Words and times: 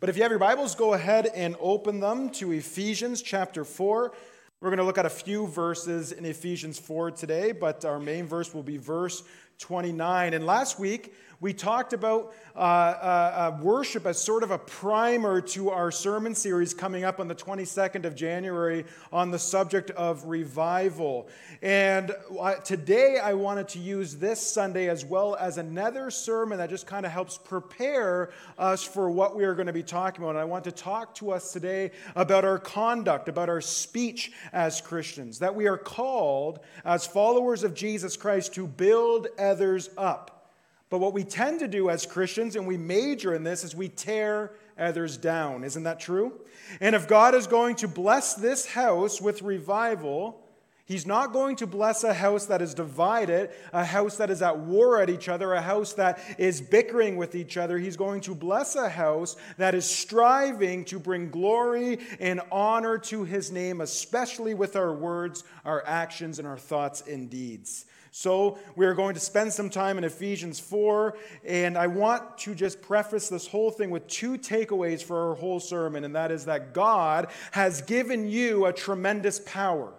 But 0.00 0.08
if 0.08 0.16
you 0.16 0.22
have 0.22 0.30
your 0.30 0.38
Bibles, 0.38 0.74
go 0.74 0.94
ahead 0.94 1.26
and 1.34 1.56
open 1.60 2.00
them 2.00 2.30
to 2.30 2.52
Ephesians 2.52 3.20
chapter 3.20 3.64
4. 3.64 4.12
We're 4.60 4.70
going 4.70 4.78
to 4.78 4.84
look 4.84 4.98
at 4.98 5.06
a 5.06 5.10
few 5.10 5.46
verses 5.46 6.12
in 6.12 6.24
Ephesians 6.24 6.78
4 6.78 7.12
today, 7.12 7.52
but 7.52 7.84
our 7.84 7.98
main 7.98 8.26
verse 8.26 8.54
will 8.54 8.62
be 8.62 8.76
verse 8.76 9.22
29. 9.58 10.34
And 10.34 10.46
last 10.46 10.78
week, 10.78 11.12
we 11.40 11.52
talked 11.52 11.92
about 11.92 12.34
uh, 12.56 12.58
uh, 12.58 13.52
uh, 13.60 13.62
worship 13.62 14.04
as 14.06 14.20
sort 14.20 14.42
of 14.42 14.50
a 14.50 14.58
primer 14.58 15.40
to 15.40 15.70
our 15.70 15.92
sermon 15.92 16.34
series 16.34 16.74
coming 16.74 17.04
up 17.04 17.20
on 17.20 17.28
the 17.28 17.34
22nd 17.34 18.04
of 18.04 18.16
January 18.16 18.84
on 19.12 19.30
the 19.30 19.38
subject 19.38 19.92
of 19.92 20.24
revival. 20.24 21.28
And 21.62 22.10
uh, 22.40 22.54
today 22.56 23.20
I 23.22 23.34
wanted 23.34 23.68
to 23.68 23.78
use 23.78 24.16
this 24.16 24.44
Sunday 24.44 24.88
as 24.88 25.04
well 25.04 25.36
as 25.36 25.58
another 25.58 26.10
sermon 26.10 26.58
that 26.58 26.70
just 26.70 26.88
kind 26.88 27.06
of 27.06 27.12
helps 27.12 27.38
prepare 27.38 28.30
us 28.58 28.82
for 28.82 29.08
what 29.08 29.36
we 29.36 29.44
are 29.44 29.54
going 29.54 29.68
to 29.68 29.72
be 29.72 29.84
talking 29.84 30.24
about. 30.24 30.30
And 30.30 30.40
I 30.40 30.44
want 30.44 30.64
to 30.64 30.72
talk 30.72 31.14
to 31.16 31.30
us 31.30 31.52
today 31.52 31.92
about 32.16 32.44
our 32.44 32.58
conduct, 32.58 33.28
about 33.28 33.48
our 33.48 33.60
speech 33.60 34.32
as 34.52 34.80
Christians, 34.80 35.38
that 35.38 35.54
we 35.54 35.68
are 35.68 35.78
called 35.78 36.58
as 36.84 37.06
followers 37.06 37.62
of 37.62 37.74
Jesus 37.74 38.16
Christ 38.16 38.54
to 38.54 38.66
build 38.66 39.28
others 39.48 39.90
up. 39.96 40.52
But 40.90 40.98
what 40.98 41.12
we 41.12 41.24
tend 41.24 41.60
to 41.60 41.68
do 41.68 41.90
as 41.90 42.06
Christians, 42.06 42.56
and 42.56 42.66
we 42.66 42.76
major 42.76 43.34
in 43.34 43.44
this, 43.44 43.64
is 43.64 43.74
we 43.74 43.88
tear 43.88 44.52
others 44.78 45.16
down. 45.16 45.64
Isn't 45.64 45.82
that 45.82 46.00
true? 46.00 46.32
And 46.80 46.94
if 46.94 47.08
God 47.08 47.34
is 47.34 47.46
going 47.46 47.76
to 47.76 47.88
bless 47.88 48.34
this 48.34 48.66
house 48.66 49.20
with 49.20 49.42
revival, 49.42 50.40
He's 50.88 51.06
not 51.06 51.34
going 51.34 51.56
to 51.56 51.66
bless 51.66 52.02
a 52.02 52.14
house 52.14 52.46
that 52.46 52.62
is 52.62 52.72
divided, 52.72 53.50
a 53.74 53.84
house 53.84 54.16
that 54.16 54.30
is 54.30 54.40
at 54.40 54.58
war 54.58 55.02
at 55.02 55.10
each 55.10 55.28
other, 55.28 55.52
a 55.52 55.60
house 55.60 55.92
that 55.92 56.18
is 56.38 56.62
bickering 56.62 57.18
with 57.18 57.34
each 57.34 57.58
other. 57.58 57.78
He's 57.78 57.98
going 57.98 58.22
to 58.22 58.34
bless 58.34 58.74
a 58.74 58.88
house 58.88 59.36
that 59.58 59.74
is 59.74 59.84
striving 59.84 60.86
to 60.86 60.98
bring 60.98 61.28
glory 61.28 61.98
and 62.20 62.40
honor 62.50 62.96
to 62.96 63.24
his 63.24 63.52
name, 63.52 63.82
especially 63.82 64.54
with 64.54 64.76
our 64.76 64.94
words, 64.94 65.44
our 65.62 65.84
actions, 65.86 66.38
and 66.38 66.48
our 66.48 66.56
thoughts 66.56 67.02
and 67.06 67.28
deeds. 67.28 67.84
So, 68.10 68.58
we 68.76 68.86
are 68.86 68.94
going 68.94 69.14
to 69.14 69.20
spend 69.20 69.52
some 69.52 69.70
time 69.70 69.98
in 69.98 70.04
Ephesians 70.04 70.58
4, 70.60 71.16
and 71.44 71.76
I 71.76 71.86
want 71.86 72.38
to 72.38 72.54
just 72.54 72.80
preface 72.80 73.28
this 73.28 73.46
whole 73.46 73.70
thing 73.70 73.90
with 73.90 74.06
two 74.06 74.38
takeaways 74.38 75.02
for 75.02 75.28
our 75.28 75.34
whole 75.34 75.60
sermon, 75.60 76.04
and 76.04 76.16
that 76.16 76.30
is 76.30 76.46
that 76.46 76.72
God 76.72 77.28
has 77.52 77.82
given 77.82 78.28
you 78.28 78.66
a 78.66 78.72
tremendous 78.72 79.40
power. 79.40 79.92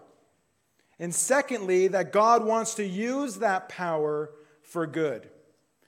And 1.00 1.16
secondly, 1.16 1.88
that 1.88 2.12
God 2.12 2.44
wants 2.44 2.76
to 2.76 2.86
use 2.86 3.36
that 3.38 3.70
power 3.70 4.32
for 4.62 4.86
good. 4.86 5.30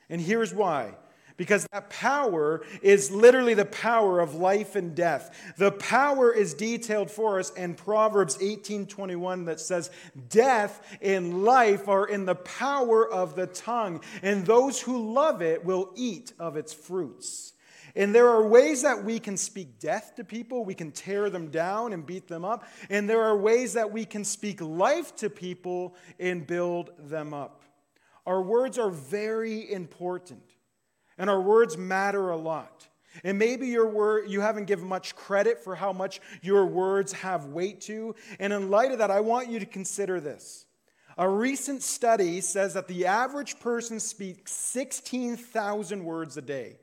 And 0.09 0.21
here's 0.21 0.53
why 0.53 0.95
because 1.41 1.65
that 1.71 1.89
power 1.89 2.61
is 2.83 3.09
literally 3.09 3.55
the 3.55 3.65
power 3.65 4.19
of 4.19 4.35
life 4.35 4.75
and 4.75 4.93
death. 4.93 5.55
The 5.57 5.71
power 5.71 6.31
is 6.31 6.53
detailed 6.53 7.09
for 7.09 7.39
us 7.39 7.49
in 7.53 7.73
Proverbs 7.73 8.37
18:21 8.39 9.45
that 9.45 9.59
says, 9.59 9.89
"Death 10.29 10.85
and 11.01 11.43
life 11.43 11.87
are 11.87 12.07
in 12.07 12.25
the 12.25 12.35
power 12.35 13.11
of 13.11 13.33
the 13.35 13.47
tongue, 13.47 14.03
and 14.21 14.45
those 14.45 14.81
who 14.81 15.13
love 15.13 15.41
it 15.41 15.65
will 15.65 15.91
eat 15.95 16.31
of 16.37 16.57
its 16.57 16.73
fruits." 16.73 17.53
And 17.95 18.13
there 18.13 18.29
are 18.29 18.47
ways 18.47 18.83
that 18.83 19.03
we 19.03 19.17
can 19.17 19.35
speak 19.35 19.79
death 19.79 20.13
to 20.17 20.23
people. 20.23 20.63
We 20.63 20.75
can 20.75 20.91
tear 20.91 21.31
them 21.31 21.49
down 21.49 21.91
and 21.91 22.05
beat 22.05 22.27
them 22.27 22.45
up. 22.45 22.65
And 22.87 23.09
there 23.09 23.23
are 23.23 23.35
ways 23.35 23.73
that 23.73 23.91
we 23.91 24.05
can 24.05 24.23
speak 24.25 24.61
life 24.61 25.15
to 25.15 25.27
people 25.27 25.95
and 26.19 26.45
build 26.45 26.91
them 26.99 27.33
up. 27.33 27.63
Our 28.27 28.43
words 28.43 28.77
are 28.77 28.91
very 28.91 29.71
important. 29.71 30.50
And 31.21 31.29
our 31.29 31.39
words 31.39 31.77
matter 31.77 32.31
a 32.31 32.35
lot. 32.35 32.87
And 33.23 33.37
maybe 33.37 33.67
your 33.67 33.87
word, 33.87 34.27
you 34.27 34.41
haven't 34.41 34.65
given 34.65 34.87
much 34.87 35.15
credit 35.15 35.63
for 35.63 35.75
how 35.75 35.93
much 35.93 36.19
your 36.41 36.65
words 36.65 37.13
have 37.13 37.45
weight 37.45 37.79
to. 37.81 38.15
And 38.39 38.51
in 38.51 38.71
light 38.71 38.91
of 38.91 38.97
that, 38.97 39.11
I 39.11 39.19
want 39.19 39.47
you 39.47 39.59
to 39.59 39.67
consider 39.67 40.19
this. 40.19 40.65
A 41.19 41.29
recent 41.29 41.83
study 41.83 42.41
says 42.41 42.73
that 42.73 42.87
the 42.87 43.05
average 43.05 43.59
person 43.59 43.99
speaks 43.99 44.51
16,000 44.51 46.03
words 46.03 46.37
a 46.37 46.41
day. 46.41 46.77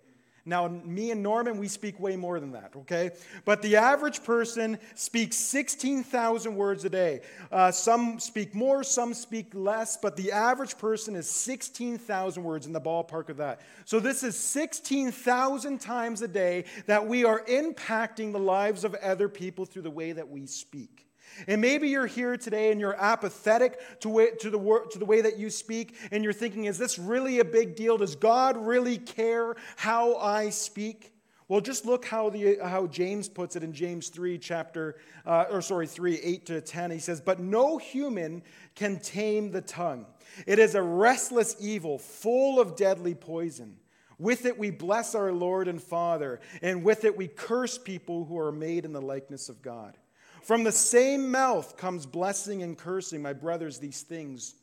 Now, 0.49 0.67
me 0.67 1.11
and 1.11 1.23
Norman, 1.23 1.59
we 1.59 1.69
speak 1.69 2.01
way 2.01 2.17
more 2.17 2.41
than 2.41 2.53
that, 2.53 2.73
okay? 2.75 3.11
But 3.45 3.61
the 3.61 3.77
average 3.77 4.25
person 4.25 4.79
speaks 4.95 5.37
16,000 5.37 6.57
words 6.57 6.87
a 6.87 6.89
day. 6.89 7.21
Uh, 7.53 7.71
some 7.71 8.19
speak 8.19 8.55
more, 8.55 8.83
some 8.83 9.13
speak 9.13 9.49
less, 9.53 9.99
but 9.99 10.17
the 10.17 10.33
average 10.33 10.79
person 10.79 11.15
is 11.15 11.29
16,000 11.29 12.43
words 12.43 12.67
in 12.67 12.73
the 12.73 12.81
ballpark 12.81 13.29
of 13.29 13.37
that. 13.37 13.61
So, 13.85 14.01
this 14.01 14.23
is 14.23 14.37
16,000 14.39 15.79
times 15.79 16.23
a 16.23 16.29
day 16.29 16.65
that 16.87 17.07
we 17.07 17.27
are 17.27 17.45
impacting 17.45 18.33
the 18.33 18.39
lives 18.39 18.85
of 18.85 18.95
other 18.95 19.29
people 19.29 19.67
through 19.67 19.83
the 19.83 19.91
way 19.91 20.13
that 20.13 20.31
we 20.31 20.47
speak. 20.47 21.08
And 21.47 21.61
maybe 21.61 21.89
you're 21.89 22.07
here 22.07 22.37
today 22.37 22.71
and 22.73 22.81
you're 22.81 22.97
apathetic 23.01 24.01
to, 24.01 24.09
way, 24.09 24.31
to, 24.41 24.51
the, 24.51 24.59
to 24.91 24.99
the 24.99 25.05
way 25.05 25.21
that 25.21 25.39
you 25.39 25.51
speak, 25.51 25.97
and 26.11 26.25
you're 26.25 26.33
thinking, 26.33 26.65
is 26.65 26.79
this 26.79 26.99
really 26.99 27.41
a 27.41 27.45
big 27.45 27.77
deal? 27.77 27.99
Does 27.99 28.17
God 28.17 28.57
really 28.57 28.99
care 28.99 29.55
how 29.77 30.17
I 30.17 30.51
speak? 30.51 31.13
Well, 31.49 31.63
just 31.63 31.87
look 31.87 32.05
how, 32.05 32.29
the, 32.29 32.59
how 32.63 32.87
James 32.89 33.27
puts 33.27 33.57
it 33.57 33.63
in 33.63 33.73
James 33.73 34.11
3, 34.11 34.37
chapter, 34.37 34.97
uh, 35.25 35.47
or 35.51 35.63
sorry, 35.63 35.87
3, 35.87 36.21
8 36.23 36.47
to 36.47 36.61
10. 36.61 36.91
He 36.91 36.99
says, 36.99 37.23
But 37.23 37.41
no 37.41 37.79
human 37.79 38.43
can 38.75 39.01
tame 39.01 39.51
the 39.51 39.63
tongue. 39.63 40.05
It 40.47 40.59
is 40.59 40.75
a 40.75 40.83
restless 40.83 41.57
evil, 41.59 41.99
full 41.99 42.61
of 42.61 42.77
deadly 42.77 43.15
poison. 43.15 43.79
With 44.19 44.45
it 44.45 44.59
we 44.59 44.71
bless 44.71 45.15
our 45.15 45.33
Lord 45.33 45.69
and 45.69 45.83
Father, 45.83 46.41
and 46.61 46.85
with 46.85 47.05
it 47.05 47.17
we 47.17 47.29
curse 47.29 47.79
people 47.79 48.25
who 48.25 48.39
are 48.39 48.53
made 48.53 48.85
in 48.85 48.93
the 48.93 49.01
likeness 49.01 49.49
of 49.49 49.63
God. 49.63 49.97
From 50.43 50.65
the 50.65 50.73
same 50.73 51.31
mouth 51.31 51.77
comes 51.77 52.07
blessing 52.07 52.63
and 52.63 52.77
cursing. 52.77 53.23
My 53.23 53.33
brothers, 53.33 53.79
these 53.79 54.03
things 54.03 54.55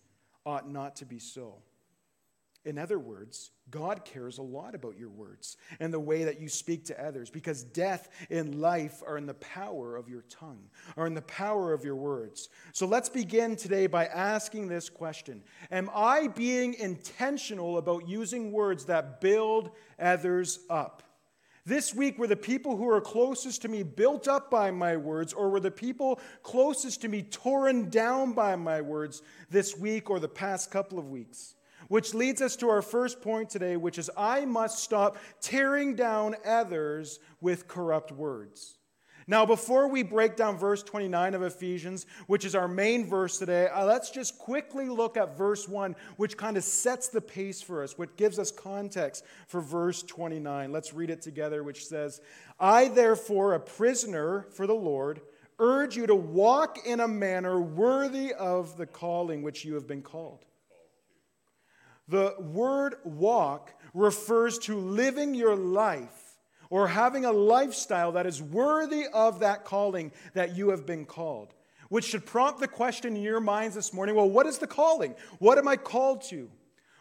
ought 0.46 0.69
not 0.69 0.96
to 0.97 1.06
be 1.06 1.19
so. 1.19 1.56
In 2.66 2.80
other 2.80 2.97
words, 2.97 3.52
God 3.69 4.06
cares 4.06 4.40
a 4.40 4.44
lot 4.44 4.74
about 4.74 4.97
your 4.97 5.09
words 5.09 5.58
and 5.80 5.94
the 5.94 6.00
way 6.00 6.24
that 6.24 6.40
you 6.40 6.50
speak 6.50 6.85
to 6.85 7.06
others 7.06 7.30
because 7.30 7.64
death 7.64 8.09
and 8.31 8.59
life 8.59 9.03
are 9.06 9.18
in 9.18 9.28
the 9.28 9.35
power 9.35 9.96
of 9.96 10.09
your 10.09 10.24
tongue, 10.24 10.64
are 10.97 11.06
in 11.06 11.14
the 11.14 11.22
power 11.22 11.74
of 11.74 11.85
your 11.85 11.96
words. 11.96 12.50
So 12.74 12.88
let's 12.88 13.08
begin 13.08 13.56
today 13.56 13.85
by 13.85 14.08
asking 14.08 14.68
this 14.68 14.90
question 14.90 15.44
Am 15.69 15.91
I 15.94 16.28
being 16.28 16.74
intentional 16.74 17.78
about 17.78 18.08
using 18.08 18.52
words 18.52 18.85
that 18.85 19.22
build 19.22 19.69
others 20.00 20.59
up? 20.68 21.03
This 21.68 21.96
week, 21.96 22.20
were 22.20 22.28
the 22.28 22.36
people 22.36 22.78
who 22.78 22.88
are 22.88 23.02
closest 23.02 23.64
to 23.64 23.68
me 23.68 23.81
built 23.81 24.28
up 24.28 24.52
by 24.52 24.70
my 24.70 24.96
words, 24.96 25.34
or 25.34 25.50
were 25.50 25.59
the 25.59 25.72
people 25.72 26.20
closest 26.44 27.02
to 27.02 27.08
me 27.08 27.24
torn 27.24 27.90
down 27.90 28.34
by 28.34 28.56
my 28.56 28.81
words 28.81 29.24
this 29.50 29.76
week 29.76 30.12
or 30.12 30.20
the 30.20 30.28
past 30.28 30.70
couple 30.70 31.00
of 31.00 31.09
weeks? 31.09 31.56
Which 31.88 32.14
leads 32.14 32.40
us 32.40 32.56
to 32.58 32.70
our 32.70 32.84
first 32.84 33.20
point 33.20 33.50
today, 33.50 33.78
which 33.78 33.98
is 33.98 34.12
I 34.16 34.46
must 34.46 34.84
stop 34.84 35.18
tearing 35.42 35.96
down 35.96 36.36
others 36.46 37.20
with 37.42 37.68
corrupt 37.68 38.12
words. 38.12 38.78
Now, 39.28 39.44
before 39.44 39.88
we 39.88 40.03
break 40.03 40.36
down 40.36 40.58
verse 40.58 40.84
29 40.84 41.34
of 41.34 41.41
Ephesians, 41.41 42.06
which 42.28 42.46
is 42.46 42.53
our 42.53 42.68
main 42.68 43.08
verse 43.08 43.40
today, 43.40 43.68
uh, 43.68 43.84
let's 43.84 44.12
just 44.12 44.38
quickly 44.38 44.88
look 44.88 45.18
at 45.18 45.36
verse 45.36 45.68
1, 45.68 45.96
which 46.18 46.38
kind 46.38 46.58
of 46.58 46.63
sets 46.63 47.08
the 47.08 47.22
pace 47.22 47.59
for 47.59 47.81
us, 47.81 47.97
which 47.97 48.16
gives 48.18 48.38
us 48.38 48.52
context 48.52 49.25
for 49.47 49.62
verse 49.62 50.03
29. 50.03 50.72
Let's 50.72 50.94
read 50.94 51.09
it 51.09 51.24
together, 51.24 51.64
which 51.64 51.88
says, 51.88 52.22
I, 52.59 52.88
therefore, 52.88 53.53
a 53.53 53.59
prisoner 53.59 54.46
for 54.52 54.68
the 54.68 54.75
Lord, 54.75 55.22
urge 55.58 55.97
you 55.97 56.06
to 56.06 56.16
walk 56.16 56.85
in 56.85 57.00
a 57.00 57.08
manner 57.08 57.59
worthy 57.59 58.31
of 58.31 58.78
the 58.78 58.85
calling 58.85 59.41
which 59.41 59.66
you 59.66 59.74
have 59.74 59.88
been 59.88 60.03
called. 60.03 60.46
The 62.08 62.35
word 62.40 62.96
walk 63.03 63.74
refers 63.96 64.59
to 64.59 64.78
living 64.78 65.34
your 65.34 65.56
life 65.56 66.25
or 66.70 66.88
having 66.88 67.26
a 67.26 67.31
lifestyle 67.31 68.12
that 68.14 68.26
is 68.26 68.41
worthy 68.41 69.06
of 69.14 69.40
that 69.40 69.66
calling 69.66 70.12
that 70.34 70.56
you 70.56 70.70
have 70.70 70.85
been 70.85 71.06
called. 71.06 71.53
Which 71.90 72.06
should 72.06 72.26
prompt 72.26 72.59
the 72.59 72.67
question 72.67 73.16
in 73.16 73.22
your 73.22 73.40
minds 73.40 73.76
this 73.76 73.94
morning 73.94 74.16
well, 74.16 74.29
what 74.29 74.47
is 74.47 74.58
the 74.58 74.67
calling? 74.67 75.16
What 75.40 75.58
am 75.58 75.67
I 75.67 75.78
called 75.78 76.23
to? 76.29 76.50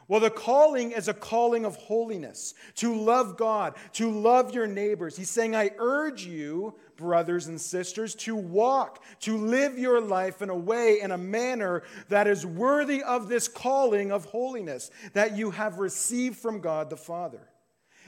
Well, 0.07 0.21
the 0.21 0.31
calling 0.31 0.93
is 0.93 1.09
a 1.09 1.15
calling 1.15 1.65
of 1.65 1.77
holiness, 1.77 2.55
to 2.77 2.95
love 2.95 3.39
God, 3.39 3.75
to 3.95 4.11
love 4.11 4.55
your 4.55 4.67
neighbors. 4.67 5.17
He's 5.17 5.31
saying, 5.31 5.57
I 5.57 5.71
urge 5.79 6.27
you, 6.27 6.75
brothers 6.97 7.47
and 7.47 7.59
sisters, 7.59 8.15
to 8.17 8.37
walk, 8.37 9.03
to 9.21 9.39
live 9.39 9.79
your 9.79 10.01
life 10.03 10.43
in 10.43 10.51
a 10.51 10.57
way, 10.57 11.01
in 11.01 11.11
a 11.11 11.19
manner 11.19 11.85
that 12.11 12.27
is 12.27 12.45
worthy 12.45 13.03
of 13.03 13.29
this 13.29 13.49
calling 13.49 14.13
of 14.13 14.27
holiness 14.27 14.91
that 15.15 15.37
you 15.37 15.51
have 15.53 15.79
received 15.79 16.37
from 16.37 16.61
God 16.61 16.91
the 16.91 16.97
Father. 16.97 17.49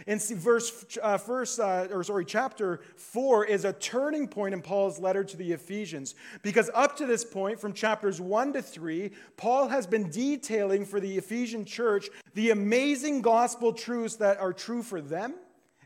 And 0.06 0.20
see, 0.20 0.34
verse, 0.34 0.84
uh, 1.02 1.18
first, 1.18 1.58
uh, 1.58 1.88
or 1.90 2.04
sorry, 2.04 2.24
chapter 2.24 2.80
four 2.96 3.44
is 3.44 3.64
a 3.64 3.72
turning 3.72 4.28
point 4.28 4.54
in 4.54 4.62
Paul's 4.62 4.98
letter 4.98 5.24
to 5.24 5.36
the 5.36 5.52
Ephesians. 5.52 6.14
Because 6.42 6.70
up 6.74 6.96
to 6.98 7.06
this 7.06 7.24
point, 7.24 7.58
from 7.58 7.72
chapters 7.72 8.20
one 8.20 8.52
to 8.52 8.62
three, 8.62 9.12
Paul 9.36 9.68
has 9.68 9.86
been 9.86 10.10
detailing 10.10 10.84
for 10.84 11.00
the 11.00 11.16
Ephesian 11.16 11.64
church 11.64 12.08
the 12.34 12.50
amazing 12.50 13.22
gospel 13.22 13.72
truths 13.72 14.16
that 14.16 14.38
are 14.38 14.52
true 14.52 14.82
for 14.82 15.00
them 15.00 15.34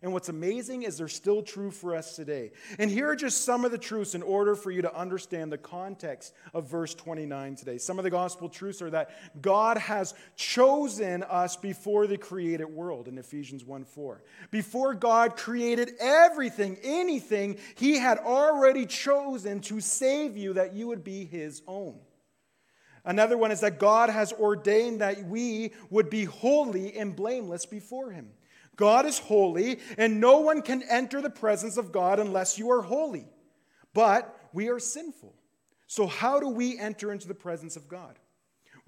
And 0.02 0.14
what's 0.14 0.30
amazing 0.30 0.84
is 0.84 0.96
they're 0.96 1.08
still 1.08 1.42
true 1.42 1.70
for 1.70 1.94
us 1.94 2.16
today. 2.16 2.52
And 2.78 2.90
here 2.90 3.10
are 3.10 3.16
just 3.16 3.44
some 3.44 3.66
of 3.66 3.70
the 3.70 3.76
truths 3.76 4.14
in 4.14 4.22
order 4.22 4.54
for 4.54 4.70
you 4.70 4.80
to 4.80 4.96
understand 4.96 5.52
the 5.52 5.58
context 5.58 6.32
of 6.54 6.70
verse 6.70 6.94
29 6.94 7.56
today. 7.56 7.76
Some 7.76 7.98
of 7.98 8.04
the 8.04 8.10
gospel 8.10 8.48
truths 8.48 8.80
are 8.80 8.88
that 8.90 9.10
God 9.42 9.76
has 9.76 10.14
chosen 10.36 11.22
us 11.24 11.56
before 11.56 12.06
the 12.06 12.16
created 12.16 12.64
world 12.64 13.08
in 13.08 13.18
Ephesians 13.18 13.62
1 13.62 13.84
4. 13.84 14.22
Before 14.50 14.94
God 14.94 15.36
created 15.36 15.90
everything, 16.00 16.78
anything, 16.82 17.58
He 17.74 17.98
had 17.98 18.16
already 18.18 18.86
chosen 18.86 19.60
to 19.62 19.82
save 19.82 20.34
you 20.34 20.54
that 20.54 20.72
you 20.72 20.86
would 20.86 21.04
be 21.04 21.26
His 21.26 21.60
own. 21.68 21.98
Another 23.04 23.36
one 23.36 23.50
is 23.50 23.60
that 23.60 23.78
God 23.78 24.08
has 24.08 24.32
ordained 24.32 25.02
that 25.02 25.24
we 25.24 25.72
would 25.90 26.08
be 26.08 26.24
holy 26.24 26.96
and 26.96 27.14
blameless 27.14 27.66
before 27.66 28.12
Him. 28.12 28.30
God 28.80 29.04
is 29.04 29.18
holy, 29.18 29.78
and 29.98 30.20
no 30.20 30.38
one 30.38 30.62
can 30.62 30.82
enter 30.84 31.20
the 31.20 31.28
presence 31.28 31.76
of 31.76 31.92
God 31.92 32.18
unless 32.18 32.58
you 32.58 32.70
are 32.70 32.80
holy. 32.80 33.26
But 33.92 34.34
we 34.54 34.68
are 34.70 34.78
sinful. 34.78 35.34
So, 35.86 36.06
how 36.06 36.40
do 36.40 36.48
we 36.48 36.78
enter 36.78 37.12
into 37.12 37.28
the 37.28 37.34
presence 37.34 37.76
of 37.76 37.88
God? 37.88 38.18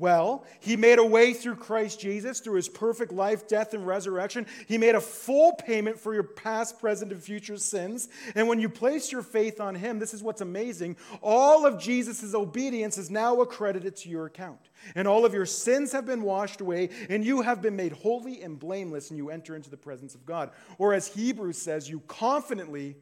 Well, 0.02 0.44
he 0.58 0.76
made 0.76 0.98
a 0.98 1.06
way 1.06 1.32
through 1.32 1.54
Christ 1.54 2.00
Jesus, 2.00 2.40
through 2.40 2.56
his 2.56 2.68
perfect 2.68 3.12
life, 3.12 3.46
death, 3.46 3.72
and 3.72 3.86
resurrection. 3.86 4.48
He 4.66 4.76
made 4.76 4.96
a 4.96 5.00
full 5.00 5.52
payment 5.52 5.96
for 5.96 6.12
your 6.12 6.24
past, 6.24 6.80
present, 6.80 7.12
and 7.12 7.22
future 7.22 7.56
sins. 7.56 8.08
And 8.34 8.48
when 8.48 8.58
you 8.58 8.68
place 8.68 9.12
your 9.12 9.22
faith 9.22 9.60
on 9.60 9.76
him, 9.76 10.00
this 10.00 10.12
is 10.12 10.20
what's 10.20 10.40
amazing 10.40 10.96
all 11.22 11.64
of 11.64 11.78
Jesus' 11.78 12.34
obedience 12.34 12.98
is 12.98 13.12
now 13.12 13.42
accredited 13.42 13.94
to 13.98 14.08
your 14.08 14.26
account. 14.26 14.70
And 14.96 15.06
all 15.06 15.24
of 15.24 15.34
your 15.34 15.46
sins 15.46 15.92
have 15.92 16.04
been 16.04 16.22
washed 16.22 16.60
away, 16.60 16.88
and 17.08 17.24
you 17.24 17.42
have 17.42 17.62
been 17.62 17.76
made 17.76 17.92
holy 17.92 18.42
and 18.42 18.58
blameless, 18.58 19.10
and 19.10 19.16
you 19.16 19.30
enter 19.30 19.54
into 19.54 19.70
the 19.70 19.76
presence 19.76 20.16
of 20.16 20.26
God. 20.26 20.50
Or 20.78 20.94
as 20.94 21.06
Hebrews 21.06 21.58
says, 21.58 21.88
you 21.88 22.00
confidently 22.08 22.96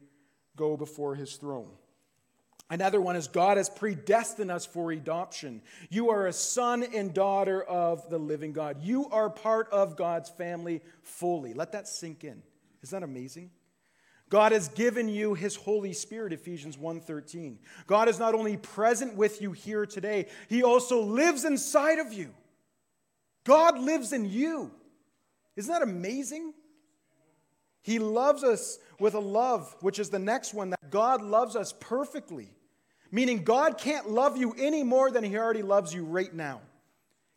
go 0.55 0.77
before 0.77 1.15
his 1.15 1.35
throne. 1.37 1.71
Another 2.71 3.01
one 3.01 3.17
is 3.17 3.27
God 3.27 3.57
has 3.57 3.69
predestined 3.69 4.49
us 4.49 4.65
for 4.65 4.93
adoption. 4.93 5.61
You 5.89 6.09
are 6.11 6.27
a 6.27 6.31
son 6.31 6.83
and 6.83 7.13
daughter 7.13 7.61
of 7.61 8.09
the 8.09 8.17
living 8.17 8.53
God. 8.53 8.77
You 8.81 9.09
are 9.09 9.29
part 9.29 9.69
of 9.73 9.97
God's 9.97 10.29
family 10.29 10.81
fully. 11.01 11.53
Let 11.53 11.73
that 11.73 11.89
sink 11.89 12.23
in. 12.23 12.41
Isn't 12.81 12.97
that 12.97 13.05
amazing? 13.05 13.51
God 14.29 14.53
has 14.53 14.69
given 14.69 15.09
you 15.09 15.33
his 15.33 15.57
Holy 15.57 15.91
Spirit, 15.91 16.31
Ephesians 16.31 16.77
1:13. 16.77 17.59
God 17.87 18.07
is 18.07 18.17
not 18.17 18.33
only 18.33 18.55
present 18.55 19.17
with 19.17 19.41
you 19.41 19.51
here 19.51 19.85
today, 19.85 20.29
he 20.47 20.63
also 20.63 21.01
lives 21.01 21.43
inside 21.43 21.99
of 21.99 22.13
you. 22.13 22.33
God 23.43 23.79
lives 23.79 24.13
in 24.13 24.23
you. 24.23 24.71
Isn't 25.57 25.73
that 25.73 25.81
amazing? 25.81 26.53
He 27.81 27.99
loves 27.99 28.45
us 28.45 28.79
with 28.97 29.13
a 29.13 29.19
love, 29.19 29.75
which 29.81 29.99
is 29.99 30.09
the 30.09 30.19
next 30.19 30.53
one, 30.53 30.69
that 30.69 30.89
God 30.89 31.21
loves 31.21 31.57
us 31.57 31.73
perfectly. 31.77 32.55
Meaning, 33.11 33.43
God 33.43 33.77
can't 33.77 34.09
love 34.09 34.37
you 34.37 34.55
any 34.57 34.83
more 34.83 35.11
than 35.11 35.23
He 35.23 35.37
already 35.37 35.63
loves 35.63 35.93
you 35.93 36.05
right 36.05 36.33
now. 36.33 36.61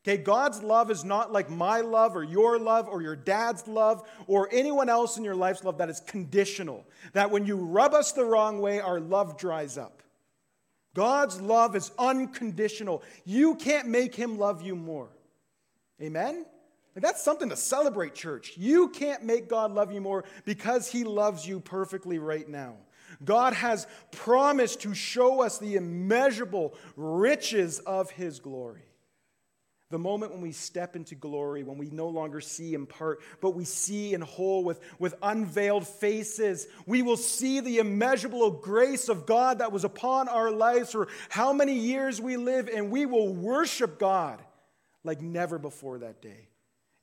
Okay, 0.06 0.19
God's 0.19 0.62
love 0.62 0.91
is 0.91 1.03
not 1.03 1.32
like 1.32 1.49
my 1.49 1.81
love 1.81 2.15
or 2.15 2.23
your 2.23 2.59
love 2.59 2.88
or 2.88 3.00
your 3.00 3.17
dad's 3.17 3.67
love 3.67 4.06
or 4.26 4.50
anyone 4.53 4.91
else 4.91 5.17
in 5.17 5.25
your 5.25 5.35
life's 5.35 5.65
love 5.65 5.79
that 5.79 5.88
is 5.88 6.00
conditional. 6.00 6.85
That 7.15 7.31
when 7.31 7.47
you 7.47 7.56
rub 7.56 7.94
us 7.94 8.12
the 8.12 8.25
wrong 8.25 8.61
way, 8.61 8.81
our 8.81 9.00
love 9.00 9.38
dries 9.38 9.79
up. 9.79 10.03
God's 10.94 11.41
love 11.41 11.75
is 11.75 11.91
unconditional. 11.99 13.03
You 13.25 13.56
can't 13.56 13.88
make 13.88 14.15
Him 14.15 14.38
love 14.38 14.61
you 14.61 14.76
more. 14.76 15.09
Amen? 16.03 16.44
Like 16.94 17.03
that's 17.03 17.25
something 17.25 17.49
to 17.49 17.56
celebrate, 17.56 18.15
church. 18.15 18.53
You 18.56 18.91
can't 18.91 19.25
make 19.25 19.49
God 19.49 19.73
love 19.73 19.91
you 19.91 20.03
more 20.03 20.25
because 20.44 20.88
He 20.88 21.05
loves 21.05 21.49
you 21.49 21.61
perfectly 21.61 22.19
right 22.19 22.49
now. 22.49 22.75
God 23.22 23.52
has 23.52 23.87
promised 24.12 24.81
to 24.82 24.94
show 24.94 25.43
us 25.43 25.58
the 25.58 25.76
immeasurable 25.76 26.75
riches 26.96 27.78
of 27.81 28.11
His 28.11 28.40
glory. 28.40 28.82
The 29.90 29.99
moment 29.99 30.32
when 30.32 30.40
we 30.40 30.52
step 30.52 30.96
into 30.96 31.14
glory, 31.14 31.62
when 31.62 31.78
we 31.78 31.88
no 31.90 32.08
longer 32.08 32.40
see 32.40 32.75
in 32.75 32.87
part, 32.87 33.20
but 33.40 33.50
we 33.50 33.64
see 33.64 34.14
in 34.14 34.22
whole 34.22 34.64
with, 34.64 34.81
with 34.99 35.14
unveiled 35.22 35.87
faces, 35.87 36.66
we 36.87 37.02
will 37.02 37.16
see 37.19 37.61
the 37.61 37.78
immeasurable 37.78 38.50
grace 38.50 39.08
of 39.08 39.26
God 39.26 39.58
that 39.58 39.70
was 39.70 39.84
upon 39.84 40.28
our 40.28 40.50
lives 40.50 40.90
for 40.93 41.08
how 41.28 41.52
many 41.52 41.75
years 41.75 42.20
we 42.20 42.37
live, 42.37 42.69
and 42.69 42.90
we 42.90 43.06
will 43.06 43.32
worship 43.32 43.99
God 43.99 44.43
like 45.05 45.20
never 45.20 45.58
before 45.58 45.99
that 45.99 46.20
day. 46.20 46.49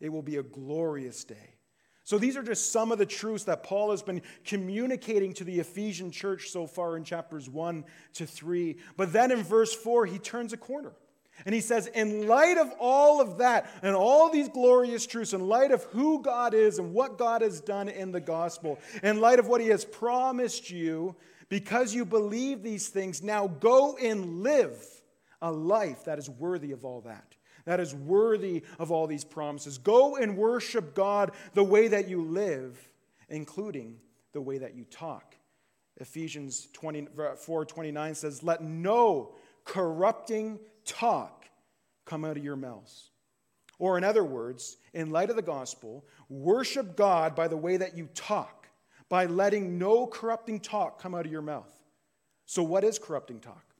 It 0.02 0.10
will 0.10 0.24
be 0.24 0.38
a 0.38 0.44
glorious 0.44 1.24
day. 1.24 1.51
So 2.12 2.18
these 2.18 2.36
are 2.36 2.44
just 2.44 2.74
some 2.74 2.92
of 2.92 2.98
the 2.98 3.06
truths 3.06 3.46
that 3.46 3.64
Paul 3.64 3.92
has 3.92 4.02
been 4.02 4.22
communicating 4.44 5.32
to 5.36 5.46
the 5.46 5.62
Ephesian 5.62 6.12
church 6.12 6.50
so 6.50 6.68
far 6.68 6.98
in 6.98 7.06
chapters 7.06 7.50
1 7.50 7.86
to 8.16 8.26
3. 8.26 8.76
But 8.98 9.14
then 9.14 9.32
in 9.32 9.44
verse 9.44 9.74
4, 9.74 10.08
he 10.08 10.20
turns 10.20 10.52
a 10.52 10.58
corner. 10.58 10.92
And 11.46 11.56
he 11.56 11.62
says, 11.62 11.88
in 11.88 12.28
light 12.28 12.58
of 12.58 12.70
all 12.82 13.22
of 13.22 13.38
that 13.38 13.72
and 13.82 13.96
all 13.96 14.30
these 14.30 14.50
glorious 14.50 15.08
truths, 15.08 15.32
in 15.32 15.48
light 15.48 15.72
of 15.72 15.86
who 15.86 16.22
God 16.22 16.54
is 16.54 16.80
and 16.80 16.94
what 16.94 17.18
God 17.18 17.44
has 17.44 17.62
done 17.62 17.88
in 17.88 18.12
the 18.12 18.20
gospel, 18.20 18.78
in 19.02 19.22
light 19.22 19.40
of 19.40 19.48
what 19.48 19.62
he 19.62 19.68
has 19.68 19.86
promised 19.86 20.70
you, 20.70 21.16
because 21.48 21.96
you 21.96 22.04
believe 22.04 22.62
these 22.62 22.90
things, 22.90 23.24
now 23.24 23.48
go 23.48 23.96
and 23.96 24.44
live 24.44 24.86
a 25.42 25.50
life 25.50 26.04
that 26.04 26.20
is 26.20 26.30
worthy 26.30 26.74
of 26.74 26.84
all 26.84 27.00
that 27.00 27.36
that 27.66 27.80
is 27.80 27.94
worthy 27.94 28.64
of 28.80 28.92
all 28.92 29.08
these 29.08 29.24
promises. 29.24 29.78
Go 29.78 30.16
and 30.16 30.38
worship 30.38 30.96
God 30.96 31.32
the 31.54 31.64
way 31.64 31.88
that 31.88 32.08
you 32.08 32.24
live, 32.24 32.78
including 33.30 33.98
the 34.34 34.42
way 34.42 34.58
that 34.58 34.76
you 34.76 34.86
talk. 34.86 35.36
Ephesians 35.98 36.68
20, 36.74 37.08
4 37.38 37.66
29 37.66 38.16
says, 38.16 38.44
Let 38.44 38.64
no 38.64 39.36
corrupting 39.66 40.60
talk 40.86 41.46
come 42.06 42.26
out 42.26 42.38
of 42.38 42.44
your 42.44 42.56
mouths. 42.56 43.12
Or, 43.78 43.98
in 43.98 44.04
other 44.04 44.24
words, 44.24 44.78
in 44.94 45.10
light 45.10 45.30
of 45.30 45.36
the 45.36 45.42
gospel, 45.42 46.06
worship 46.30 46.96
God 46.96 47.36
by 47.36 47.48
the 47.48 47.58
way 47.58 47.78
that 47.78 47.98
you 47.98 48.10
talk, 48.14 48.68
by 49.10 49.26
letting 49.26 49.80
no 49.80 50.06
corrupting 50.06 50.60
talk 50.60 51.02
come 51.02 51.16
out 51.16 51.26
of 51.26 51.32
your 51.32 51.42
mouth. 51.42 51.72
So, 52.46 52.62
what 52.64 52.84
is 52.84 53.00
corrupting 53.00 53.40
talk? 53.40 53.71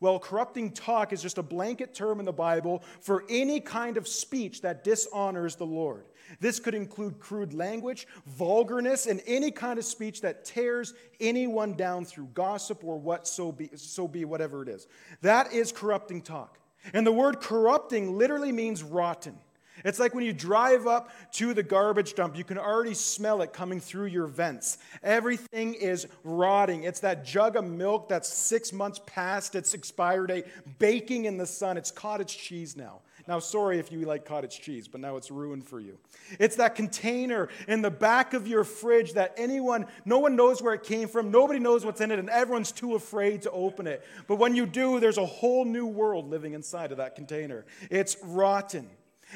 Well, 0.00 0.18
corrupting 0.18 0.72
talk 0.72 1.12
is 1.12 1.22
just 1.22 1.38
a 1.38 1.42
blanket 1.42 1.94
term 1.94 2.20
in 2.20 2.26
the 2.26 2.32
Bible 2.32 2.82
for 3.00 3.24
any 3.28 3.60
kind 3.60 3.96
of 3.96 4.06
speech 4.06 4.62
that 4.62 4.84
dishonors 4.84 5.56
the 5.56 5.66
Lord. 5.66 6.04
This 6.40 6.60
could 6.60 6.74
include 6.74 7.18
crude 7.20 7.54
language, 7.54 8.06
vulgarness, 8.26 9.06
and 9.06 9.22
any 9.26 9.50
kind 9.50 9.78
of 9.78 9.84
speech 9.84 10.20
that 10.22 10.44
tears 10.44 10.92
anyone 11.20 11.74
down 11.74 12.04
through 12.04 12.28
gossip 12.34 12.84
or 12.84 12.98
what 12.98 13.26
so 13.26 13.52
be, 13.52 13.70
so 13.76 14.06
be 14.08 14.24
whatever 14.24 14.62
it 14.62 14.68
is. 14.68 14.86
That 15.22 15.52
is 15.52 15.72
corrupting 15.72 16.22
talk. 16.22 16.58
And 16.92 17.06
the 17.06 17.12
word 17.12 17.40
corrupting 17.40 18.16
literally 18.16 18.52
means 18.52 18.82
rotten. 18.82 19.38
It's 19.84 19.98
like 19.98 20.14
when 20.14 20.24
you 20.24 20.32
drive 20.32 20.86
up 20.86 21.10
to 21.32 21.54
the 21.54 21.62
garbage 21.62 22.14
dump, 22.14 22.36
you 22.36 22.44
can 22.44 22.58
already 22.58 22.94
smell 22.94 23.42
it 23.42 23.52
coming 23.52 23.80
through 23.80 24.06
your 24.06 24.26
vents. 24.26 24.78
Everything 25.02 25.74
is 25.74 26.06
rotting. 26.24 26.84
It's 26.84 27.00
that 27.00 27.24
jug 27.24 27.56
of 27.56 27.64
milk 27.64 28.08
that's 28.08 28.28
six 28.28 28.72
months 28.72 29.00
past 29.06 29.54
its 29.54 29.74
expiry 29.74 30.26
date, 30.26 30.46
baking 30.78 31.26
in 31.26 31.36
the 31.36 31.46
sun. 31.46 31.76
It's 31.76 31.90
cottage 31.90 32.36
cheese 32.36 32.76
now. 32.76 33.00
Now, 33.28 33.40
sorry 33.40 33.80
if 33.80 33.90
you 33.90 34.02
like 34.02 34.24
cottage 34.24 34.60
cheese, 34.60 34.86
but 34.86 35.00
now 35.00 35.16
it's 35.16 35.32
ruined 35.32 35.66
for 35.66 35.80
you. 35.80 35.98
It's 36.38 36.56
that 36.56 36.76
container 36.76 37.48
in 37.66 37.82
the 37.82 37.90
back 37.90 38.34
of 38.34 38.46
your 38.46 38.62
fridge 38.62 39.14
that 39.14 39.34
anyone, 39.36 39.86
no 40.04 40.20
one 40.20 40.36
knows 40.36 40.62
where 40.62 40.74
it 40.74 40.84
came 40.84 41.08
from, 41.08 41.32
nobody 41.32 41.58
knows 41.58 41.84
what's 41.84 42.00
in 42.00 42.12
it, 42.12 42.20
and 42.20 42.30
everyone's 42.30 42.70
too 42.70 42.94
afraid 42.94 43.42
to 43.42 43.50
open 43.50 43.88
it. 43.88 44.04
But 44.28 44.36
when 44.36 44.54
you 44.54 44.64
do, 44.64 45.00
there's 45.00 45.18
a 45.18 45.26
whole 45.26 45.64
new 45.64 45.86
world 45.86 46.30
living 46.30 46.52
inside 46.52 46.92
of 46.92 46.98
that 46.98 47.16
container. 47.16 47.66
It's 47.90 48.16
rotten. 48.22 48.88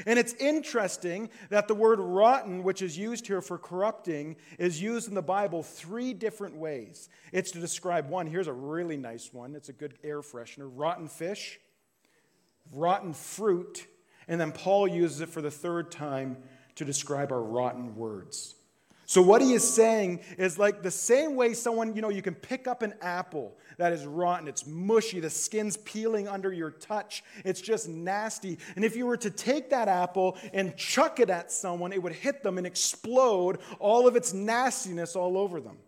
And 0.07 0.19
it's 0.19 0.35
interesting 0.35 1.31
that 1.49 1.69
the 1.69 1.75
word 1.75 2.01
rotten, 2.01 2.63
which 2.63 2.83
is 2.83 2.97
used 2.97 3.27
here 3.27 3.41
for 3.41 3.59
corrupting, 3.59 4.37
is 4.59 4.81
used 4.81 5.09
in 5.09 5.15
the 5.15 5.23
Bible 5.23 5.63
three 5.63 6.15
different 6.15 6.57
ways. 6.57 7.09
It's 7.33 7.51
to 7.53 7.61
describe 7.61 8.09
one. 8.09 8.27
Here's 8.27 8.47
a 8.47 8.53
really 8.53 8.97
nice 8.97 9.33
one. 9.33 9.55
It's 9.55 9.69
a 9.69 9.75
good 9.75 9.95
air 10.03 10.21
freshener 10.21 10.71
rotten 10.73 11.09
fish, 11.09 11.59
rotten 12.73 13.13
fruit, 13.13 13.87
and 14.29 14.41
then 14.41 14.53
Paul 14.53 14.87
uses 14.87 15.21
it 15.21 15.29
for 15.29 15.43
the 15.43 15.51
third 15.51 15.91
time 15.91 16.37
to 16.77 16.85
describe 16.85 17.33
our 17.33 17.43
rotten 17.43 17.97
words. 17.97 18.55
So, 19.11 19.21
what 19.21 19.43
he 19.43 19.55
is 19.55 19.69
saying 19.69 20.21
is 20.39 20.57
like 20.57 20.85
the 20.85 20.91
same 20.93 21.35
way 21.35 21.53
someone, 21.53 21.97
you 21.97 22.01
know, 22.01 22.11
you 22.11 22.23
can 22.23 22.37
pick 22.37 22.69
up 22.69 22.83
an 22.83 22.95
apple 23.01 23.59
that 23.77 23.93
is 23.93 24.07
rotten, 24.07 24.47
it's 24.47 24.69
mushy, 24.69 25.19
the 25.19 25.29
skin's 25.29 25.77
peeling 25.79 26.29
under 26.29 26.53
your 26.53 26.71
touch, 26.71 27.25
it's 27.45 27.61
just 27.61 27.89
nasty. 27.89 28.57
And 28.77 28.85
if 28.85 28.95
you 28.95 29.07
were 29.07 29.17
to 29.17 29.29
take 29.29 29.69
that 29.71 29.89
apple 29.89 30.39
and 30.53 30.77
chuck 30.77 31.19
it 31.19 31.29
at 31.29 31.51
someone, 31.51 31.93
it 31.93 32.01
would 32.01 32.13
hit 32.13 32.45
them 32.45 32.57
and 32.57 32.65
explode 32.65 33.59
all 33.81 34.07
of 34.07 34.15
its 34.15 34.33
nastiness 34.33 35.17
all 35.17 35.37
over 35.37 35.61
them. 35.61 35.79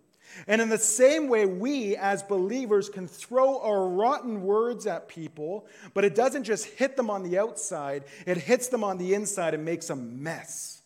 And 0.48 0.60
in 0.60 0.68
the 0.68 0.76
same 0.76 1.28
way, 1.28 1.46
we 1.46 1.94
as 1.94 2.24
believers 2.24 2.88
can 2.88 3.06
throw 3.06 3.60
our 3.60 3.86
rotten 3.86 4.42
words 4.42 4.88
at 4.88 5.06
people, 5.06 5.68
but 5.94 6.04
it 6.04 6.16
doesn't 6.16 6.42
just 6.42 6.64
hit 6.64 6.96
them 6.96 7.08
on 7.08 7.22
the 7.22 7.38
outside, 7.38 8.02
it 8.26 8.38
hits 8.38 8.66
them 8.66 8.82
on 8.82 8.98
the 8.98 9.14
inside 9.14 9.54
and 9.54 9.64
makes 9.64 9.90
a 9.90 9.96
mess. 9.96 10.81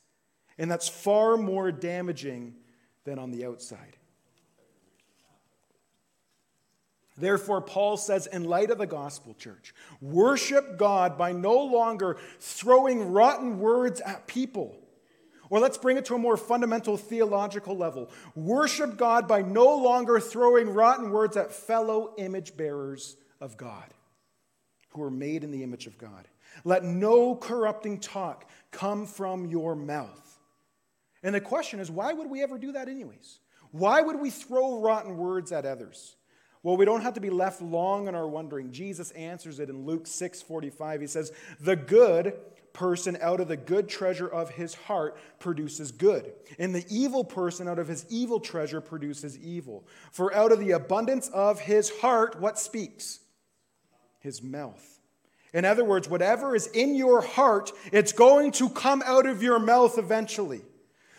And 0.59 0.71
that's 0.71 0.89
far 0.89 1.37
more 1.37 1.71
damaging 1.71 2.55
than 3.05 3.19
on 3.19 3.31
the 3.31 3.45
outside. 3.45 3.97
Therefore, 7.19 7.63
Paul 7.63 7.97
says, 7.97 8.27
in 8.27 8.45
light 8.45 8.71
of 8.71 8.79
the 8.79 8.87
gospel, 8.87 9.35
church, 9.35 9.75
worship 10.03 10.77
God 10.77 11.17
by 11.17 11.33
no 11.33 11.59
longer 11.65 12.19
throwing 12.41 13.13
rotten 13.13 13.59
words 13.59 14.01
at 14.01 14.27
people. 14.27 14.77
Or 15.49 15.61
let's 15.61 15.79
bring 15.79 15.97
it 15.97 16.05
to 16.07 16.15
a 16.15 16.19
more 16.19 16.37
fundamental 16.37 16.97
theological 16.97 17.77
level. 17.77 18.11
Worship 18.35 18.97
God 18.97 19.29
by 19.29 19.43
no 19.43 19.77
longer 19.77 20.21
throwing 20.21 20.69
rotten 20.71 21.11
words 21.11 21.37
at 21.37 21.53
fellow 21.53 22.13
image 22.19 22.57
bearers 22.57 23.17
of 23.41 23.57
God 23.57 23.95
who 24.91 25.03
are 25.03 25.11
made 25.11 25.45
in 25.45 25.51
the 25.51 25.63
image 25.63 25.87
of 25.87 25.99
God. 25.99 26.27
Let 26.65 26.85
no 26.85 27.35
corrupting 27.37 28.01
talk 28.01 28.51
come 28.73 29.07
from 29.07 29.47
your 29.47 29.75
mouth. 29.77 30.26
And 31.27 31.35
the 31.35 31.41
question 31.41 31.81
is, 31.81 31.91
why 31.91 32.13
would 32.13 32.31
we 32.31 32.41
ever 32.45 32.57
do 32.57 32.71
that, 32.71 32.89
anyways? 32.89 33.41
Why 33.73 34.01
would 34.01 34.21
we 34.21 34.31
throw 34.31 34.81
rotten 34.81 35.17
words 35.17 35.51
at 35.51 35.67
others? 35.67 36.15
Well, 36.63 36.77
we 36.77 36.85
don't 36.85 37.01
have 37.01 37.15
to 37.15 37.21
be 37.21 37.31
left 37.31 37.61
long 37.61 38.07
in 38.07 38.15
our 38.15 38.29
wondering. 38.29 38.71
Jesus 38.71 39.11
answers 39.11 39.59
it 39.59 39.69
in 39.69 39.85
Luke 39.85 40.07
6 40.07 40.43
45. 40.43 41.01
He 41.01 41.09
says, 41.09 41.33
The 41.59 41.75
good 41.75 42.35
person 42.73 43.19
out 43.21 43.41
of 43.41 43.49
the 43.49 43.57
good 43.57 43.89
treasure 43.89 44.29
of 44.29 44.51
his 44.51 44.75
heart 44.75 45.19
produces 45.41 45.91
good, 45.91 46.33
and 46.61 46.73
the 46.73 46.87
evil 46.89 47.25
person 47.25 47.67
out 47.67 47.81
of 47.81 47.89
his 47.89 48.07
evil 48.09 48.39
treasure 48.39 48.81
produces 48.81 49.37
evil. 49.37 49.85
For 50.13 50.33
out 50.33 50.53
of 50.53 50.61
the 50.61 50.71
abundance 50.71 51.29
of 51.31 51.59
his 51.59 51.91
heart, 51.99 52.41
what 52.41 52.57
speaks? 52.57 53.19
His 54.21 54.45
mouth. 54.45 55.01
In 55.53 55.65
other 55.65 55.85
words, 55.85 56.09
whatever 56.09 56.55
is 56.55 56.69
in 56.69 56.95
your 56.95 57.21
heart, 57.21 57.73
it's 57.91 58.13
going 58.13 58.53
to 58.53 58.69
come 58.69 59.03
out 59.05 59.27
of 59.27 59.43
your 59.43 59.59
mouth 59.59 59.99
eventually. 59.99 60.63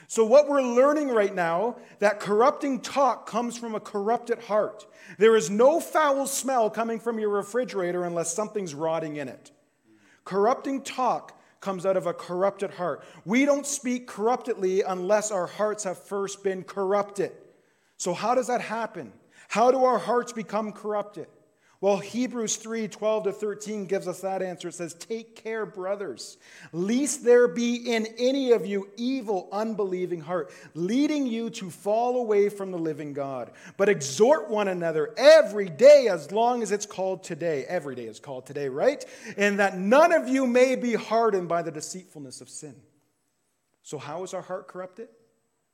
So, 0.10 0.24
what 0.24 0.48
we're 0.48 0.62
learning 0.62 1.10
right 1.10 1.36
now, 1.36 1.76
that 2.00 2.22
corrupting 2.22 2.80
talk 2.80 3.30
comes 3.30 3.58
from 3.58 3.76
a 3.76 3.80
corrupted 3.80 4.40
heart. 4.40 4.86
There 5.18 5.36
is 5.36 5.50
no 5.50 5.82
foul 5.82 6.26
smell 6.28 6.70
coming 6.70 6.98
from 6.98 7.20
your 7.20 7.30
refrigerator 7.30 8.06
unless 8.06 8.34
something's 8.34 8.74
rotting 8.74 9.18
in 9.18 9.28
it. 9.28 9.52
Corrupting 10.24 10.84
talk 10.84 11.38
comes 11.60 11.86
out 11.86 11.98
of 11.98 12.08
a 12.08 12.14
corrupted 12.14 12.72
heart. 12.72 13.04
We 13.26 13.44
don't 13.44 13.68
speak 13.68 14.08
corruptedly 14.08 14.82
unless 14.82 15.30
our 15.30 15.48
hearts 15.48 15.84
have 15.84 15.98
first 15.98 16.42
been 16.42 16.64
corrupted. 16.64 17.34
So, 17.98 18.14
how 18.14 18.34
does 18.34 18.48
that 18.48 18.62
happen? 18.62 19.12
How 19.50 19.72
do 19.72 19.84
our 19.84 20.00
hearts 20.00 20.32
become 20.32 20.72
corrupted? 20.72 21.28
Well, 21.80 21.98
Hebrews 21.98 22.56
3 22.56 22.88
12 22.88 23.26
to 23.26 23.32
13 23.32 23.86
gives 23.86 24.08
us 24.08 24.22
that 24.22 24.42
answer. 24.42 24.70
It 24.70 24.74
says, 24.74 24.96
Take 24.96 25.36
care, 25.36 25.64
brothers, 25.64 26.38
lest 26.74 27.24
there 27.24 27.48
be 27.48 27.76
in 27.76 28.08
any 28.18 28.52
of 28.52 28.66
you 28.66 28.90
evil, 28.98 29.48
unbelieving 29.52 30.22
heart, 30.22 30.52
leading 30.74 31.28
you 31.28 31.52
to 31.52 31.70
fall 31.70 32.20
away 32.20 32.50
from 32.50 32.72
the 32.72 32.80
living 32.80 33.14
God. 33.14 33.52
But 33.78 33.90
exhort 33.90 34.50
one 34.50 34.68
another 34.68 35.14
every 35.18 35.70
day 35.70 36.08
as 36.10 36.32
long 36.32 36.64
as 36.64 36.72
it's 36.72 36.88
called 36.88 37.24
today. 37.24 37.64
Every 37.68 37.94
day 37.94 38.06
is 38.06 38.20
called 38.20 38.48
today, 38.48 38.70
right? 38.70 39.06
And 39.38 39.60
that 39.60 39.78
none 39.78 40.12
of 40.12 40.28
you 40.28 40.48
may 40.48 40.76
be 40.76 40.96
hardened 40.96 41.48
by 41.48 41.62
the 41.62 41.72
deceitfulness 41.72 42.42
of 42.42 42.50
sin. 42.50 42.76
So, 43.84 44.00
how 44.00 44.24
is 44.24 44.34
our 44.34 44.42
heart 44.42 44.68
corrupted? 44.68 45.10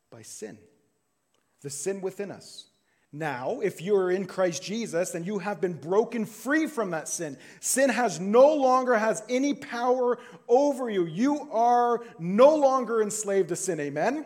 By 0.09 0.21
sin, 0.21 0.57
the 1.61 1.69
sin 1.69 2.01
within 2.01 2.29
us. 2.29 2.65
Now, 3.15 3.59
if 3.59 3.79
you 3.79 3.95
are 3.95 4.09
in 4.09 4.25
Christ 4.25 4.63
Jesus, 4.63 5.11
then 5.11 5.23
you 5.23 5.37
have 5.37 5.61
been 5.61 5.73
broken 5.73 6.25
free 6.25 6.65
from 6.65 6.89
that 6.89 7.07
sin. 7.07 7.37
Sin 7.59 7.91
has 7.91 8.19
no 8.19 8.55
longer 8.55 8.97
has 8.97 9.21
any 9.29 9.53
power 9.53 10.17
over 10.47 10.89
you. 10.89 11.05
You 11.05 11.47
are 11.51 12.01
no 12.17 12.55
longer 12.55 13.03
enslaved 13.03 13.49
to 13.49 13.55
sin. 13.55 13.79
Amen. 13.79 14.25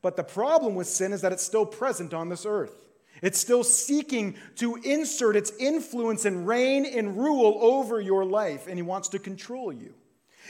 But 0.00 0.16
the 0.16 0.22
problem 0.22 0.76
with 0.76 0.86
sin 0.86 1.12
is 1.12 1.22
that 1.22 1.32
it's 1.32 1.42
still 1.42 1.66
present 1.66 2.14
on 2.14 2.28
this 2.28 2.46
earth. 2.46 2.72
It's 3.20 3.38
still 3.38 3.64
seeking 3.64 4.36
to 4.56 4.76
insert 4.76 5.34
its 5.34 5.52
influence 5.58 6.24
and 6.24 6.46
reign 6.46 6.86
and 6.86 7.16
rule 7.16 7.58
over 7.60 8.00
your 8.00 8.24
life, 8.24 8.68
and 8.68 8.76
he 8.76 8.82
wants 8.82 9.08
to 9.08 9.18
control 9.18 9.72
you. 9.72 9.94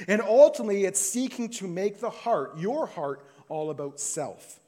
And 0.07 0.21
ultimately, 0.21 0.85
it's 0.85 1.01
seeking 1.01 1.49
to 1.51 1.67
make 1.67 2.01
the 2.01 2.11
heart, 2.11 2.59
your 2.59 2.87
heart, 2.87 3.27
all 3.49 3.71
about 3.71 4.01
self. 4.01 4.61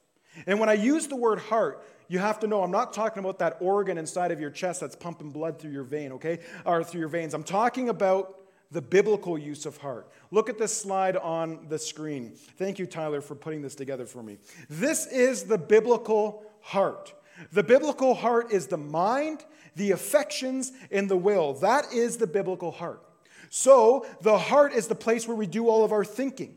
And 0.47 0.61
when 0.61 0.69
I 0.69 0.75
use 0.75 1.07
the 1.07 1.17
word 1.17 1.39
heart, 1.39 1.83
you 2.09 2.19
have 2.19 2.41
to 2.41 2.47
know 2.47 2.63
I'm 2.63 2.71
not 2.71 2.93
talking 2.93 3.21
about 3.21 3.39
that 3.39 3.57
organ 3.61 3.99
inside 3.99 4.31
of 4.31 4.41
your 4.41 4.51
chest 4.51 4.81
that's 4.81 4.97
pumping 4.97 5.31
blood 5.31 5.59
through 5.59 5.73
your 5.73 5.85
vein, 5.85 6.13
okay? 6.13 6.41
Or 6.65 6.85
through 6.85 7.01
your 7.01 7.09
veins. 7.09 7.35
I'm 7.35 7.45
talking 7.45 7.89
about 7.89 8.41
the 8.71 8.83
biblical 8.83 9.39
use 9.39 9.67
of 9.67 9.77
heart. 9.79 10.11
Look 10.31 10.49
at 10.49 10.59
this 10.59 10.77
slide 10.77 11.17
on 11.17 11.67
the 11.69 11.79
screen. 11.79 12.33
Thank 12.59 12.79
you, 12.79 12.87
Tyler, 12.87 13.21
for 13.21 13.35
putting 13.35 13.63
this 13.63 13.75
together 13.75 14.05
for 14.05 14.23
me. 14.23 14.39
This 14.69 15.07
is 15.07 15.45
the 15.45 15.59
biblical 15.59 16.45
heart. 16.61 17.15
The 17.53 17.63
biblical 17.63 18.15
heart 18.15 18.53
is 18.53 18.67
the 18.67 18.77
mind, 18.77 19.45
the 19.77 19.93
affections, 19.93 20.73
and 20.91 21.09
the 21.09 21.17
will. 21.17 21.55
That 21.55 21.93
is 21.93 22.17
the 22.17 22.27
biblical 22.27 22.71
heart. 22.71 23.03
So, 23.49 24.07
the 24.21 24.39
heart 24.39 24.73
is 24.73 24.89
the 24.89 24.95
place 24.95 25.29
where 25.29 25.37
we 25.37 25.47
do 25.47 25.69
all 25.69 25.85
of 25.85 25.93
our 25.93 26.05
thinking. 26.05 26.57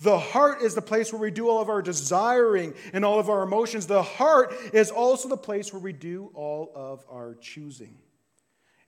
The 0.00 0.18
heart 0.18 0.62
is 0.62 0.74
the 0.74 0.82
place 0.82 1.12
where 1.12 1.20
we 1.20 1.30
do 1.30 1.48
all 1.48 1.60
of 1.60 1.68
our 1.68 1.82
desiring 1.82 2.74
and 2.92 3.04
all 3.04 3.18
of 3.18 3.28
our 3.28 3.42
emotions. 3.42 3.86
The 3.86 4.02
heart 4.02 4.54
is 4.72 4.90
also 4.90 5.28
the 5.28 5.36
place 5.36 5.72
where 5.72 5.82
we 5.82 5.92
do 5.92 6.30
all 6.34 6.72
of 6.74 7.04
our 7.10 7.34
choosing. 7.40 7.98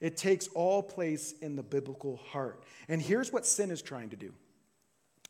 It 0.00 0.16
takes 0.16 0.49
all 0.49 0.82
place 0.82 1.34
in 1.40 1.56
the 1.56 1.62
biblical 1.62 2.16
heart. 2.16 2.62
And 2.88 3.00
here's 3.00 3.32
what 3.32 3.46
sin 3.46 3.70
is 3.70 3.82
trying 3.82 4.11
to 4.11 4.16
do 4.16 4.32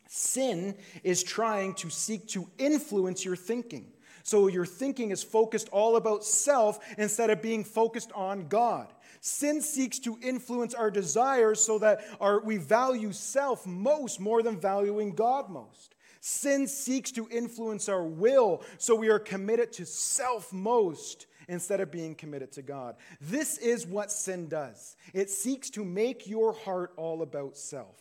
sin 0.06 0.76
is 1.02 1.22
trying 1.22 1.74
to 1.74 1.90
seek 1.90 2.28
to 2.28 2.48
influence 2.58 3.24
your 3.24 3.36
thinking. 3.36 3.92
So 4.24 4.46
your 4.46 4.64
thinking 4.64 5.10
is 5.10 5.22
focused 5.22 5.68
all 5.68 5.96
about 5.96 6.24
self 6.24 6.78
instead 6.96 7.28
of 7.28 7.42
being 7.42 7.62
focused 7.62 8.10
on 8.12 8.48
God. 8.48 8.90
Sin 9.20 9.60
seeks 9.60 9.98
to 10.00 10.18
influence 10.22 10.72
our 10.72 10.90
desires 10.90 11.60
so 11.60 11.78
that 11.80 12.00
our, 12.20 12.40
we 12.40 12.56
value 12.56 13.12
self 13.12 13.66
most 13.66 14.18
more 14.20 14.42
than 14.42 14.58
valuing 14.58 15.14
God 15.14 15.50
most. 15.50 15.94
Sin 16.22 16.66
seeks 16.66 17.12
to 17.12 17.28
influence 17.30 17.86
our 17.90 18.02
will 18.02 18.62
so 18.78 18.94
we 18.94 19.10
are 19.10 19.18
committed 19.18 19.74
to 19.74 19.84
self 19.84 20.54
most 20.54 21.26
instead 21.46 21.82
of 21.82 21.92
being 21.92 22.14
committed 22.14 22.50
to 22.52 22.62
God. 22.62 22.96
This 23.20 23.58
is 23.58 23.86
what 23.86 24.10
sin 24.10 24.48
does 24.48 24.96
it 25.12 25.28
seeks 25.28 25.68
to 25.70 25.84
make 25.84 26.26
your 26.26 26.54
heart 26.54 26.94
all 26.96 27.20
about 27.20 27.58
self. 27.58 28.00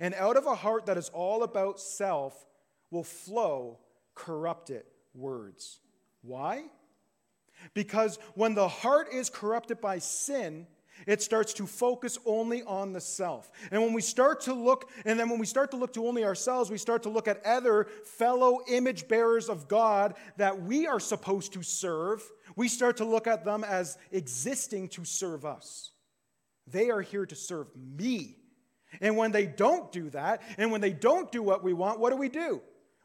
And 0.00 0.12
out 0.14 0.36
of 0.36 0.46
a 0.46 0.56
heart 0.56 0.86
that 0.86 0.98
is 0.98 1.08
all 1.10 1.44
about 1.44 1.78
self 1.78 2.46
will 2.90 3.04
flow 3.04 3.78
corrupted 4.16 4.82
words. 5.14 5.80
Why? 6.22 6.64
Because 7.74 8.18
when 8.34 8.54
the 8.54 8.68
heart 8.68 9.08
is 9.12 9.30
corrupted 9.30 9.80
by 9.80 9.98
sin, 9.98 10.66
it 11.06 11.22
starts 11.22 11.52
to 11.54 11.66
focus 11.66 12.18
only 12.24 12.62
on 12.62 12.92
the 12.92 13.00
self. 13.00 13.50
And 13.70 13.82
when 13.82 13.92
we 13.92 14.02
start 14.02 14.42
to 14.42 14.54
look, 14.54 14.90
and 15.04 15.18
then 15.18 15.28
when 15.28 15.38
we 15.38 15.46
start 15.46 15.70
to 15.72 15.76
look 15.76 15.92
to 15.94 16.06
only 16.06 16.24
ourselves, 16.24 16.70
we 16.70 16.78
start 16.78 17.02
to 17.04 17.08
look 17.08 17.26
at 17.26 17.44
other 17.44 17.88
fellow 18.04 18.60
image 18.68 19.08
bearers 19.08 19.48
of 19.48 19.68
God 19.68 20.14
that 20.36 20.62
we 20.62 20.86
are 20.86 21.00
supposed 21.00 21.52
to 21.54 21.62
serve. 21.62 22.22
We 22.56 22.68
start 22.68 22.98
to 22.98 23.04
look 23.04 23.26
at 23.26 23.44
them 23.44 23.64
as 23.64 23.98
existing 24.12 24.88
to 24.90 25.04
serve 25.04 25.44
us. 25.44 25.90
They 26.66 26.90
are 26.90 27.00
here 27.00 27.26
to 27.26 27.34
serve 27.34 27.68
me. 27.76 28.36
And 29.00 29.16
when 29.16 29.32
they 29.32 29.46
don't 29.46 29.90
do 29.90 30.10
that, 30.10 30.42
and 30.58 30.70
when 30.70 30.80
they 30.80 30.92
don't 30.92 31.32
do 31.32 31.42
what 31.42 31.64
we 31.64 31.72
want, 31.72 31.98
what 31.98 32.10
do 32.10 32.16
we 32.16 32.28
do? 32.28 32.60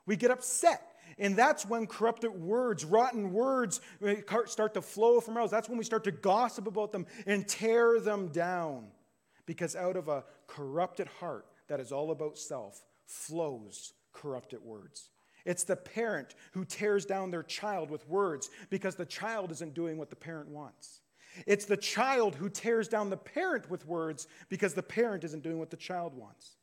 We 0.05 0.17
get 0.17 0.31
upset. 0.31 0.86
And 1.19 1.35
that's 1.35 1.65
when 1.65 1.87
corrupted 1.87 2.31
words, 2.31 2.85
rotten 2.85 3.33
words 3.33 3.81
eh, 4.03 4.21
start 4.45 4.73
to 4.75 4.81
flow 4.81 5.19
from 5.19 5.33
mouths. 5.33 5.51
That's 5.51 5.67
when 5.67 5.77
we 5.77 5.83
start 5.83 6.03
to 6.03 6.11
gossip 6.11 6.67
about 6.67 6.91
them 6.91 7.07
and 7.25 7.47
tear 7.47 7.99
them 7.99 8.27
down. 8.29 8.87
Because 9.45 9.75
out 9.75 9.95
of 9.95 10.09
a 10.09 10.25
corrupted 10.45 11.07
heart 11.19 11.45
that 11.67 11.79
is 11.79 11.91
all 11.91 12.11
about 12.11 12.37
self 12.37 12.83
flows 13.05 13.93
corrupted 14.13 14.61
words. 14.61 15.09
It's 15.45 15.63
the 15.63 15.77
parent 15.77 16.35
who 16.51 16.65
tears 16.65 17.05
down 17.05 17.31
their 17.31 17.43
child 17.43 17.89
with 17.89 18.07
words 18.09 18.49
because 18.69 18.95
the 18.95 19.05
child 19.05 19.51
isn't 19.51 19.73
doing 19.73 19.97
what 19.97 20.09
the 20.09 20.15
parent 20.15 20.49
wants. 20.49 20.99
It's 21.45 21.65
the 21.65 21.77
child 21.77 22.35
who 22.35 22.49
tears 22.49 22.87
down 22.87 23.09
the 23.09 23.17
parent 23.17 23.69
with 23.69 23.85
words 23.85 24.27
because 24.49 24.73
the 24.73 24.83
parent 24.83 25.23
isn't 25.23 25.43
doing 25.43 25.59
what 25.59 25.69
the 25.69 25.77
child 25.77 26.13
wants. 26.13 26.57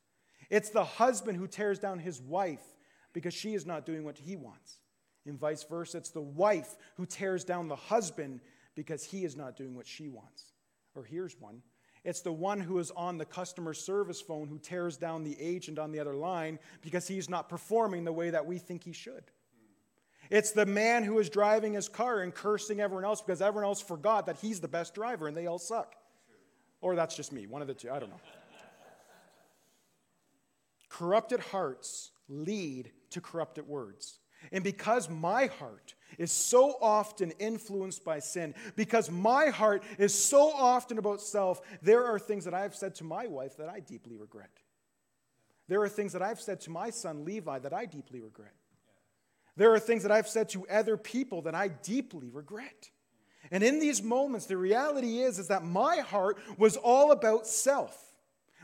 It's 0.51 0.69
the 0.69 0.85
husband 0.85 1.39
who 1.39 1.47
tears 1.47 1.79
down 1.79 1.99
his 1.99 2.21
wife 2.21 2.74
because 3.15 3.33
she 3.33 3.55
is 3.55 3.65
not 3.65 3.87
doing 3.87 4.05
what 4.05 4.19
he 4.19 4.37
wants. 4.37 4.81
And 5.25 5.41
vice 5.41 5.65
versa, 5.65 5.97
it's 5.97 6.11
the 6.11 6.21
wife 6.21 6.77
who 6.97 7.07
tears 7.07 7.45
down 7.45 7.69
the 7.69 7.77
husband 7.77 8.41
because 8.75 9.03
he 9.03 9.25
is 9.25 9.37
not 9.37 9.57
doing 9.57 9.75
what 9.75 9.87
she 9.87 10.09
wants. 10.09 10.53
Or 10.95 11.05
here's 11.05 11.41
one 11.41 11.63
it's 12.05 12.21
the 12.21 12.33
one 12.33 12.61
who 12.61 12.79
is 12.79 12.91
on 12.91 13.17
the 13.17 13.25
customer 13.25 13.73
service 13.73 14.21
phone 14.21 14.47
who 14.47 14.59
tears 14.59 14.99
down 14.99 15.25
the 15.25 15.41
agent 15.41 15.79
on 15.79 15.91
the 15.91 16.01
other 16.01 16.15
line 16.15 16.59
because 16.83 17.09
he's 17.09 17.31
not 17.31 17.49
performing 17.49 18.05
the 18.05 18.13
way 18.13 18.29
that 18.29 18.45
we 18.45 18.59
think 18.59 18.85
he 18.85 18.93
should. 18.93 19.25
It's 20.31 20.53
the 20.53 20.67
man 20.67 21.03
who 21.05 21.19
is 21.19 21.31
driving 21.31 21.75
his 21.75 21.89
car 21.89 22.21
and 22.21 22.35
cursing 22.35 22.81
everyone 22.81 23.05
else 23.05 23.23
because 23.23 23.41
everyone 23.41 23.65
else 23.65 23.81
forgot 23.81 24.27
that 24.27 24.37
he's 24.37 24.61
the 24.61 24.69
best 24.69 24.95
driver 24.95 25.29
and 25.29 25.37
they 25.37 25.47
all 25.47 25.59
suck. 25.59 25.95
Or 26.83 26.95
that's 26.95 27.17
just 27.17 27.33
me, 27.33 27.47
one 27.47 27.63
of 27.63 27.69
the 27.69 27.75
two, 27.75 27.91
I 27.91 27.99
don't 27.99 28.11
know. 28.11 28.21
Corrupted 30.91 31.41
hearts 31.41 32.11
lead 32.29 32.91
to 33.15 33.21
corrupted 33.21 33.67
words. 33.67 34.19
And 34.53 34.63
because 34.63 35.09
my 35.09 35.47
heart 35.47 35.95
is 36.19 36.31
so 36.31 36.77
often 36.81 37.33
influenced 37.39 38.05
by 38.05 38.19
sin, 38.19 38.55
because 38.77 39.11
my 39.11 39.47
heart 39.47 39.83
is 39.99 40.15
so 40.15 40.53
often 40.53 40.99
about 40.99 41.21
self, 41.21 41.61
there 41.83 42.05
are 42.05 42.19
things 42.19 42.45
that 42.45 42.55
I've 42.55 42.75
said 42.75 42.95
to 42.97 43.05
my 43.05 43.27
wife 43.27 43.57
that 43.57 43.69
I 43.69 43.81
deeply 43.81 44.17
regret. 44.17 44.51
There 45.67 45.83
are 45.83 45.89
things 45.89 46.13
that 46.13 46.23
I've 46.23 46.41
said 46.41 46.61
to 46.63 46.71
my 46.71 46.91
son 46.91 47.25
Levi 47.25 47.59
that 47.61 47.73
I 47.73 47.87
deeply 47.87 48.21
regret. 48.21 48.53
There 49.57 49.73
are 49.73 49.79
things 49.79 50.03
that 50.03 50.13
I've 50.13 50.29
said 50.29 50.49
to 50.51 50.67
other 50.69 50.97
people 50.97 51.43
that 51.43 51.55
I 51.55 51.69
deeply 51.69 52.29
regret. 52.29 52.91
And 53.51 53.63
in 53.63 53.79
these 53.79 54.03
moments, 54.03 54.47
the 54.47 54.57
reality 54.57 55.21
is, 55.21 55.39
is 55.39 55.49
that 55.49 55.65
my 55.65 55.99
heart 55.99 56.39
was 56.59 56.77
all 56.77 57.13
about 57.13 57.47
self. 57.47 58.13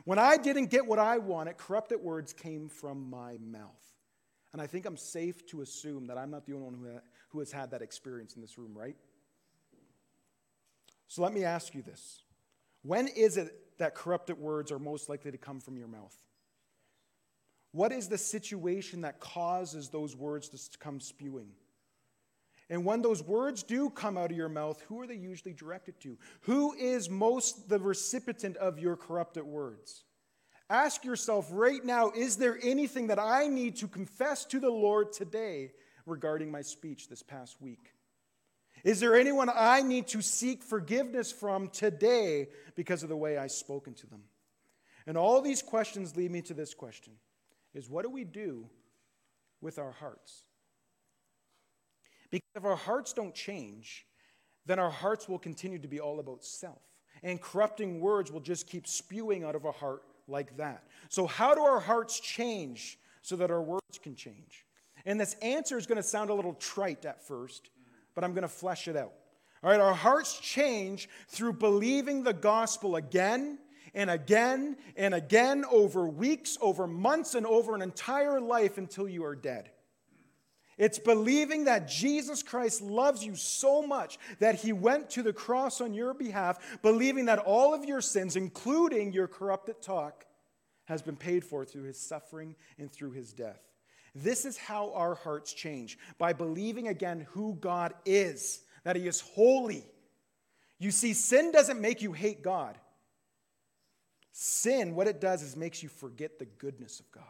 When 0.04 0.18
I 0.18 0.36
didn't 0.36 0.66
get 0.66 0.86
what 0.86 0.98
I 0.98 1.18
wanted, 1.18 1.58
corrupted 1.58 2.00
words 2.00 2.32
came 2.32 2.68
from 2.68 3.08
my 3.08 3.36
mouth. 3.38 3.89
And 4.52 4.60
I 4.60 4.66
think 4.66 4.86
I'm 4.86 4.96
safe 4.96 5.46
to 5.46 5.62
assume 5.62 6.06
that 6.08 6.18
I'm 6.18 6.30
not 6.30 6.44
the 6.44 6.54
only 6.54 6.64
one 6.64 6.74
who, 6.74 6.92
ha- 6.92 7.02
who 7.28 7.38
has 7.38 7.52
had 7.52 7.70
that 7.70 7.82
experience 7.82 8.34
in 8.34 8.42
this 8.42 8.58
room, 8.58 8.76
right? 8.76 8.96
So 11.06 11.22
let 11.22 11.32
me 11.32 11.44
ask 11.44 11.74
you 11.74 11.82
this 11.82 12.22
When 12.82 13.08
is 13.08 13.36
it 13.36 13.52
that 13.78 13.94
corrupted 13.94 14.38
words 14.38 14.72
are 14.72 14.78
most 14.78 15.08
likely 15.08 15.30
to 15.30 15.38
come 15.38 15.60
from 15.60 15.76
your 15.76 15.88
mouth? 15.88 16.16
What 17.72 17.92
is 17.92 18.08
the 18.08 18.18
situation 18.18 19.02
that 19.02 19.20
causes 19.20 19.88
those 19.88 20.16
words 20.16 20.48
to 20.48 20.78
come 20.78 21.00
spewing? 21.00 21.50
And 22.68 22.84
when 22.84 23.02
those 23.02 23.22
words 23.22 23.62
do 23.64 23.90
come 23.90 24.16
out 24.16 24.30
of 24.30 24.36
your 24.36 24.48
mouth, 24.48 24.80
who 24.88 25.00
are 25.00 25.06
they 25.06 25.16
usually 25.16 25.52
directed 25.52 26.00
to? 26.00 26.16
Who 26.42 26.72
is 26.74 27.10
most 27.10 27.68
the 27.68 27.80
recipient 27.80 28.56
of 28.56 28.78
your 28.78 28.96
corrupted 28.96 29.42
words? 29.42 30.04
Ask 30.70 31.04
yourself 31.04 31.48
right 31.50 31.84
now 31.84 32.12
is 32.14 32.36
there 32.36 32.56
anything 32.62 33.08
that 33.08 33.18
I 33.18 33.48
need 33.48 33.76
to 33.78 33.88
confess 33.88 34.44
to 34.46 34.60
the 34.60 34.70
Lord 34.70 35.12
today 35.12 35.72
regarding 36.06 36.48
my 36.48 36.62
speech 36.62 37.08
this 37.08 37.24
past 37.24 37.60
week? 37.60 37.92
Is 38.84 39.00
there 39.00 39.16
anyone 39.16 39.50
I 39.52 39.82
need 39.82 40.06
to 40.08 40.22
seek 40.22 40.62
forgiveness 40.62 41.32
from 41.32 41.68
today 41.68 42.48
because 42.76 43.02
of 43.02 43.08
the 43.08 43.16
way 43.16 43.36
I've 43.36 43.50
spoken 43.50 43.94
to 43.94 44.06
them? 44.06 44.22
And 45.08 45.18
all 45.18 45.42
these 45.42 45.60
questions 45.60 46.16
lead 46.16 46.30
me 46.30 46.40
to 46.42 46.54
this 46.54 46.72
question 46.72 47.14
is 47.74 47.90
what 47.90 48.04
do 48.04 48.10
we 48.10 48.22
do 48.22 48.68
with 49.60 49.76
our 49.76 49.90
hearts? 49.90 50.44
Because 52.30 52.48
if 52.54 52.64
our 52.64 52.76
hearts 52.76 53.12
don't 53.12 53.34
change, 53.34 54.06
then 54.66 54.78
our 54.78 54.90
hearts 54.90 55.28
will 55.28 55.38
continue 55.38 55.80
to 55.80 55.88
be 55.88 55.98
all 55.98 56.20
about 56.20 56.44
self. 56.44 56.80
And 57.24 57.40
corrupting 57.40 58.00
words 58.00 58.30
will 58.30 58.40
just 58.40 58.68
keep 58.68 58.86
spewing 58.86 59.42
out 59.42 59.56
of 59.56 59.66
our 59.66 59.72
heart 59.72 60.02
like 60.30 60.56
that. 60.56 60.84
So, 61.08 61.26
how 61.26 61.54
do 61.54 61.60
our 61.62 61.80
hearts 61.80 62.20
change 62.20 62.98
so 63.22 63.36
that 63.36 63.50
our 63.50 63.62
words 63.62 63.98
can 64.02 64.14
change? 64.14 64.64
And 65.04 65.20
this 65.20 65.34
answer 65.42 65.78
is 65.78 65.86
going 65.86 65.96
to 65.96 66.02
sound 66.02 66.30
a 66.30 66.34
little 66.34 66.54
trite 66.54 67.04
at 67.04 67.26
first, 67.26 67.70
but 68.14 68.24
I'm 68.24 68.32
going 68.32 68.42
to 68.42 68.48
flesh 68.48 68.88
it 68.88 68.96
out. 68.96 69.12
All 69.62 69.70
right, 69.70 69.80
our 69.80 69.94
hearts 69.94 70.38
change 70.40 71.08
through 71.28 71.54
believing 71.54 72.22
the 72.22 72.32
gospel 72.32 72.96
again 72.96 73.58
and 73.94 74.08
again 74.08 74.76
and 74.96 75.14
again 75.14 75.64
over 75.70 76.06
weeks, 76.06 76.56
over 76.60 76.86
months, 76.86 77.34
and 77.34 77.46
over 77.46 77.74
an 77.74 77.82
entire 77.82 78.40
life 78.40 78.78
until 78.78 79.08
you 79.08 79.24
are 79.24 79.36
dead. 79.36 79.70
It's 80.80 80.98
believing 80.98 81.64
that 81.66 81.88
Jesus 81.88 82.42
Christ 82.42 82.80
loves 82.80 83.22
you 83.22 83.36
so 83.36 83.82
much 83.82 84.18
that 84.38 84.54
he 84.54 84.72
went 84.72 85.10
to 85.10 85.22
the 85.22 85.34
cross 85.34 85.82
on 85.82 85.92
your 85.92 86.14
behalf, 86.14 86.58
believing 86.80 87.26
that 87.26 87.38
all 87.38 87.74
of 87.74 87.84
your 87.84 88.00
sins, 88.00 88.34
including 88.34 89.12
your 89.12 89.28
corrupted 89.28 89.82
talk, 89.82 90.24
has 90.86 91.02
been 91.02 91.16
paid 91.16 91.44
for 91.44 91.66
through 91.66 91.82
his 91.82 92.00
suffering 92.00 92.56
and 92.78 92.90
through 92.90 93.10
his 93.10 93.34
death. 93.34 93.60
This 94.14 94.46
is 94.46 94.56
how 94.56 94.94
our 94.94 95.16
hearts 95.16 95.52
change 95.52 95.98
by 96.16 96.32
believing 96.32 96.88
again 96.88 97.26
who 97.32 97.58
God 97.60 97.92
is, 98.06 98.62
that 98.82 98.96
he 98.96 99.06
is 99.06 99.20
holy. 99.20 99.84
You 100.78 100.92
see, 100.92 101.12
sin 101.12 101.52
doesn't 101.52 101.78
make 101.78 102.00
you 102.00 102.14
hate 102.14 102.42
God. 102.42 102.74
Sin, 104.32 104.94
what 104.94 105.08
it 105.08 105.20
does 105.20 105.42
is 105.42 105.56
makes 105.56 105.82
you 105.82 105.90
forget 105.90 106.38
the 106.38 106.46
goodness 106.46 107.00
of 107.00 107.10
God. 107.12 107.24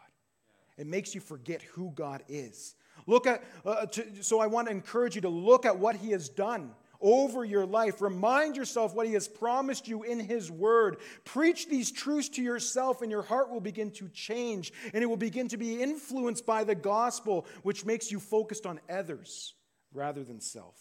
It 0.77 0.87
makes 0.87 1.13
you 1.13 1.19
forget 1.19 1.61
who 1.61 1.91
God 1.93 2.23
is. 2.29 2.75
Look 3.07 3.27
at, 3.27 3.43
uh, 3.65 3.85
to, 3.87 4.23
so 4.23 4.39
I 4.39 4.47
want 4.47 4.67
to 4.67 4.71
encourage 4.71 5.15
you 5.15 5.21
to 5.21 5.29
look 5.29 5.65
at 5.65 5.77
what 5.77 5.95
He 5.95 6.11
has 6.11 6.29
done 6.29 6.71
over 7.01 7.43
your 7.43 7.65
life. 7.65 8.01
Remind 8.01 8.55
yourself 8.55 8.93
what 8.93 9.07
He 9.07 9.13
has 9.13 9.27
promised 9.27 9.87
you 9.87 10.03
in 10.03 10.19
His 10.19 10.51
Word. 10.51 10.97
Preach 11.25 11.67
these 11.67 11.91
truths 11.91 12.29
to 12.29 12.41
yourself, 12.41 13.01
and 13.01 13.11
your 13.11 13.23
heart 13.23 13.49
will 13.49 13.61
begin 13.61 13.91
to 13.91 14.07
change, 14.09 14.71
and 14.93 15.03
it 15.03 15.07
will 15.07 15.17
begin 15.17 15.47
to 15.49 15.57
be 15.57 15.81
influenced 15.81 16.45
by 16.45 16.63
the 16.63 16.75
gospel, 16.75 17.45
which 17.63 17.85
makes 17.85 18.11
you 18.11 18.19
focused 18.19 18.65
on 18.65 18.79
others 18.89 19.55
rather 19.93 20.23
than 20.23 20.39
self. 20.39 20.75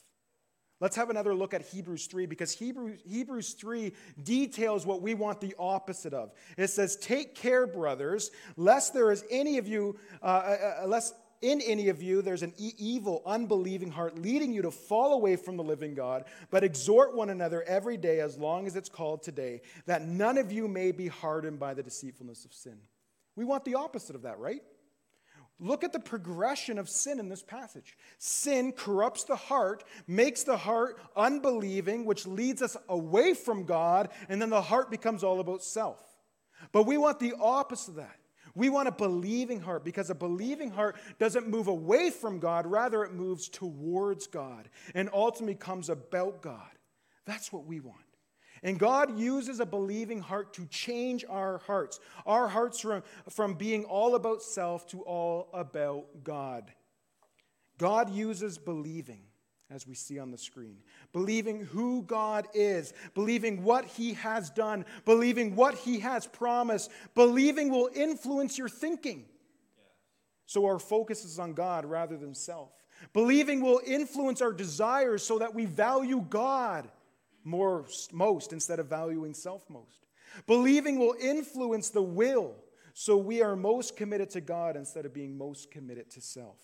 Let's 0.80 0.96
have 0.96 1.10
another 1.10 1.34
look 1.34 1.52
at 1.52 1.60
Hebrews 1.60 2.06
3 2.06 2.24
because 2.24 2.52
Hebrews, 2.52 3.00
Hebrews 3.06 3.52
3 3.52 3.92
details 4.22 4.86
what 4.86 5.02
we 5.02 5.12
want 5.12 5.38
the 5.38 5.54
opposite 5.58 6.14
of. 6.14 6.32
It 6.56 6.68
says, 6.68 6.96
Take 6.96 7.34
care, 7.34 7.66
brothers, 7.66 8.30
lest 8.56 8.94
there 8.94 9.10
is 9.10 9.22
any 9.30 9.58
of 9.58 9.68
you, 9.68 9.98
uh, 10.22 10.24
uh, 10.24 10.74
uh 10.82 10.86
lest 10.86 11.14
in 11.42 11.60
any 11.62 11.88
of 11.88 12.02
you 12.02 12.22
there's 12.22 12.42
an 12.42 12.54
evil, 12.56 13.22
unbelieving 13.24 13.90
heart 13.90 14.18
leading 14.18 14.52
you 14.52 14.62
to 14.62 14.70
fall 14.70 15.14
away 15.14 15.36
from 15.36 15.56
the 15.56 15.62
living 15.62 15.94
God, 15.94 16.24
but 16.50 16.64
exhort 16.64 17.14
one 17.14 17.30
another 17.30 17.62
every 17.62 17.96
day 17.96 18.20
as 18.20 18.36
long 18.36 18.66
as 18.66 18.76
it's 18.76 18.88
called 18.88 19.22
today, 19.22 19.62
that 19.86 20.02
none 20.02 20.38
of 20.38 20.52
you 20.52 20.68
may 20.68 20.92
be 20.92 21.08
hardened 21.08 21.58
by 21.58 21.74
the 21.74 21.82
deceitfulness 21.82 22.44
of 22.44 22.52
sin. 22.52 22.78
We 23.36 23.44
want 23.44 23.64
the 23.64 23.76
opposite 23.76 24.16
of 24.16 24.22
that, 24.22 24.38
right? 24.38 24.62
Look 25.62 25.84
at 25.84 25.92
the 25.92 26.00
progression 26.00 26.78
of 26.78 26.88
sin 26.88 27.20
in 27.20 27.28
this 27.28 27.42
passage. 27.42 27.96
Sin 28.18 28.72
corrupts 28.72 29.24
the 29.24 29.36
heart, 29.36 29.84
makes 30.06 30.42
the 30.42 30.56
heart 30.56 30.98
unbelieving, 31.14 32.06
which 32.06 32.26
leads 32.26 32.62
us 32.62 32.78
away 32.88 33.34
from 33.34 33.64
God, 33.64 34.08
and 34.30 34.40
then 34.40 34.48
the 34.48 34.62
heart 34.62 34.90
becomes 34.90 35.22
all 35.22 35.38
about 35.38 35.62
self. 35.62 36.00
But 36.72 36.84
we 36.84 36.96
want 36.96 37.20
the 37.20 37.34
opposite 37.38 37.90
of 37.90 37.96
that. 37.96 38.19
We 38.60 38.68
want 38.68 38.88
a 38.88 38.92
believing 38.92 39.58
heart 39.58 39.86
because 39.86 40.10
a 40.10 40.14
believing 40.14 40.70
heart 40.70 40.96
doesn't 41.18 41.48
move 41.48 41.66
away 41.66 42.10
from 42.10 42.40
God, 42.40 42.66
rather, 42.66 43.02
it 43.04 43.14
moves 43.14 43.48
towards 43.48 44.26
God 44.26 44.68
and 44.94 45.08
ultimately 45.14 45.54
comes 45.54 45.88
about 45.88 46.42
God. 46.42 46.68
That's 47.24 47.50
what 47.50 47.64
we 47.64 47.80
want. 47.80 48.04
And 48.62 48.78
God 48.78 49.18
uses 49.18 49.60
a 49.60 49.64
believing 49.64 50.20
heart 50.20 50.52
to 50.54 50.66
change 50.66 51.24
our 51.26 51.56
hearts, 51.66 52.00
our 52.26 52.48
hearts 52.48 52.80
from, 52.80 53.02
from 53.30 53.54
being 53.54 53.84
all 53.84 54.14
about 54.14 54.42
self 54.42 54.86
to 54.88 55.00
all 55.04 55.48
about 55.54 56.22
God. 56.22 56.70
God 57.78 58.10
uses 58.10 58.58
believing 58.58 59.22
as 59.70 59.86
we 59.86 59.94
see 59.94 60.18
on 60.18 60.30
the 60.30 60.38
screen. 60.38 60.78
Believing 61.12 61.64
who 61.64 62.02
God 62.02 62.46
is, 62.54 62.92
believing 63.14 63.62
what 63.62 63.84
He 63.84 64.14
has 64.14 64.50
done, 64.50 64.84
believing 65.04 65.54
what 65.54 65.74
He 65.74 66.00
has 66.00 66.26
promised, 66.26 66.90
believing 67.14 67.70
will 67.70 67.88
influence 67.94 68.58
your 68.58 68.68
thinking. 68.68 69.24
So 70.46 70.66
our 70.66 70.80
focus 70.80 71.24
is 71.24 71.38
on 71.38 71.54
God 71.54 71.84
rather 71.84 72.16
than 72.16 72.34
self. 72.34 72.72
Believing 73.12 73.60
will 73.60 73.80
influence 73.86 74.42
our 74.42 74.52
desires 74.52 75.22
so 75.22 75.38
that 75.38 75.54
we 75.54 75.64
value 75.64 76.24
God 76.28 76.90
most, 77.44 78.12
most 78.12 78.52
instead 78.52 78.80
of 78.80 78.86
valuing 78.86 79.34
self 79.34 79.68
most. 79.70 80.06
Believing 80.46 80.98
will 80.98 81.14
influence 81.20 81.90
the 81.90 82.02
will 82.02 82.54
so 82.94 83.16
we 83.16 83.42
are 83.42 83.56
most 83.56 83.96
committed 83.96 84.30
to 84.30 84.40
God 84.40 84.76
instead 84.76 85.06
of 85.06 85.14
being 85.14 85.38
most 85.38 85.70
committed 85.70 86.10
to 86.10 86.20
self. 86.20 86.58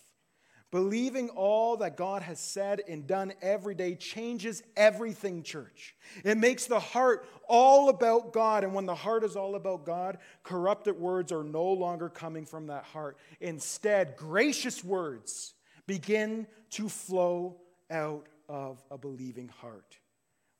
Believing 0.77 1.31
all 1.31 1.79
that 1.79 1.97
God 1.97 2.21
has 2.21 2.39
said 2.39 2.83
and 2.87 3.07
done 3.07 3.33
every 3.41 3.75
day 3.75 3.95
changes 3.95 4.63
everything, 4.77 5.43
church. 5.43 5.97
It 6.23 6.37
makes 6.37 6.67
the 6.67 6.79
heart 6.79 7.27
all 7.49 7.89
about 7.89 8.35
God. 8.35 8.63
And 8.63 8.75
when 8.75 8.85
the 8.85 8.95
heart 8.95 9.25
is 9.25 9.37
all 9.37 9.55
about 9.55 9.87
God, 9.87 10.19
corrupted 10.43 11.01
words 11.01 11.33
are 11.33 11.43
no 11.43 11.65
longer 11.65 12.11
coming 12.11 12.45
from 12.45 12.67
that 12.67 12.85
heart. 12.85 13.17
Instead, 13.41 14.17
gracious 14.19 14.85
words 14.85 15.55
begin 15.87 16.47
to 16.73 16.91
flow 16.91 17.57
out 17.91 18.27
of 18.47 18.85
a 18.91 18.99
believing 18.99 19.49
heart. 19.49 19.97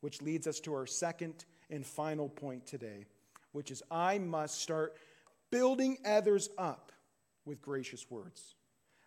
Which 0.01 0.23
leads 0.23 0.47
us 0.47 0.59
to 0.61 0.73
our 0.73 0.87
second 0.87 1.45
and 1.69 1.85
final 1.85 2.27
point 2.27 2.65
today, 2.65 3.05
which 3.51 3.69
is 3.69 3.83
I 3.91 4.17
must 4.17 4.59
start 4.59 4.95
building 5.51 5.99
others 6.03 6.49
up 6.57 6.91
with 7.45 7.61
gracious 7.61 8.09
words. 8.09 8.55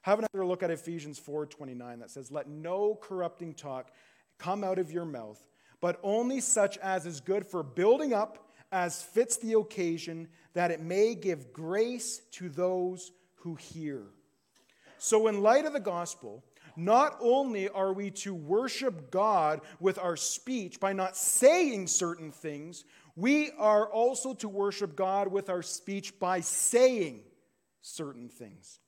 Have 0.02 0.18
another 0.18 0.46
look 0.46 0.62
at 0.62 0.70
Ephesians 0.70 1.18
4:29 1.18 1.98
that 1.98 2.10
says, 2.10 2.30
"Let 2.30 2.48
no 2.48 2.94
corrupting 2.94 3.54
talk 3.54 3.92
come 4.38 4.64
out 4.64 4.78
of 4.78 4.90
your 4.90 5.04
mouth, 5.04 5.44
but 5.80 6.00
only 6.02 6.40
such 6.40 6.78
as 6.78 7.04
is 7.04 7.20
good 7.20 7.46
for 7.46 7.62
building 7.62 8.12
up 8.12 8.50
as 8.72 9.02
fits 9.02 9.36
the 9.36 9.58
occasion, 9.58 10.28
that 10.54 10.70
it 10.70 10.80
may 10.80 11.14
give 11.14 11.52
grace 11.52 12.20
to 12.30 12.48
those 12.48 13.12
who 13.36 13.56
hear." 13.56 14.06
So 14.98 15.26
in 15.26 15.42
light 15.42 15.66
of 15.66 15.72
the 15.72 15.80
gospel, 15.80 16.44
not 16.76 17.16
only 17.20 17.68
are 17.68 17.92
we 17.92 18.10
to 18.10 18.34
worship 18.34 19.10
God 19.10 19.60
with 19.80 19.98
our 19.98 20.16
speech 20.16 20.80
by 20.80 20.92
not 20.92 21.16
saying 21.16 21.88
certain 21.88 22.32
things, 22.32 22.84
we 23.16 23.50
are 23.52 23.90
also 23.90 24.34
to 24.34 24.48
worship 24.48 24.96
God 24.96 25.28
with 25.28 25.50
our 25.50 25.62
speech 25.62 26.18
by 26.18 26.40
saying 26.40 27.24
certain 27.80 28.28
things. 28.28 28.78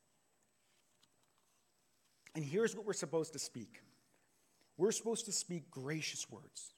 And 2.34 2.44
here's 2.44 2.74
what 2.74 2.86
we're 2.86 2.92
supposed 2.92 3.32
to 3.34 3.38
speak. 3.38 3.82
We're 4.76 4.92
supposed 4.92 5.26
to 5.26 5.32
speak 5.32 5.70
gracious 5.70 6.30
words, 6.30 6.72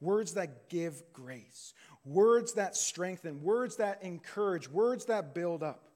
words 0.00 0.34
that 0.34 0.68
give 0.68 1.02
grace, 1.12 1.72
words 2.04 2.54
that 2.54 2.76
strengthen, 2.76 3.42
words 3.42 3.76
that 3.76 4.02
encourage, 4.02 4.68
words 4.68 5.06
that 5.06 5.34
build 5.34 5.62
up. 5.62 5.88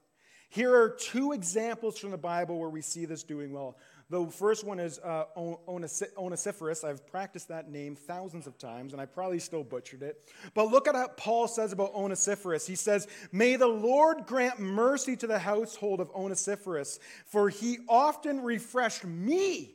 Here 0.49 0.75
are 0.75 0.89
two 0.89 1.33
examples 1.33 1.99
from 1.99 2.11
the 2.11 2.19
Bible 2.19 2.59
where 2.59 2.71
we 2.71 2.81
see 2.81 3.05
this 3.05 3.23
doing 3.23 3.53
well. 3.53 3.77
The 4.11 4.27
first 4.27 4.65
one 4.65 4.81
is 4.81 4.99
uh, 5.01 5.25
Onesiphorus. 5.37 6.83
I've 6.83 7.07
practiced 7.07 7.49
that 7.49 7.71
name 7.71 7.95
thousands 7.95 8.47
of 8.47 8.57
times, 8.57 8.95
and 8.95 9.03
I 9.03 9.05
probably 9.05 9.39
still 9.39 9.63
butchered 9.63 10.03
it. 10.03 10.25
But 10.55 10.71
look 10.71 10.89
at 10.89 10.95
what 10.95 11.19
Paul 11.19 11.47
says 11.47 11.73
about 11.73 11.95
Onesiphorus. 11.95 12.67
He 12.67 12.75
says, 12.75 13.07
May 13.33 13.57
the 13.57 13.67
Lord 13.67 14.25
grant 14.25 14.61
mercy 14.61 15.15
to 15.17 15.27
the 15.27 15.39
household 15.39 16.01
of 16.01 16.11
Onesiphorus, 16.15 16.99
for 17.27 17.51
he 17.51 17.79
often 17.87 18.41
refreshed 18.41 19.05
me 19.05 19.75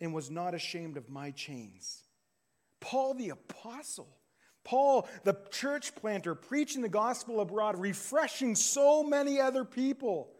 and 0.00 0.14
was 0.14 0.30
not 0.30 0.54
ashamed 0.54 0.96
of 0.96 1.10
my 1.10 1.32
chains. 1.32 2.04
Paul 2.78 3.14
the 3.14 3.30
apostle. 3.30 4.16
Paul, 4.62 5.08
the 5.24 5.36
church 5.50 5.96
planter, 5.96 6.36
preaching 6.36 6.82
the 6.82 6.88
gospel 6.88 7.40
abroad, 7.40 7.76
refreshing 7.78 8.54
so 8.54 9.02
many 9.02 9.40
other 9.40 9.64
people. 9.64 10.30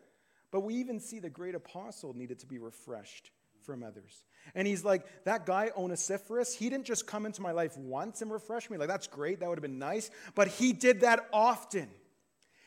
But 0.50 0.60
we 0.60 0.74
even 0.74 1.00
see 1.00 1.18
the 1.18 1.30
great 1.30 1.54
apostle 1.54 2.14
needed 2.14 2.40
to 2.40 2.46
be 2.46 2.58
refreshed 2.58 3.30
from 3.64 3.82
others. 3.82 4.24
And 4.54 4.66
he's 4.66 4.84
like, 4.84 5.04
that 5.24 5.46
guy, 5.46 5.70
Onesiphorus, 5.76 6.54
he 6.54 6.68
didn't 6.70 6.86
just 6.86 7.06
come 7.06 7.26
into 7.26 7.42
my 7.42 7.52
life 7.52 7.76
once 7.76 8.22
and 8.22 8.32
refresh 8.32 8.68
me. 8.70 8.76
Like, 8.76 8.88
that's 8.88 9.06
great. 9.06 9.40
That 9.40 9.48
would 9.48 9.58
have 9.58 9.62
been 9.62 9.78
nice. 9.78 10.10
But 10.34 10.48
he 10.48 10.72
did 10.72 11.00
that 11.00 11.28
often. 11.32 11.88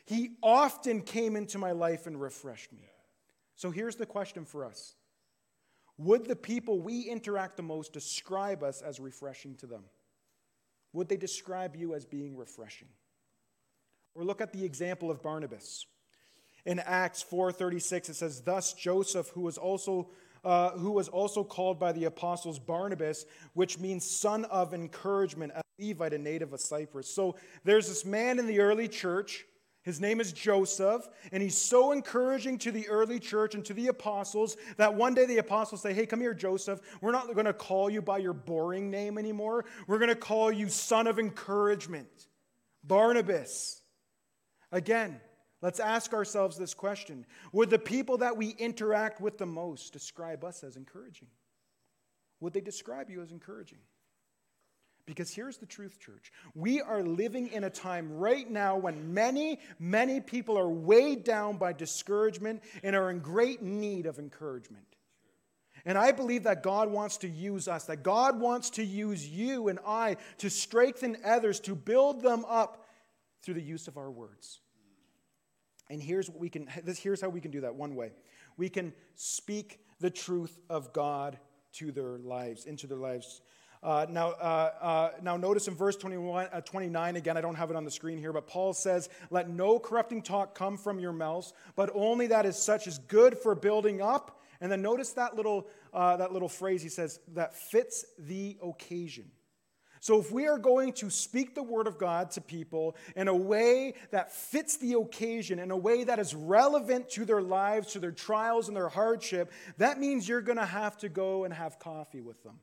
He 0.06 0.32
often 0.42 1.02
came 1.02 1.36
into 1.36 1.58
my 1.58 1.72
life 1.72 2.08
and 2.08 2.20
refreshed 2.20 2.72
me. 2.72 2.90
So 3.56 3.72
here's 3.72 3.96
the 3.96 4.06
question 4.06 4.46
for 4.46 4.66
us 4.66 4.96
Would 5.98 6.26
the 6.26 6.36
people 6.36 6.80
we 6.80 7.02
interact 7.02 7.58
the 7.58 7.64
most 7.64 7.94
describe 7.94 8.64
us 8.64 8.82
as 8.82 9.00
refreshing 9.00 9.56
to 9.58 9.68
them? 9.68 9.84
Would 10.94 11.10
they 11.10 11.18
describe 11.18 11.76
you 11.76 11.96
as 11.96 12.06
being 12.06 12.38
refreshing? 12.38 12.90
Or 14.16 14.24
look 14.24 14.42
at 14.42 14.54
the 14.54 14.64
example 14.64 15.10
of 15.10 15.24
Barnabas. 15.24 15.86
In 16.66 16.80
Acts 16.80 17.24
4:36 17.24 18.10
it 18.10 18.16
says 18.16 18.42
thus 18.42 18.74
Joseph 18.74 19.30
who 19.30 19.42
was 19.42 19.58
also 19.58 20.10
uh, 20.44 20.72
who 20.72 20.92
was 20.92 21.08
also 21.08 21.44
called 21.44 21.80
by 21.80 21.92
the 21.92 22.06
apostles 22.06 22.60
Barnabas, 22.60 23.26
which 23.54 23.80
means 23.80 24.10
son 24.10 24.46
of 24.46 24.74
encouragement, 24.74 25.54
a 25.56 25.62
Levite, 25.80 26.14
a 26.14 26.18
native 26.18 26.54
of 26.54 26.60
Cyprus. 26.60 27.08
So 27.08 27.38
there's 27.64 27.88
this 27.88 28.06
man 28.06 28.40
in 28.40 28.48
the 28.48 28.60
early 28.60 28.88
church. 28.88 29.46
His 29.84 30.00
name 30.00 30.22
is 30.22 30.32
Joseph, 30.32 31.10
and 31.34 31.44
he's 31.44 31.58
so 31.58 31.92
encouraging 31.92 32.58
to 32.60 32.72
the 32.72 32.88
early 32.88 33.20
church 33.20 33.54
and 33.54 33.66
to 33.66 33.74
the 33.74 33.88
apostles 33.88 34.56
that 34.78 34.94
one 34.94 35.14
day 35.14 35.26
the 35.26 35.40
apostles 35.40 35.82
say, 35.82 35.94
Hey, 35.94 36.06
come 36.06 36.22
here, 36.22 36.34
Joseph. 36.34 36.80
We're 37.02 37.12
not 37.12 37.34
going 37.34 37.46
to 37.46 37.54
call 37.54 37.90
you 37.90 38.02
by 38.02 38.20
your 38.20 38.34
boring 38.34 38.90
name 38.90 39.18
anymore. 39.18 39.66
We're 39.88 40.00
going 40.00 40.10
to 40.10 40.16
call 40.16 40.54
you 40.54 40.70
son 40.70 41.06
of 41.08 41.20
encouragement, 41.20 42.28
Barnabas. 42.84 43.82
Again, 44.72 45.20
Let's 45.64 45.80
ask 45.80 46.14
ourselves 46.14 46.58
this 46.58 46.74
question 46.74 47.26
Would 47.54 47.70
the 47.70 47.80
people 47.80 48.18
that 48.18 48.36
we 48.36 48.50
interact 48.50 49.22
with 49.22 49.38
the 49.38 49.46
most 49.46 49.94
describe 49.94 50.44
us 50.44 50.62
as 50.62 50.76
encouraging? 50.76 51.30
Would 52.42 52.54
they 52.54 52.62
describe 52.62 53.10
you 53.10 53.22
as 53.22 53.32
encouraging? 53.32 53.80
Because 55.06 55.34
here's 55.34 55.58
the 55.58 55.66
truth, 55.66 56.00
church. 56.00 56.32
We 56.54 56.82
are 56.82 57.02
living 57.02 57.48
in 57.48 57.64
a 57.64 57.70
time 57.70 58.12
right 58.12 58.50
now 58.50 58.78
when 58.78 59.14
many, 59.14 59.60
many 59.80 60.20
people 60.20 60.58
are 60.58 60.70
weighed 60.70 61.24
down 61.24 61.58
by 61.58 61.72
discouragement 61.72 62.62
and 62.84 62.96
are 62.96 63.10
in 63.10 63.20
great 63.20 63.62
need 63.62 64.06
of 64.06 64.20
encouragement. 64.20 64.86
And 65.86 65.98
I 65.98 66.12
believe 66.12 66.44
that 66.44 66.64
God 66.64 66.90
wants 66.90 67.18
to 67.18 67.30
use 67.30 67.70
us, 67.70 67.86
that 67.86 68.04
God 68.04 68.40
wants 68.40 68.70
to 68.72 68.84
use 68.84 69.28
you 69.28 69.70
and 69.70 69.80
I 69.86 70.18
to 70.40 70.50
strengthen 70.50 71.18
others, 71.24 71.62
to 71.62 71.76
build 71.76 72.22
them 72.22 72.46
up 72.48 72.86
through 73.42 73.56
the 73.56 73.62
use 73.62 73.88
of 73.90 73.98
our 73.98 74.12
words. 74.12 74.60
And 75.90 76.02
here's 76.02 76.30
what 76.30 76.40
we 76.40 76.50
can 76.50 76.68
this 76.84 77.00
here's 77.00 77.22
how 77.22 77.30
we 77.30 77.42
can 77.42 77.52
do 77.52 77.62
that 77.62 77.76
one 77.76 77.96
way. 77.96 78.12
We 78.58 78.70
can 78.70 78.94
speak 79.16 79.80
the 80.00 80.10
truth 80.10 80.60
of 80.70 80.94
God 80.94 81.38
to 81.74 81.92
their 81.92 82.18
lives, 82.20 82.66
into 82.66 82.88
their 82.88 82.98
lives. 82.98 83.42
Uh, 83.82 84.06
now, 84.10 84.30
uh, 84.30 84.72
uh, 84.82 85.12
now 85.22 85.36
notice 85.36 85.68
in 85.68 85.76
verse 85.76 85.98
21, 85.98 86.48
uh, 86.54 86.62
29, 86.62 87.18
again, 87.18 87.36
I 87.36 87.42
don't 87.42 87.56
have 87.56 87.70
it 87.70 87.76
on 87.76 87.84
the 87.84 87.92
screen 87.92 88.18
here, 88.18 88.32
but 88.32 88.48
Paul 88.48 88.74
says, 88.74 89.10
Let 89.30 89.50
no 89.50 89.78
corrupting 89.78 90.22
talk 90.22 90.56
come 90.56 90.78
from 90.78 91.00
your 91.00 91.12
mouths, 91.12 91.54
but 91.76 91.92
only 91.94 92.28
that 92.28 92.46
is 92.46 92.56
such 92.56 92.88
as 92.88 93.00
good 93.00 93.38
for 93.38 93.56
building 93.56 94.02
up. 94.02 94.40
And 94.62 94.72
then 94.72 94.82
notice 94.82 95.12
that 95.12 95.36
little, 95.36 95.68
uh, 95.94 96.16
that 96.16 96.32
little 96.32 96.48
phrase 96.48 96.82
he 96.82 96.88
says, 96.88 97.20
that 97.34 97.54
fits 97.54 98.06
the 98.18 98.58
occasion. 98.64 99.30
So, 100.04 100.20
if 100.20 100.34
we 100.34 100.48
are 100.48 100.58
going 100.58 100.92
to 100.96 101.10
speak 101.10 101.56
the 101.56 101.64
word 101.64 101.88
of 101.88 101.98
God 101.98 102.32
to 102.32 102.42
people 102.42 102.98
in 103.16 103.30
a 103.30 103.34
way 103.34 103.94
that 104.12 104.34
fits 104.34 104.76
the 104.76 104.98
occasion, 104.98 105.60
in 105.60 105.72
a 105.72 105.78
way 105.78 106.04
that 106.04 106.20
is 106.20 106.36
relevant 106.36 107.10
to 107.12 107.24
their 107.24 107.42
lives, 107.42 107.94
to 107.94 108.00
their 108.00 108.12
trials 108.12 108.68
and 108.68 108.76
their 108.76 108.90
hardship, 108.90 109.50
that 109.78 110.02
means 110.02 110.28
you're 110.28 110.42
going 110.42 110.58
to 110.58 110.66
have 110.66 110.98
to 110.98 111.08
go 111.08 111.46
and 111.46 111.54
have 111.54 111.80
coffee 111.80 112.20
with 112.20 112.44
them. 112.44 112.60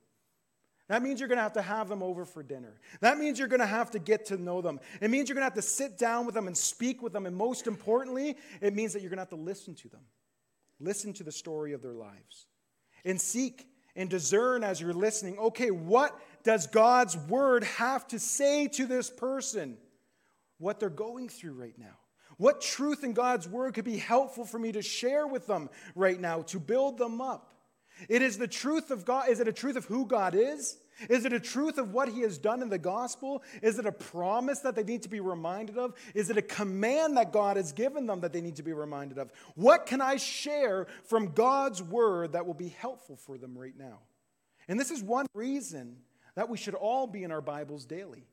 That 0.88 1.02
means 1.02 1.18
you're 1.18 1.30
going 1.30 1.38
to 1.38 1.42
have 1.42 1.54
to 1.54 1.62
have 1.62 1.88
them 1.88 2.02
over 2.02 2.26
for 2.26 2.42
dinner. 2.42 2.78
That 3.00 3.16
means 3.16 3.38
you're 3.38 3.48
going 3.48 3.60
to 3.60 3.66
have 3.66 3.90
to 3.92 3.98
get 3.98 4.26
to 4.26 4.36
know 4.36 4.60
them. 4.60 4.78
It 5.00 5.08
means 5.08 5.30
you're 5.30 5.34
going 5.34 5.40
to 5.40 5.54
have 5.54 5.54
to 5.54 5.62
sit 5.62 5.96
down 5.96 6.26
with 6.26 6.34
them 6.34 6.46
and 6.46 6.54
speak 6.54 7.00
with 7.00 7.14
them. 7.14 7.24
And 7.24 7.34
most 7.34 7.66
importantly, 7.66 8.36
it 8.60 8.74
means 8.74 8.92
that 8.92 9.00
you're 9.00 9.08
going 9.08 9.16
to 9.16 9.22
have 9.22 9.30
to 9.30 9.36
listen 9.36 9.74
to 9.76 9.88
them. 9.88 10.02
Listen 10.78 11.14
to 11.14 11.24
the 11.24 11.32
story 11.32 11.72
of 11.72 11.80
their 11.80 11.94
lives. 11.94 12.48
And 13.02 13.18
seek 13.18 13.66
and 13.96 14.08
discern 14.08 14.64
as 14.64 14.80
you're 14.80 14.92
listening 14.92 15.38
okay, 15.38 15.70
what 15.70 16.18
does 16.42 16.66
God's 16.66 17.16
word 17.16 17.64
have 17.64 18.06
to 18.08 18.18
say 18.18 18.68
to 18.68 18.86
this 18.86 19.10
person? 19.10 19.76
What 20.58 20.78
they're 20.78 20.90
going 20.90 21.28
through 21.28 21.54
right 21.54 21.78
now. 21.78 21.96
What 22.36 22.60
truth 22.60 23.04
in 23.04 23.12
God's 23.12 23.48
word 23.48 23.74
could 23.74 23.84
be 23.84 23.98
helpful 23.98 24.44
for 24.44 24.58
me 24.58 24.72
to 24.72 24.82
share 24.82 25.26
with 25.26 25.46
them 25.46 25.68
right 25.94 26.18
now 26.18 26.42
to 26.42 26.58
build 26.58 26.98
them 26.98 27.20
up? 27.20 27.52
It 28.08 28.22
is 28.22 28.38
the 28.38 28.48
truth 28.48 28.90
of 28.90 29.04
God. 29.04 29.28
Is 29.28 29.40
it 29.40 29.48
a 29.48 29.52
truth 29.52 29.76
of 29.76 29.84
who 29.84 30.06
God 30.06 30.34
is? 30.34 30.78
Is 31.08 31.24
it 31.24 31.32
a 31.32 31.40
truth 31.40 31.78
of 31.78 31.92
what 31.92 32.08
he 32.08 32.20
has 32.20 32.38
done 32.38 32.62
in 32.62 32.68
the 32.68 32.78
gospel? 32.78 33.42
Is 33.62 33.78
it 33.78 33.86
a 33.86 33.92
promise 33.92 34.60
that 34.60 34.74
they 34.74 34.82
need 34.82 35.02
to 35.02 35.08
be 35.08 35.20
reminded 35.20 35.78
of? 35.78 35.94
Is 36.14 36.30
it 36.30 36.36
a 36.36 36.42
command 36.42 37.16
that 37.16 37.32
God 37.32 37.56
has 37.56 37.72
given 37.72 38.06
them 38.06 38.20
that 38.20 38.32
they 38.32 38.40
need 38.40 38.56
to 38.56 38.62
be 38.62 38.72
reminded 38.72 39.18
of? 39.18 39.30
What 39.54 39.86
can 39.86 40.00
I 40.00 40.16
share 40.16 40.86
from 41.04 41.32
God's 41.32 41.82
word 41.82 42.32
that 42.32 42.46
will 42.46 42.54
be 42.54 42.68
helpful 42.68 43.16
for 43.16 43.38
them 43.38 43.56
right 43.56 43.76
now? 43.76 44.00
And 44.68 44.78
this 44.78 44.90
is 44.90 45.02
one 45.02 45.26
reason 45.34 45.96
that 46.34 46.48
we 46.48 46.56
should 46.56 46.74
all 46.74 47.06
be 47.06 47.24
in 47.24 47.30
our 47.30 47.40
Bibles 47.40 47.84
daily. 47.84 48.24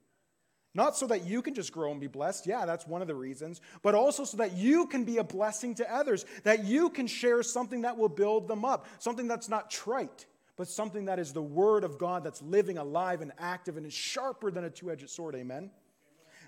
Not 0.73 0.95
so 0.95 1.07
that 1.07 1.25
you 1.25 1.41
can 1.41 1.55
just 1.55 1.71
grow 1.71 1.91
and 1.91 1.99
be 1.99 2.07
blessed. 2.07 2.45
Yeah, 2.45 2.65
that's 2.67 2.86
one 2.86 3.01
of 3.01 3.07
the 3.07 3.15
reasons. 3.15 3.62
But 3.81 3.95
also 3.95 4.23
so 4.23 4.38
that 4.38 4.53
you 4.53 4.86
can 4.86 5.05
be 5.05 5.17
a 5.17 5.23
blessing 5.23 5.73
to 5.75 5.91
others, 5.91 6.23
that 6.43 6.65
you 6.65 6.91
can 6.91 7.07
share 7.07 7.41
something 7.41 7.81
that 7.81 7.97
will 7.97 8.10
build 8.10 8.47
them 8.47 8.63
up, 8.63 8.86
something 8.99 9.27
that's 9.27 9.49
not 9.49 9.71
trite, 9.71 10.27
but 10.55 10.67
something 10.67 11.05
that 11.05 11.17
is 11.17 11.33
the 11.33 11.41
Word 11.41 11.83
of 11.83 11.97
God 11.97 12.23
that's 12.23 12.43
living, 12.43 12.77
alive, 12.77 13.21
and 13.21 13.31
active, 13.39 13.77
and 13.77 13.88
is 13.88 13.93
sharper 13.93 14.51
than 14.51 14.65
a 14.65 14.69
two 14.69 14.91
edged 14.91 15.10
sword. 15.10 15.33
Amen? 15.33 15.71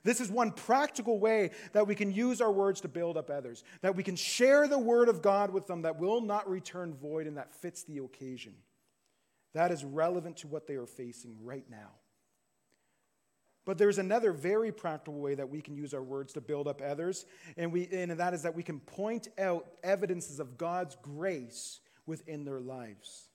This 0.03 0.21
is 0.21 0.29
one 0.29 0.51
practical 0.51 1.19
way 1.19 1.51
that 1.73 1.87
we 1.87 1.95
can 1.95 2.11
use 2.11 2.39
our 2.39 2.51
words 2.51 2.81
to 2.81 2.87
build 2.87 3.17
up 3.17 3.29
others, 3.29 3.63
that 3.81 3.95
we 3.95 4.03
can 4.03 4.15
share 4.15 4.67
the 4.67 4.79
Word 4.79 5.09
of 5.09 5.21
God 5.21 5.51
with 5.51 5.67
them 5.67 5.81
that 5.81 5.99
will 5.99 6.21
not 6.21 6.49
return 6.49 6.93
void 6.93 7.27
and 7.27 7.37
that 7.37 7.53
fits 7.53 7.83
the 7.83 7.97
occasion. 7.97 8.53
That 9.53 9.71
is 9.71 9.83
relevant 9.83 10.37
to 10.37 10.47
what 10.47 10.67
they 10.67 10.75
are 10.75 10.85
facing 10.85 11.37
right 11.41 11.65
now. 11.69 11.91
But 13.65 13.77
there's 13.77 13.99
another 13.99 14.31
very 14.31 14.71
practical 14.71 15.19
way 15.19 15.35
that 15.35 15.49
we 15.49 15.61
can 15.61 15.75
use 15.75 15.93
our 15.93 16.01
words 16.01 16.33
to 16.33 16.41
build 16.41 16.67
up 16.67 16.81
others, 16.81 17.25
and, 17.55 17.71
we, 17.71 17.87
and 17.91 18.11
that 18.11 18.33
is 18.33 18.43
that 18.43 18.55
we 18.55 18.63
can 18.63 18.79
point 18.79 19.27
out 19.37 19.67
evidences 19.83 20.39
of 20.39 20.57
God's 20.57 20.97
grace 21.01 21.79
within 22.05 22.45
their 22.45 22.59
lives. 22.59 23.27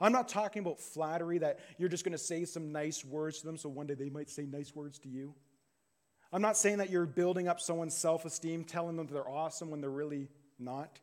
I'm 0.00 0.12
not 0.12 0.28
talking 0.28 0.60
about 0.60 0.80
flattery 0.80 1.38
that 1.38 1.60
you're 1.78 1.88
just 1.88 2.04
going 2.04 2.12
to 2.12 2.18
say 2.18 2.44
some 2.44 2.72
nice 2.72 3.04
words 3.04 3.40
to 3.40 3.46
them 3.46 3.56
so 3.56 3.68
one 3.68 3.86
day 3.86 3.94
they 3.94 4.10
might 4.10 4.30
say 4.30 4.44
nice 4.44 4.74
words 4.74 4.98
to 5.00 5.08
you. 5.08 5.34
I'm 6.32 6.42
not 6.42 6.56
saying 6.56 6.78
that 6.78 6.90
you're 6.90 7.06
building 7.06 7.48
up 7.48 7.60
someone's 7.60 7.96
self 7.96 8.24
esteem, 8.24 8.64
telling 8.64 8.96
them 8.96 9.06
they're 9.06 9.28
awesome 9.28 9.70
when 9.70 9.80
they're 9.80 9.90
really 9.90 10.28
not. 10.58 10.98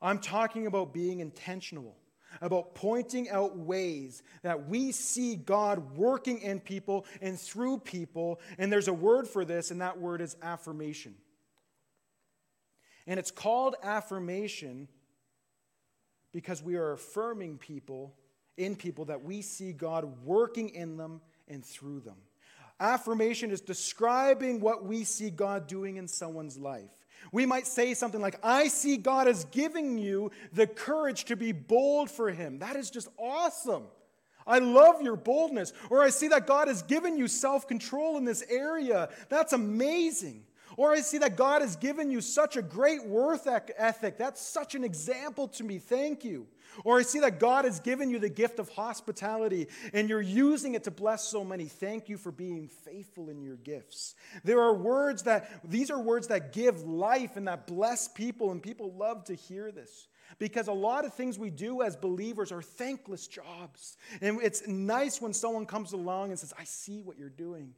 I'm 0.00 0.18
talking 0.18 0.66
about 0.66 0.92
being 0.92 1.20
intentional 1.20 1.96
about 2.40 2.74
pointing 2.74 3.30
out 3.30 3.56
ways 3.56 4.22
that 4.42 4.68
we 4.68 4.92
see 4.92 5.36
God 5.36 5.96
working 5.96 6.40
in 6.40 6.60
people 6.60 7.06
and 7.20 7.38
through 7.38 7.78
people. 7.78 8.40
And 8.58 8.72
there's 8.72 8.88
a 8.88 8.92
word 8.92 9.28
for 9.28 9.44
this, 9.44 9.70
and 9.70 9.80
that 9.80 9.98
word 9.98 10.20
is 10.20 10.36
affirmation. 10.42 11.14
And 13.06 13.18
it's 13.20 13.30
called 13.30 13.76
affirmation 13.82 14.88
because 16.32 16.62
we 16.62 16.76
are 16.76 16.92
affirming 16.92 17.58
people 17.58 18.14
in 18.56 18.76
people 18.76 19.06
that 19.06 19.22
we 19.22 19.42
see 19.42 19.72
God 19.72 20.24
working 20.24 20.70
in 20.70 20.96
them 20.96 21.20
and 21.48 21.64
through 21.64 22.00
them. 22.00 22.16
Affirmation 22.78 23.50
is 23.50 23.60
describing 23.60 24.60
what 24.60 24.84
we 24.84 25.04
see 25.04 25.30
God 25.30 25.66
doing 25.66 25.96
in 25.96 26.08
someone's 26.08 26.58
life. 26.58 26.90
We 27.32 27.46
might 27.46 27.66
say 27.66 27.94
something 27.94 28.20
like, 28.20 28.38
I 28.42 28.68
see 28.68 28.96
God 28.96 29.28
as 29.28 29.44
giving 29.46 29.98
you 29.98 30.30
the 30.52 30.66
courage 30.66 31.24
to 31.26 31.36
be 31.36 31.52
bold 31.52 32.10
for 32.10 32.30
Him. 32.30 32.58
That 32.60 32.76
is 32.76 32.90
just 32.90 33.08
awesome. 33.18 33.84
I 34.46 34.60
love 34.60 35.02
your 35.02 35.16
boldness. 35.16 35.72
Or 35.90 36.02
I 36.02 36.10
see 36.10 36.28
that 36.28 36.46
God 36.46 36.68
has 36.68 36.82
given 36.82 37.16
you 37.16 37.28
self 37.28 37.66
control 37.66 38.16
in 38.16 38.24
this 38.24 38.44
area. 38.48 39.08
That's 39.28 39.52
amazing. 39.52 40.44
Or 40.76 40.92
I 40.92 41.00
see 41.00 41.18
that 41.18 41.36
God 41.36 41.62
has 41.62 41.76
given 41.76 42.10
you 42.10 42.20
such 42.20 42.56
a 42.56 42.62
great 42.62 43.06
worth 43.06 43.46
ethic. 43.46 44.18
That's 44.18 44.40
such 44.40 44.74
an 44.74 44.84
example 44.84 45.48
to 45.48 45.64
me. 45.64 45.78
Thank 45.78 46.24
you. 46.24 46.46
Or 46.84 46.98
I 46.98 47.02
see 47.02 47.20
that 47.20 47.40
God 47.40 47.64
has 47.64 47.80
given 47.80 48.10
you 48.10 48.18
the 48.18 48.28
gift 48.28 48.58
of 48.58 48.68
hospitality 48.68 49.68
and 49.94 50.08
you're 50.08 50.20
using 50.20 50.74
it 50.74 50.84
to 50.84 50.90
bless 50.90 51.24
so 51.24 51.44
many. 51.44 51.64
Thank 51.64 52.08
you 52.08 52.18
for 52.18 52.30
being 52.30 52.68
faithful 52.68 53.30
in 53.30 53.42
your 53.42 53.56
gifts. 53.56 54.14
There 54.44 54.60
are 54.60 54.74
words 54.74 55.22
that, 55.22 55.50
these 55.64 55.90
are 55.90 56.00
words 56.00 56.28
that 56.28 56.52
give 56.52 56.82
life 56.82 57.36
and 57.36 57.48
that 57.48 57.66
bless 57.66 58.08
people, 58.08 58.50
and 58.52 58.62
people 58.62 58.92
love 58.92 59.24
to 59.24 59.34
hear 59.34 59.72
this. 59.72 60.08
Because 60.38 60.68
a 60.68 60.72
lot 60.72 61.04
of 61.04 61.14
things 61.14 61.38
we 61.38 61.50
do 61.50 61.82
as 61.82 61.96
believers 61.96 62.52
are 62.52 62.60
thankless 62.60 63.26
jobs. 63.26 63.96
And 64.20 64.40
it's 64.42 64.66
nice 64.66 65.20
when 65.20 65.32
someone 65.32 65.66
comes 65.66 65.92
along 65.92 66.30
and 66.30 66.38
says, 66.38 66.52
I 66.58 66.64
see 66.64 67.00
what 67.00 67.16
you're 67.16 67.28
doing. 67.28 67.74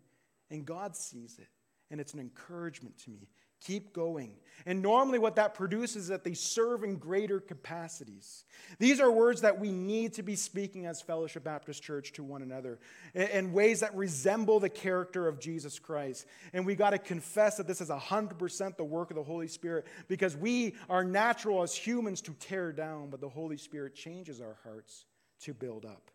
And 0.50 0.64
God 0.64 0.96
sees 0.96 1.38
it. 1.38 1.46
And 1.90 2.00
it's 2.00 2.14
an 2.14 2.20
encouragement 2.20 2.98
to 3.04 3.10
me. 3.10 3.28
Keep 3.60 3.92
going. 3.92 4.34
And 4.66 4.82
normally, 4.82 5.18
what 5.18 5.34
that 5.36 5.54
produces 5.54 6.04
is 6.04 6.08
that 6.08 6.22
they 6.22 6.34
serve 6.34 6.84
in 6.84 6.96
greater 6.96 7.40
capacities. 7.40 8.44
These 8.78 9.00
are 9.00 9.10
words 9.10 9.40
that 9.40 9.58
we 9.58 9.72
need 9.72 10.12
to 10.14 10.22
be 10.22 10.36
speaking 10.36 10.86
as 10.86 11.00
Fellowship 11.00 11.42
Baptist 11.42 11.82
Church 11.82 12.12
to 12.12 12.22
one 12.22 12.42
another 12.42 12.78
in 13.14 13.52
ways 13.52 13.80
that 13.80 13.96
resemble 13.96 14.60
the 14.60 14.68
character 14.68 15.26
of 15.26 15.40
Jesus 15.40 15.80
Christ. 15.80 16.26
And 16.52 16.66
we 16.66 16.76
got 16.76 16.90
to 16.90 16.98
confess 16.98 17.56
that 17.56 17.66
this 17.66 17.80
is 17.80 17.88
100% 17.88 18.76
the 18.76 18.84
work 18.84 19.10
of 19.10 19.16
the 19.16 19.24
Holy 19.24 19.48
Spirit 19.48 19.86
because 20.06 20.36
we 20.36 20.76
are 20.88 21.02
natural 21.02 21.62
as 21.62 21.74
humans 21.74 22.20
to 22.22 22.34
tear 22.34 22.70
down, 22.70 23.10
but 23.10 23.20
the 23.20 23.28
Holy 23.28 23.56
Spirit 23.56 23.94
changes 23.94 24.40
our 24.40 24.56
hearts 24.62 25.04
to 25.40 25.52
build 25.52 25.84
up. 25.84 26.12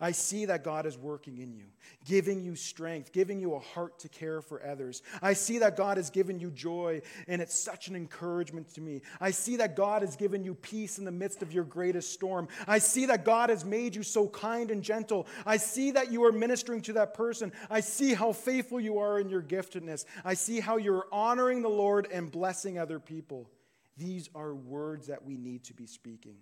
I 0.00 0.12
see 0.12 0.44
that 0.44 0.62
God 0.62 0.86
is 0.86 0.96
working 0.96 1.38
in 1.38 1.52
you, 1.52 1.64
giving 2.04 2.44
you 2.44 2.54
strength, 2.54 3.12
giving 3.12 3.40
you 3.40 3.54
a 3.54 3.58
heart 3.58 3.98
to 4.00 4.08
care 4.08 4.40
for 4.40 4.64
others. 4.64 5.02
I 5.20 5.32
see 5.32 5.58
that 5.58 5.76
God 5.76 5.96
has 5.96 6.08
given 6.08 6.38
you 6.38 6.52
joy, 6.52 7.02
and 7.26 7.42
it's 7.42 7.58
such 7.58 7.88
an 7.88 7.96
encouragement 7.96 8.72
to 8.74 8.80
me. 8.80 9.02
I 9.20 9.32
see 9.32 9.56
that 9.56 9.74
God 9.74 10.02
has 10.02 10.14
given 10.14 10.44
you 10.44 10.54
peace 10.54 10.98
in 10.98 11.04
the 11.04 11.10
midst 11.10 11.42
of 11.42 11.52
your 11.52 11.64
greatest 11.64 12.12
storm. 12.12 12.46
I 12.68 12.78
see 12.78 13.06
that 13.06 13.24
God 13.24 13.50
has 13.50 13.64
made 13.64 13.96
you 13.96 14.04
so 14.04 14.28
kind 14.28 14.70
and 14.70 14.84
gentle. 14.84 15.26
I 15.44 15.56
see 15.56 15.90
that 15.90 16.12
you 16.12 16.24
are 16.24 16.32
ministering 16.32 16.82
to 16.82 16.92
that 16.92 17.14
person. 17.14 17.52
I 17.68 17.80
see 17.80 18.14
how 18.14 18.32
faithful 18.32 18.80
you 18.80 18.98
are 18.98 19.18
in 19.18 19.28
your 19.28 19.42
giftedness. 19.42 20.04
I 20.24 20.34
see 20.34 20.60
how 20.60 20.76
you're 20.76 21.08
honoring 21.10 21.62
the 21.62 21.68
Lord 21.68 22.06
and 22.12 22.30
blessing 22.30 22.78
other 22.78 23.00
people. 23.00 23.50
These 23.96 24.30
are 24.32 24.54
words 24.54 25.08
that 25.08 25.24
we 25.24 25.36
need 25.36 25.64
to 25.64 25.74
be 25.74 25.86
speaking. 25.86 26.36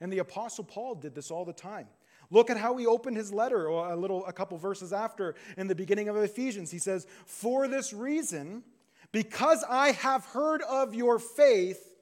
And 0.00 0.12
the 0.12 0.18
Apostle 0.18 0.62
Paul 0.64 0.94
did 0.94 1.16
this 1.16 1.32
all 1.32 1.44
the 1.44 1.52
time. 1.52 1.88
Look 2.32 2.48
at 2.48 2.56
how 2.56 2.76
he 2.78 2.86
opened 2.86 3.18
his 3.18 3.32
letter 3.32 3.70
uh, 3.70 3.94
a 3.94 3.96
little 3.96 4.24
a 4.26 4.32
couple 4.32 4.56
verses 4.56 4.92
after 4.92 5.34
in 5.56 5.68
the 5.68 5.74
beginning 5.74 6.08
of 6.08 6.16
Ephesians. 6.16 6.70
He 6.70 6.78
says, 6.78 7.06
"For 7.26 7.68
this 7.68 7.92
reason, 7.92 8.64
because 9.12 9.62
I 9.68 9.92
have 9.92 10.24
heard 10.24 10.62
of 10.62 10.94
your 10.94 11.18
faith 11.18 11.94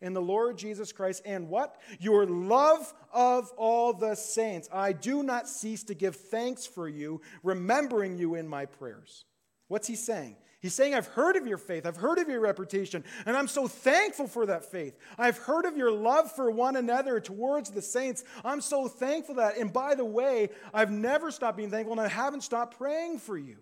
in 0.00 0.14
the 0.14 0.22
Lord 0.22 0.56
Jesus 0.56 0.90
Christ 0.90 1.22
and 1.26 1.48
what? 1.50 1.76
Your 2.00 2.26
love 2.26 2.92
of 3.12 3.52
all 3.58 3.92
the 3.92 4.14
saints, 4.14 4.68
I 4.72 4.92
do 4.92 5.22
not 5.22 5.48
cease 5.48 5.84
to 5.84 5.94
give 5.94 6.16
thanks 6.16 6.66
for 6.66 6.88
you, 6.88 7.20
remembering 7.42 8.16
you 8.16 8.34
in 8.34 8.48
my 8.48 8.64
prayers." 8.64 9.26
What's 9.68 9.86
he 9.86 9.96
saying? 9.96 10.36
He's 10.64 10.74
saying, 10.74 10.94
I've 10.94 11.08
heard 11.08 11.36
of 11.36 11.46
your 11.46 11.58
faith, 11.58 11.84
I've 11.84 11.98
heard 11.98 12.18
of 12.18 12.26
your 12.26 12.40
reputation, 12.40 13.04
and 13.26 13.36
I'm 13.36 13.48
so 13.48 13.68
thankful 13.68 14.26
for 14.26 14.46
that 14.46 14.64
faith. 14.64 14.96
I've 15.18 15.36
heard 15.36 15.66
of 15.66 15.76
your 15.76 15.92
love 15.92 16.32
for 16.32 16.50
one 16.50 16.76
another 16.76 17.20
towards 17.20 17.68
the 17.68 17.82
saints. 17.82 18.24
I'm 18.42 18.62
so 18.62 18.88
thankful 18.88 19.34
that. 19.34 19.58
And 19.58 19.70
by 19.70 19.94
the 19.94 20.06
way, 20.06 20.48
I've 20.72 20.90
never 20.90 21.30
stopped 21.30 21.58
being 21.58 21.70
thankful, 21.70 21.92
and 21.92 22.00
I 22.00 22.08
haven't 22.08 22.44
stopped 22.44 22.78
praying 22.78 23.18
for 23.18 23.36
you. 23.36 23.58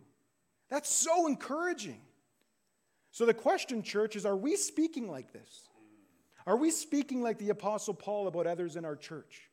That's 0.71 0.89
so 0.89 1.27
encouraging. 1.27 2.01
So 3.11 3.27
the 3.27 3.35
question, 3.35 3.83
church, 3.83 4.15
is 4.15 4.25
are 4.25 4.37
we 4.37 4.55
speaking 4.55 5.11
like 5.11 5.33
this? 5.33 5.71
Are 6.47 6.57
we 6.57 6.71
speaking 6.71 7.21
like 7.21 7.39
the 7.39 7.49
Apostle 7.49 7.95
Paul 7.95 8.29
about 8.29 8.47
others 8.47 8.77
in 8.77 8.85
our 8.85 8.95
church? 8.95 9.51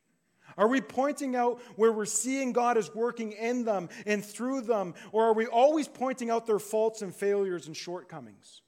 Are 0.58 0.68
we 0.68 0.82
pointing 0.82 1.36
out 1.36 1.62
where 1.76 1.92
we're 1.92 2.06
seeing 2.06 2.52
God 2.52 2.78
is 2.78 2.94
working 2.94 3.32
in 3.34 3.66
them 3.66 3.90
and 4.06 4.24
through 4.24 4.62
them? 4.62 4.94
Or 5.12 5.26
are 5.26 5.34
we 5.34 5.46
always 5.46 5.88
pointing 5.88 6.30
out 6.30 6.46
their 6.46 6.60
faults 6.60 7.02
and 7.02 7.14
failures 7.14 7.68
and 7.68 7.76
shortcomings? 7.76 8.62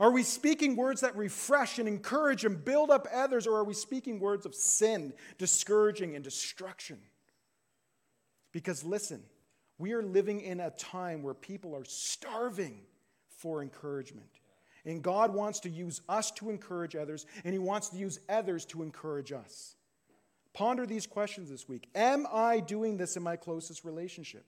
Are 0.00 0.10
we 0.10 0.22
speaking 0.22 0.76
words 0.76 1.02
that 1.02 1.16
refresh 1.16 1.78
and 1.78 1.86
encourage 1.86 2.44
and 2.44 2.64
build 2.64 2.90
up 2.90 3.06
others? 3.12 3.46
Or 3.46 3.56
are 3.56 3.64
we 3.64 3.74
speaking 3.74 4.18
words 4.18 4.44
of 4.44 4.54
sin, 4.54 5.12
discouraging, 5.38 6.16
and 6.16 6.24
destruction? 6.24 6.98
Because 8.50 8.84
listen, 8.84 9.22
we 9.78 9.92
are 9.92 10.02
living 10.02 10.40
in 10.40 10.60
a 10.60 10.70
time 10.70 11.22
where 11.22 11.34
people 11.34 11.74
are 11.76 11.84
starving 11.84 12.80
for 13.28 13.62
encouragement. 13.62 14.30
And 14.84 15.02
God 15.02 15.32
wants 15.32 15.60
to 15.60 15.70
use 15.70 16.00
us 16.08 16.30
to 16.32 16.50
encourage 16.50 16.94
others, 16.94 17.26
and 17.44 17.52
He 17.52 17.58
wants 17.58 17.88
to 17.90 17.96
use 17.96 18.20
others 18.28 18.64
to 18.66 18.82
encourage 18.82 19.32
us. 19.32 19.76
Ponder 20.54 20.86
these 20.86 21.06
questions 21.06 21.50
this 21.50 21.68
week. 21.68 21.88
Am 21.94 22.26
I 22.32 22.60
doing 22.60 22.96
this 22.96 23.16
in 23.16 23.22
my 23.22 23.36
closest 23.36 23.84
relationship? 23.84 24.46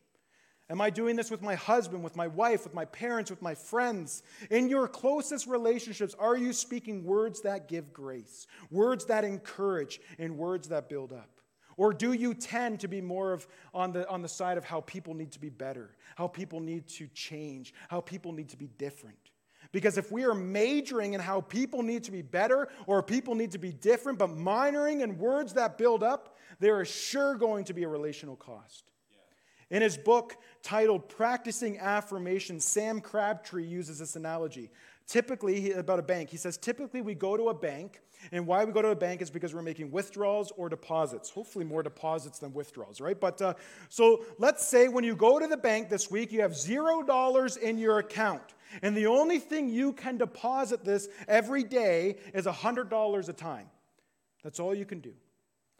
Am 0.70 0.80
I 0.80 0.90
doing 0.90 1.14
this 1.14 1.30
with 1.30 1.42
my 1.42 1.54
husband, 1.54 2.02
with 2.02 2.16
my 2.16 2.26
wife, 2.26 2.64
with 2.64 2.74
my 2.74 2.84
parents, 2.86 3.30
with 3.30 3.42
my 3.42 3.54
friends? 3.54 4.22
In 4.50 4.68
your 4.68 4.88
closest 4.88 5.46
relationships, 5.46 6.14
are 6.18 6.36
you 6.36 6.52
speaking 6.52 7.04
words 7.04 7.42
that 7.42 7.68
give 7.68 7.92
grace, 7.92 8.46
words 8.70 9.04
that 9.06 9.24
encourage, 9.24 10.00
and 10.18 10.38
words 10.38 10.68
that 10.68 10.88
build 10.88 11.12
up? 11.12 11.30
Or 11.76 11.92
do 11.92 12.12
you 12.12 12.34
tend 12.34 12.80
to 12.80 12.88
be 12.88 13.00
more 13.00 13.32
of 13.32 13.46
on 13.74 13.92
the, 13.92 14.08
on 14.08 14.22
the 14.22 14.28
side 14.28 14.58
of 14.58 14.64
how 14.64 14.80
people 14.82 15.14
need 15.14 15.32
to 15.32 15.40
be 15.40 15.50
better, 15.50 15.90
how 16.16 16.26
people 16.26 16.58
need 16.58 16.88
to 16.88 17.06
change, 17.08 17.74
how 17.88 18.00
people 18.00 18.32
need 18.32 18.48
to 18.48 18.56
be 18.56 18.68
different? 18.78 19.25
Because 19.72 19.98
if 19.98 20.10
we 20.12 20.24
are 20.24 20.34
majoring 20.34 21.14
in 21.14 21.20
how 21.20 21.40
people 21.40 21.82
need 21.82 22.04
to 22.04 22.10
be 22.10 22.22
better 22.22 22.68
or 22.86 23.02
people 23.02 23.34
need 23.34 23.52
to 23.52 23.58
be 23.58 23.72
different, 23.72 24.18
but 24.18 24.30
minoring 24.30 25.02
in 25.02 25.18
words 25.18 25.52
that 25.54 25.78
build 25.78 26.02
up, 26.02 26.36
there 26.60 26.80
is 26.80 26.88
sure 26.88 27.34
going 27.34 27.64
to 27.64 27.74
be 27.74 27.82
a 27.82 27.88
relational 27.88 28.36
cost. 28.36 28.90
In 29.70 29.82
his 29.82 29.96
book 29.96 30.36
titled 30.62 31.08
Practicing 31.08 31.78
Affirmation, 31.78 32.60
Sam 32.60 33.00
Crabtree 33.00 33.66
uses 33.66 33.98
this 33.98 34.14
analogy. 34.14 34.70
Typically, 35.06 35.72
about 35.72 35.98
a 35.98 36.02
bank, 36.02 36.30
he 36.30 36.36
says, 36.36 36.56
typically 36.56 37.00
we 37.00 37.14
go 37.14 37.36
to 37.36 37.48
a 37.48 37.54
bank, 37.54 38.00
and 38.32 38.46
why 38.46 38.64
we 38.64 38.72
go 38.72 38.82
to 38.82 38.88
a 38.88 38.96
bank 38.96 39.22
is 39.22 39.30
because 39.30 39.54
we're 39.54 39.62
making 39.62 39.90
withdrawals 39.90 40.52
or 40.56 40.68
deposits. 40.68 41.30
Hopefully, 41.30 41.64
more 41.64 41.82
deposits 41.82 42.38
than 42.38 42.52
withdrawals, 42.52 43.00
right? 43.00 43.20
But 43.20 43.40
uh, 43.42 43.54
so 43.88 44.24
let's 44.38 44.66
say 44.66 44.88
when 44.88 45.04
you 45.04 45.14
go 45.14 45.38
to 45.38 45.46
the 45.46 45.56
bank 45.56 45.90
this 45.90 46.10
week, 46.10 46.32
you 46.32 46.40
have 46.42 46.56
zero 46.56 47.02
dollars 47.02 47.56
in 47.56 47.78
your 47.78 47.98
account. 47.98 48.54
And 48.82 48.96
the 48.96 49.06
only 49.06 49.38
thing 49.38 49.68
you 49.68 49.92
can 49.92 50.18
deposit 50.18 50.84
this 50.84 51.08
every 51.28 51.62
day 51.62 52.16
is 52.34 52.46
$100 52.46 53.28
a 53.28 53.32
time. 53.32 53.66
That's 54.42 54.60
all 54.60 54.74
you 54.74 54.84
can 54.84 55.00
do. 55.00 55.14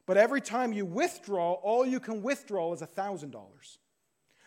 But 0.06 0.16
every 0.16 0.40
time 0.40 0.72
you 0.72 0.84
withdraw, 0.84 1.54
all 1.54 1.84
you 1.84 2.00
can 2.00 2.22
withdraw 2.22 2.72
is 2.72 2.80
$1,000. 2.80 3.34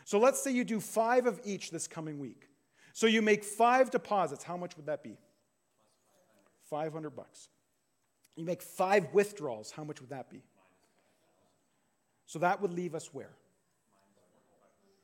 So 0.05 0.19
let's 0.19 0.41
say 0.41 0.51
you 0.51 0.63
do 0.63 0.79
five 0.79 1.27
of 1.27 1.39
each 1.43 1.71
this 1.71 1.87
coming 1.87 2.17
week. 2.17 2.49
So 2.93 3.07
you 3.07 3.21
make 3.21 3.43
five 3.43 3.91
deposits. 3.91 4.43
How 4.43 4.57
much 4.57 4.75
would 4.77 4.87
that 4.87 5.03
be? 5.03 5.17
500 6.69 7.11
bucks. 7.11 7.49
You 8.35 8.45
make 8.45 8.61
five 8.61 9.07
withdrawals. 9.13 9.71
How 9.71 9.83
much 9.83 10.01
would 10.01 10.11
that 10.11 10.29
be? 10.29 10.41
So 12.25 12.39
that 12.39 12.61
would 12.61 12.73
leave 12.73 12.95
us 12.95 13.13
where? 13.13 13.33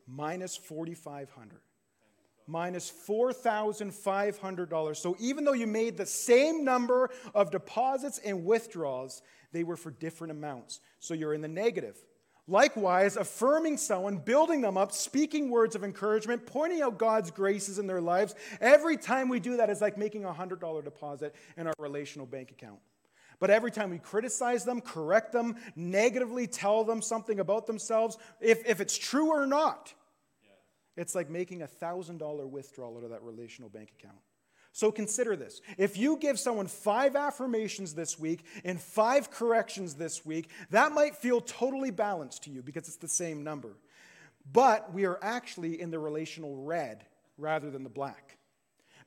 Minus 0.08 0.56
4,500 0.56 1.60
minus 2.48 2.92
$4,500. 3.08 4.96
So 4.98 5.16
even 5.20 5.44
though 5.44 5.54
you 5.54 5.68
made 5.68 5.98
the 5.98 6.06
same 6.06 6.64
number 6.64 7.10
of 7.34 7.52
deposits 7.52 8.20
and 8.20 8.46
withdrawals, 8.46 9.22
they 9.52 9.64
were 9.64 9.78
for 9.78 9.92
different 9.92 10.32
amounts. 10.32 10.80
So 11.00 11.14
you're 11.14 11.34
in 11.34 11.42
the 11.42 11.48
negative. 11.48 11.98
Likewise, 12.48 13.18
affirming 13.18 13.78
someone, 13.78 14.18
building 14.18 14.62
them 14.62 14.78
up, 14.78 14.92
speaking 14.92 15.50
words 15.50 15.76
of 15.76 15.84
encouragement, 15.84 16.46
pointing 16.46 16.82
out 16.82 17.00
God's 17.00 17.32
graces 17.32 17.80
in 17.80 17.88
their 17.88 18.02
lives, 18.02 18.36
every 18.62 18.98
time 18.98 19.30
we 19.30 19.40
do 19.40 19.58
that 19.58 19.72
is 19.72 19.82
like 19.82 19.98
making 19.98 20.26
a 20.26 20.32
$100 20.32 20.84
deposit 20.84 21.34
in 21.58 21.66
our 21.66 21.74
relational 21.80 22.28
bank 22.28 22.52
account. 22.52 22.78
But 23.40 23.50
every 23.50 23.72
time 23.72 23.90
we 23.90 23.98
criticize 23.98 24.64
them, 24.64 24.80
correct 24.80 25.32
them, 25.32 25.56
negatively 25.76 26.46
tell 26.46 26.84
them 26.84 27.02
something 27.02 27.40
about 27.40 27.66
themselves, 27.66 28.18
if, 28.40 28.66
if 28.68 28.80
it's 28.80 28.98
true 28.98 29.30
or 29.30 29.48
not, 29.48 29.94
it's 30.98 31.16
like 31.16 31.30
making 31.30 31.62
a 31.62 31.68
$1,000 31.68 32.50
withdrawal 32.50 32.98
out 32.98 33.04
of 33.04 33.10
that 33.10 33.24
relational 33.24 33.70
bank 33.70 33.92
account. 34.00 34.20
So 34.72 34.92
consider 34.92 35.38
this. 35.38 35.62
If 35.78 35.96
you 35.98 36.18
give 36.18 36.38
someone 36.38 36.68
five 36.68 37.16
affirmations 37.16 37.94
this 37.94 38.20
week 38.20 38.44
and 38.66 38.80
five 38.80 39.32
corrections 39.32 39.96
this 39.96 40.26
week, 40.26 40.50
that 40.70 40.92
might 40.92 41.16
feel 41.16 41.40
totally 41.40 41.92
balanced 41.92 42.44
to 42.44 42.50
you 42.50 42.62
because 42.62 42.88
it's 42.88 42.98
the 42.98 43.08
same 43.08 43.44
number. 43.44 43.78
But 44.52 44.94
we 44.94 45.06
are 45.06 45.18
actually 45.22 45.80
in 45.80 45.92
the 45.92 46.00
relational 46.00 46.58
red 46.58 47.06
rather 47.38 47.72
than 47.72 47.84
the 47.84 47.90
black. 47.90 48.38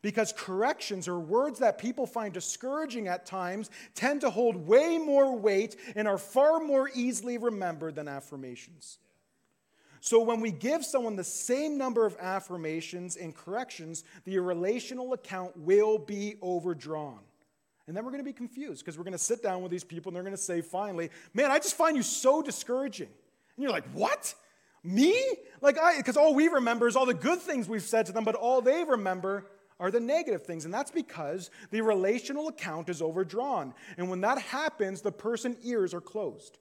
because 0.01 0.33
corrections 0.33 1.09
or 1.09 1.19
words 1.19 1.59
that 1.59 1.79
people 1.79 2.07
find 2.07 2.33
discouraging 2.33 3.09
at 3.09 3.27
times 3.27 3.71
tend 3.95 4.21
to 4.21 4.31
hold 4.31 4.55
way 4.67 4.97
more 4.99 5.37
weight 5.37 5.77
and 5.97 6.07
are 6.07 6.19
far 6.19 6.61
more 6.61 6.89
easily 6.95 7.37
remembered 7.37 7.97
than 7.97 8.07
affirmations. 8.09 8.99
So, 10.01 10.23
when 10.23 10.41
we 10.41 10.51
give 10.51 10.85
someone 10.85 11.17
the 11.17 11.25
same 11.25 11.77
number 11.77 12.07
of 12.07 12.17
affirmations 12.21 13.17
and 13.17 13.35
corrections, 13.35 14.05
the 14.25 14.39
relational 14.39 15.13
account 15.13 15.57
will 15.57 15.99
be 15.99 16.37
overdrawn. 16.43 17.21
And 17.89 17.97
then 17.97 18.05
we're 18.05 18.11
going 18.11 18.23
to 18.23 18.31
be 18.31 18.35
confused 18.35 18.85
because 18.85 18.99
we're 18.99 19.05
going 19.05 19.13
to 19.13 19.19
sit 19.19 19.43
down 19.43 19.63
with 19.63 19.73
these 19.73 19.83
people 19.83 20.11
and 20.11 20.17
they're 20.17 20.23
going 20.23 20.37
to 20.37 20.43
say, 20.43 20.61
finally, 20.61 21.11
man, 21.33 21.51
I 21.51 21.59
just 21.59 21.75
find 21.75 21.97
you 21.97 22.03
so 22.03 22.43
discouraging. 22.43 23.09
And 23.09 23.63
you're 23.63 23.73
like, 23.73 23.89
what? 23.93 24.35
Me? 24.85 25.19
Like, 25.63 25.79
I, 25.79 25.97
because 25.97 26.17
all 26.17 26.35
we 26.35 26.49
remember 26.49 26.87
is 26.87 26.97
all 26.97 27.07
the 27.07 27.15
good 27.15 27.41
things 27.41 27.67
we've 27.67 27.83
said 27.83 28.05
to 28.07 28.13
them, 28.13 28.25
but 28.25 28.35
all 28.35 28.61
they 28.61 28.85
remember 28.85 29.47
are 29.81 29.91
the 29.91 30.01
negative 30.01 30.43
things. 30.43 30.67
And 30.67 30.75
that's 30.75 30.91
because 30.91 31.51
the 31.71 31.81
relational 31.81 32.49
account 32.49 32.91
is 32.91 33.01
overdrawn. 33.01 33.73
And 33.97 34.11
when 34.11 34.21
that 34.21 34.39
happens, 34.39 35.01
the 35.01 35.13
person's 35.13 35.57
ears 35.65 35.95
are 35.95 36.01
closed. 36.01 36.59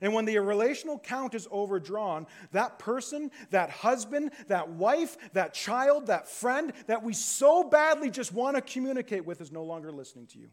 And 0.00 0.14
when 0.14 0.24
the 0.24 0.38
relational 0.38 0.98
count 0.98 1.34
is 1.34 1.48
overdrawn, 1.50 2.26
that 2.52 2.78
person, 2.78 3.30
that 3.50 3.70
husband, 3.70 4.32
that 4.48 4.68
wife, 4.70 5.16
that 5.32 5.54
child, 5.54 6.06
that 6.06 6.28
friend 6.28 6.72
that 6.86 7.02
we 7.02 7.12
so 7.12 7.64
badly 7.64 8.10
just 8.10 8.32
want 8.32 8.56
to 8.56 8.62
communicate 8.62 9.24
with 9.24 9.40
is 9.40 9.50
no 9.50 9.64
longer 9.64 9.90
listening 9.90 10.26
to 10.28 10.38
you. 10.38 10.48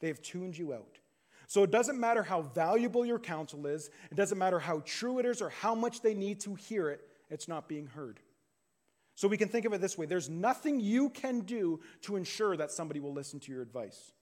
They 0.00 0.08
have 0.08 0.22
tuned 0.22 0.56
you 0.56 0.72
out. 0.72 0.98
So 1.46 1.62
it 1.62 1.70
doesn't 1.70 2.00
matter 2.00 2.22
how 2.22 2.42
valuable 2.42 3.04
your 3.04 3.18
counsel 3.18 3.66
is, 3.66 3.90
it 4.10 4.14
doesn't 4.14 4.38
matter 4.38 4.58
how 4.58 4.82
true 4.86 5.18
it 5.18 5.26
is 5.26 5.42
or 5.42 5.50
how 5.50 5.74
much 5.74 6.00
they 6.00 6.14
need 6.14 6.40
to 6.40 6.54
hear 6.54 6.88
it, 6.88 7.06
it's 7.28 7.46
not 7.46 7.68
being 7.68 7.86
heard. 7.86 8.20
So 9.14 9.28
we 9.28 9.36
can 9.36 9.48
think 9.48 9.66
of 9.66 9.72
it 9.72 9.80
this 9.80 9.98
way 9.98 10.06
there's 10.06 10.30
nothing 10.30 10.80
you 10.80 11.10
can 11.10 11.40
do 11.40 11.80
to 12.02 12.16
ensure 12.16 12.56
that 12.56 12.70
somebody 12.70 13.00
will 13.00 13.12
listen 13.12 13.38
to 13.40 13.52
your 13.52 13.62
advice. 13.62 14.12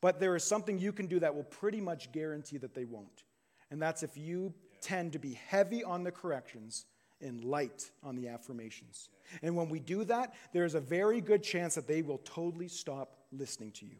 But 0.00 0.18
there 0.18 0.34
is 0.34 0.44
something 0.44 0.78
you 0.78 0.92
can 0.92 1.06
do 1.06 1.20
that 1.20 1.34
will 1.34 1.44
pretty 1.44 1.80
much 1.80 2.10
guarantee 2.12 2.56
that 2.58 2.74
they 2.74 2.84
won't. 2.84 3.24
And 3.70 3.80
that's 3.80 4.02
if 4.02 4.16
you 4.16 4.52
tend 4.80 5.12
to 5.12 5.18
be 5.18 5.34
heavy 5.48 5.84
on 5.84 6.04
the 6.04 6.10
corrections 6.10 6.86
and 7.20 7.44
light 7.44 7.90
on 8.02 8.16
the 8.16 8.28
affirmations. 8.28 9.10
And 9.42 9.54
when 9.54 9.68
we 9.68 9.78
do 9.78 10.04
that, 10.04 10.34
there 10.52 10.64
is 10.64 10.74
a 10.74 10.80
very 10.80 11.20
good 11.20 11.42
chance 11.42 11.74
that 11.74 11.86
they 11.86 12.02
will 12.02 12.18
totally 12.18 12.68
stop 12.68 13.16
listening 13.32 13.72
to 13.72 13.86
you. 13.86 13.96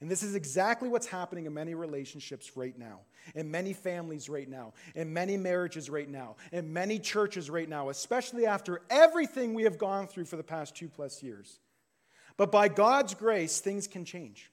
And 0.00 0.10
this 0.10 0.22
is 0.22 0.34
exactly 0.34 0.88
what's 0.88 1.06
happening 1.06 1.46
in 1.46 1.54
many 1.54 1.74
relationships 1.74 2.52
right 2.54 2.78
now, 2.78 3.00
in 3.34 3.50
many 3.50 3.72
families 3.72 4.28
right 4.28 4.48
now, 4.48 4.74
in 4.94 5.12
many 5.12 5.38
marriages 5.38 5.88
right 5.88 6.08
now, 6.08 6.36
in 6.52 6.70
many 6.70 6.98
churches 6.98 7.48
right 7.48 7.68
now, 7.68 7.88
especially 7.88 8.44
after 8.44 8.82
everything 8.90 9.54
we 9.54 9.62
have 9.62 9.78
gone 9.78 10.06
through 10.06 10.26
for 10.26 10.36
the 10.36 10.42
past 10.42 10.74
two 10.74 10.88
plus 10.88 11.22
years. 11.22 11.60
But 12.36 12.52
by 12.52 12.68
God's 12.68 13.14
grace, 13.14 13.60
things 13.60 13.86
can 13.86 14.04
change. 14.04 14.50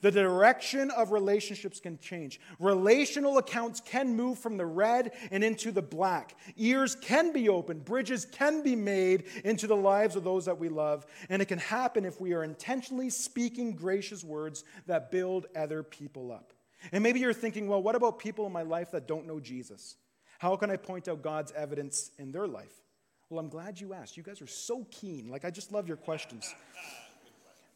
The 0.00 0.10
direction 0.10 0.90
of 0.90 1.12
relationships 1.12 1.80
can 1.80 1.98
change. 1.98 2.40
Relational 2.58 3.38
accounts 3.38 3.80
can 3.80 4.16
move 4.16 4.38
from 4.38 4.56
the 4.56 4.66
red 4.66 5.12
and 5.30 5.42
into 5.44 5.72
the 5.72 5.82
black. 5.82 6.36
Ears 6.56 6.94
can 6.94 7.32
be 7.32 7.48
opened. 7.48 7.84
Bridges 7.84 8.24
can 8.24 8.62
be 8.62 8.76
made 8.76 9.24
into 9.44 9.66
the 9.66 9.76
lives 9.76 10.16
of 10.16 10.24
those 10.24 10.44
that 10.46 10.58
we 10.58 10.68
love. 10.68 11.06
And 11.28 11.40
it 11.40 11.46
can 11.46 11.58
happen 11.58 12.04
if 12.04 12.20
we 12.20 12.32
are 12.32 12.44
intentionally 12.44 13.10
speaking 13.10 13.74
gracious 13.74 14.24
words 14.24 14.64
that 14.86 15.10
build 15.10 15.46
other 15.56 15.82
people 15.82 16.32
up. 16.32 16.52
And 16.92 17.02
maybe 17.02 17.20
you're 17.20 17.32
thinking, 17.32 17.66
well, 17.66 17.82
what 17.82 17.94
about 17.94 18.18
people 18.18 18.46
in 18.46 18.52
my 18.52 18.62
life 18.62 18.90
that 18.90 19.08
don't 19.08 19.26
know 19.26 19.40
Jesus? 19.40 19.96
How 20.38 20.56
can 20.56 20.70
I 20.70 20.76
point 20.76 21.08
out 21.08 21.22
God's 21.22 21.52
evidence 21.52 22.10
in 22.18 22.32
their 22.32 22.46
life? 22.46 22.74
Well, 23.30 23.40
I'm 23.40 23.48
glad 23.48 23.80
you 23.80 23.94
asked. 23.94 24.16
You 24.16 24.22
guys 24.22 24.42
are 24.42 24.46
so 24.46 24.86
keen. 24.90 25.28
Like, 25.28 25.44
I 25.44 25.50
just 25.50 25.72
love 25.72 25.88
your 25.88 25.96
questions. 25.96 26.54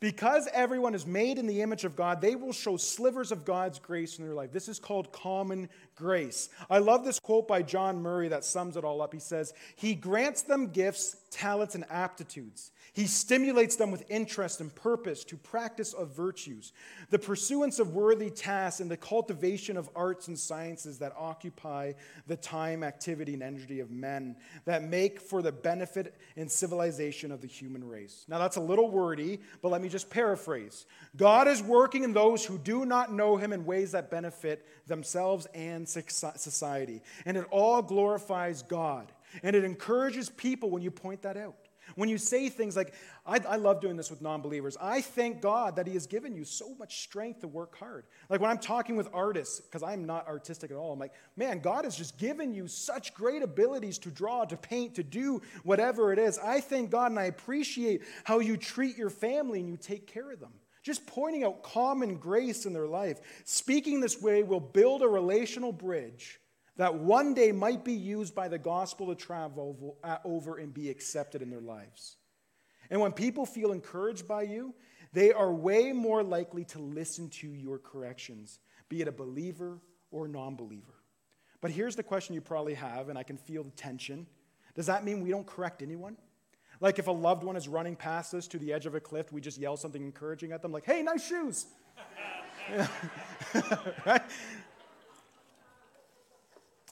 Because 0.01 0.49
everyone 0.53 0.95
is 0.95 1.07
made 1.07 1.39
in 1.39 1.47
the 1.47 1.61
image 1.61 1.85
of 1.85 1.97
God, 1.97 2.21
they 2.21 2.37
will 2.37 2.53
show 2.53 2.77
slivers 2.77 3.33
of 3.33 3.45
God's 3.45 3.81
grace 3.81 4.19
in 4.19 4.25
their 4.25 4.35
life. 4.35 4.53
This 4.53 4.69
is 4.69 4.79
called 4.79 5.11
common 5.13 5.69
grace. 5.97 6.51
I 6.71 6.79
love 6.79 7.05
this 7.05 7.19
quote 7.19 7.49
by 7.49 7.63
John 7.63 8.01
Murray 8.01 8.29
that 8.29 8.45
sums 8.45 8.77
it 8.77 8.85
all 8.85 9.03
up. 9.03 9.13
He 9.13 9.19
says, 9.19 9.53
He 9.75 9.97
grants 9.97 10.43
them 10.43 10.69
gifts, 10.69 11.17
talents, 11.31 11.75
and 11.75 11.85
aptitudes. 11.91 12.71
He 12.93 13.07
stimulates 13.07 13.77
them 13.77 13.91
with 13.91 14.05
interest 14.09 14.61
and 14.61 14.75
purpose 14.75 15.23
to 15.25 15.37
practice 15.37 15.93
of 15.93 16.17
virtues, 16.17 16.73
the 17.11 17.19
pursuance 17.19 17.79
of 17.79 17.95
worthy 17.95 18.31
tasks, 18.31 18.81
and 18.81 18.91
the 18.91 18.97
cultivation 18.97 19.77
of 19.77 19.89
arts 19.95 20.29
and 20.29 20.39
sciences 20.39 20.99
that 20.99 21.13
occupy 21.17 21.93
the 22.27 22.37
time, 22.37 22.83
activity, 22.83 23.35
and 23.35 23.43
energy 23.43 23.81
of 23.81 23.91
men 23.91 24.37
that 24.65 24.83
make 24.83 25.21
for 25.21 25.43
the 25.43 25.53
benefit 25.53 26.17
and 26.37 26.51
civilization 26.51 27.31
of 27.31 27.41
the 27.41 27.47
human 27.47 27.87
race. 27.87 28.25
Now, 28.27 28.39
that's 28.39 28.57
a 28.57 28.61
little 28.61 28.91
wordy, 28.91 29.41
but 29.63 29.71
let 29.71 29.81
me 29.81 29.88
just 29.89 30.11
paraphrase 30.11 30.87
God 31.17 31.49
is 31.49 31.63
working 31.63 32.05
in 32.05 32.13
those 32.13 32.45
who 32.45 32.59
do 32.59 32.85
not 32.85 33.13
know 33.13 33.37
Him 33.37 33.53
in 33.53 33.65
ways 33.65 33.93
that 33.93 34.11
benefit 34.11 34.67
themselves 34.87 35.47
and 35.55 35.89
society. 35.89 37.03
And 37.25 37.37
it 37.37 37.47
all 37.51 37.83
glorifies 37.83 38.63
God. 38.63 39.13
And 39.43 39.55
it 39.55 39.65
encourages 39.65 40.29
people 40.31 40.71
when 40.71 40.83
you 40.83 40.91
point 40.91 41.23
that 41.23 41.37
out. 41.37 41.68
When 41.95 42.09
you 42.09 42.19
say 42.19 42.49
things 42.49 42.77
like, 42.77 42.95
I, 43.27 43.41
I 43.49 43.57
love 43.57 43.81
doing 43.81 43.97
this 43.97 44.11
with 44.11 44.21
non 44.23 44.41
believers, 44.41 44.77
I 44.81 45.01
thank 45.01 45.41
God 45.41 45.77
that 45.77 45.87
He 45.87 45.95
has 45.95 46.07
given 46.07 46.35
you 46.35 46.45
so 46.45 46.75
much 46.75 47.03
strength 47.03 47.41
to 47.41 47.49
work 47.49 47.77
hard. 47.77 48.05
Like 48.29 48.41
when 48.41 48.51
I'm 48.51 48.59
talking 48.59 48.97
with 48.97 49.09
artists, 49.13 49.61
because 49.61 49.83
I'm 49.83 50.07
not 50.07 50.27
artistic 50.27 50.71
at 50.71 50.77
all, 50.77 50.93
I'm 50.93 50.99
like, 50.99 51.15
man, 51.37 51.61
God 51.61 51.85
has 51.85 51.97
just 51.97 52.19
given 52.19 52.55
you 52.55 52.69
such 52.69 53.15
great 53.15 53.43
abilities 53.43 53.99
to 53.99 54.11
draw, 54.11 54.45
to 54.45 54.57
paint, 54.57 54.95
to 54.97 55.03
do 55.03 55.43
whatever 55.63 56.13
it 56.13 56.19
is. 56.19 56.39
I 56.39 56.61
thank 56.61 56.91
God 56.91 57.11
and 57.11 57.19
I 57.19 57.25
appreciate 57.25 58.03
how 58.25 58.39
you 58.41 58.57
treat 58.57 58.97
your 58.97 59.11
family 59.11 59.61
and 59.61 59.69
you 59.69 59.77
take 59.77 60.07
care 60.07 60.31
of 60.31 60.41
them. 60.41 60.53
Just 60.83 61.07
pointing 61.07 61.45
out 61.45 61.63
common 61.63 62.17
grace 62.17 62.65
in 62.65 62.73
their 62.73 62.87
life. 62.87 63.21
Speaking 63.45 64.01
this 64.01 64.23
way 64.23 64.43
will 64.43 64.61
build 64.61 65.03
a 65.03 65.09
relational 65.09 65.73
bridge 65.73 66.41
that 66.79 66.95
one 66.95 67.35
day 67.35 67.53
might 67.53 67.85
be 67.85 67.93
used 67.93 68.35
by 68.35 68.49
the 68.49 68.59
gospel 68.59 69.09
to 69.09 69.15
travel 69.15 69.99
uh, 70.03 70.17
over 70.25 70.57
and 70.57 70.73
be 70.73 70.89
accepted 70.89 71.43
in 71.43 71.51
their 71.51 71.61
lives. 71.61 72.17
And 72.89 73.01
when 73.01 73.13
people 73.13 73.45
feel 73.45 73.73
encouraged 73.73 74.27
by 74.27 74.43
you, 74.43 74.75
they 75.13 75.33
are 75.33 75.53
way 75.53 75.93
more 75.93 76.23
likely 76.23 76.65
to 76.67 76.79
listen 76.79 77.29
to 77.31 77.49
your 77.49 77.79
corrections, 77.79 78.61
be 78.89 79.03
it 79.03 79.09
a 79.09 79.13
believer 79.13 79.79
or 80.11 80.29
non 80.29 80.57
believer. 80.57 80.95
But 81.61 81.73
here's 81.73 81.97
the 81.97 82.03
question 82.03 82.35
you 82.35 82.41
probably 82.41 82.75
have, 82.75 83.09
and 83.09 83.19
I 83.19 83.25
can 83.25 83.37
feel 83.37 83.65
the 83.65 83.71
tension. 83.73 84.27
Does 84.75 84.87
that 84.87 85.05
mean 85.05 85.23
we 85.23 85.31
don't 85.31 85.47
correct 85.47 85.83
anyone? 85.83 86.17
Like 86.81 87.01
if 87.01 87.09
a 87.09 87.13
loved 87.13 87.43
one 87.43 87.57
is 87.57 87.67
running 87.67 87.97
past 87.97 88.35
us 88.35 88.47
to 88.49 88.59
the 88.59 88.73
edge 88.73 88.87
of 88.87 88.95
a 88.95 89.01
cliff, 89.01 89.33
we 89.33 89.41
just 89.41 89.59
yell 89.59 89.77
something 89.77 90.03
encouraging 90.03 90.53
at 90.53 90.63
them, 90.63 90.71
like, 90.71 90.85
hey, 90.85 91.03
nice 91.03 91.27
shoes. 91.27 91.67
right? 94.07 94.23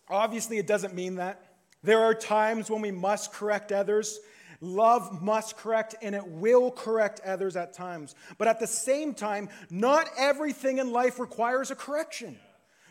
Obviously, 0.08 0.58
it 0.58 0.66
doesn't 0.66 0.94
mean 0.94 1.16
that. 1.16 1.42
There 1.82 2.00
are 2.00 2.14
times 2.14 2.70
when 2.70 2.80
we 2.80 2.90
must 2.90 3.32
correct 3.32 3.72
others. 3.72 4.20
Love 4.60 5.22
must 5.22 5.56
correct, 5.56 5.94
and 6.00 6.14
it 6.14 6.26
will 6.26 6.70
correct 6.70 7.20
others 7.24 7.56
at 7.56 7.72
times. 7.72 8.14
But 8.38 8.48
at 8.48 8.58
the 8.58 8.66
same 8.66 9.14
time, 9.14 9.48
not 9.70 10.08
everything 10.16 10.78
in 10.78 10.92
life 10.92 11.18
requires 11.18 11.70
a 11.70 11.76
correction. 11.76 12.38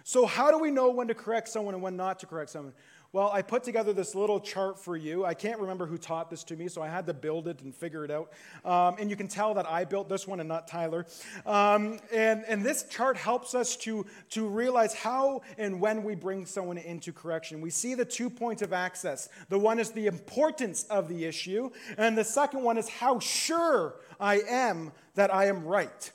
So, 0.04 0.26
how 0.26 0.52
do 0.52 0.60
we 0.60 0.70
know 0.70 0.92
when 0.92 1.08
to 1.08 1.16
correct 1.16 1.50
someone 1.50 1.74
and 1.74 1.82
when 1.82 1.98
not 1.98 2.20
to 2.20 2.28
correct 2.28 2.52
someone? 2.52 2.74
Well, 3.12 3.32
I 3.32 3.42
put 3.42 3.64
together 3.64 3.94
this 3.94 4.14
little 4.14 4.40
chart 4.40 4.78
for 4.78 4.98
you. 4.98 5.26
I 5.26 5.34
can't 5.34 5.60
remember 5.60 5.86
who 5.86 5.98
taught 5.98 6.30
this 6.30 6.44
to 6.46 6.56
me, 6.56 6.68
so 6.68 6.82
I 6.82 6.90
had 6.90 7.06
to 7.08 7.14
build 7.14 7.48
it 7.48 7.62
and 7.62 7.74
figure 7.74 8.04
it 8.04 8.12
out. 8.12 8.32
Um, 8.66 8.98
and 9.00 9.10
you 9.10 9.16
can 9.16 9.28
tell 9.28 9.54
that 9.54 9.66
I 9.70 9.86
built 9.86 10.10
this 10.10 10.28
one 10.28 10.40
and 10.40 10.50
not 10.50 10.68
Tyler. 10.68 11.06
Um, 11.46 12.00
and, 12.12 12.44
and 12.48 12.64
this 12.64 12.84
chart 12.84 13.16
helps 13.16 13.56
us 13.56 13.78
to, 13.78 14.06
to 14.32 14.48
realize 14.48 14.94
how 14.94 15.42
and 15.58 15.80
when 15.80 16.04
we 16.04 16.16
bring 16.16 16.46
someone 16.46 16.78
into 16.78 17.14
correction. 17.14 17.62
We 17.62 17.70
see 17.70 17.94
the 17.94 18.06
two 18.06 18.30
points 18.30 18.62
of 18.62 18.74
access. 18.74 19.30
The 19.50 19.60
one 19.60 19.80
is 19.80 19.92
the 19.92 20.08
importance 20.08 20.84
of 20.90 21.08
the 21.08 21.26
issue, 21.26 21.70
and 21.98 22.18
the 22.18 22.24
second 22.24 22.64
one 22.64 22.78
is 22.78 22.90
how 22.90 23.20
sure 23.20 23.96
I 24.20 24.42
am 24.42 24.92
that 25.16 25.34
I 25.34 25.46
am 25.46 25.64
right 25.64 26.12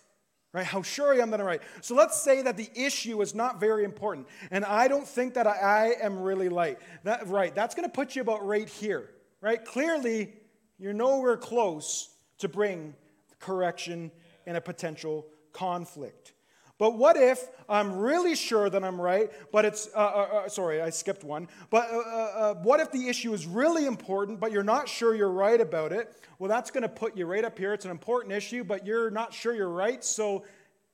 right? 0.52 0.66
How 0.66 0.82
sure 0.82 1.14
I 1.14 1.18
am 1.18 1.30
that 1.30 1.40
I'm 1.40 1.46
right. 1.46 1.62
So 1.80 1.94
let's 1.94 2.20
say 2.20 2.42
that 2.42 2.56
the 2.56 2.68
issue 2.74 3.20
is 3.22 3.34
not 3.34 3.60
very 3.60 3.84
important, 3.84 4.26
and 4.50 4.64
I 4.64 4.88
don't 4.88 5.06
think 5.06 5.34
that 5.34 5.46
I, 5.46 5.94
am 6.00 6.20
really 6.20 6.48
light. 6.48 6.78
That, 7.04 7.26
right. 7.28 7.54
That's 7.54 7.74
going 7.74 7.88
to 7.88 7.94
put 7.94 8.16
you 8.16 8.22
about 8.22 8.44
right 8.46 8.68
here, 8.68 9.10
right? 9.40 9.64
Clearly, 9.64 10.32
you're 10.78 10.92
nowhere 10.92 11.36
close 11.36 12.10
to 12.38 12.48
bring 12.48 12.94
correction 13.38 14.10
in 14.46 14.56
a 14.56 14.60
potential 14.60 15.26
conflict. 15.52 16.32
But 16.80 16.96
what 16.96 17.18
if 17.18 17.46
I'm 17.68 17.98
really 17.98 18.34
sure 18.34 18.70
that 18.70 18.82
I'm 18.82 18.98
right, 18.98 19.30
but 19.52 19.66
it's, 19.66 19.90
uh, 19.94 19.98
uh, 19.98 20.28
uh, 20.32 20.48
sorry, 20.48 20.80
I 20.80 20.88
skipped 20.88 21.22
one. 21.22 21.46
But 21.68 21.90
uh, 21.90 21.98
uh, 21.98 22.00
uh, 22.00 22.54
what 22.54 22.80
if 22.80 22.90
the 22.90 23.06
issue 23.06 23.34
is 23.34 23.46
really 23.46 23.84
important, 23.84 24.40
but 24.40 24.50
you're 24.50 24.64
not 24.64 24.88
sure 24.88 25.14
you're 25.14 25.30
right 25.30 25.60
about 25.60 25.92
it? 25.92 26.10
Well, 26.38 26.48
that's 26.48 26.70
going 26.70 26.82
to 26.82 26.88
put 26.88 27.18
you 27.18 27.26
right 27.26 27.44
up 27.44 27.58
here. 27.58 27.74
It's 27.74 27.84
an 27.84 27.90
important 27.90 28.32
issue, 28.32 28.64
but 28.64 28.86
you're 28.86 29.10
not 29.10 29.34
sure 29.34 29.54
you're 29.54 29.68
right. 29.68 30.02
So, 30.02 30.46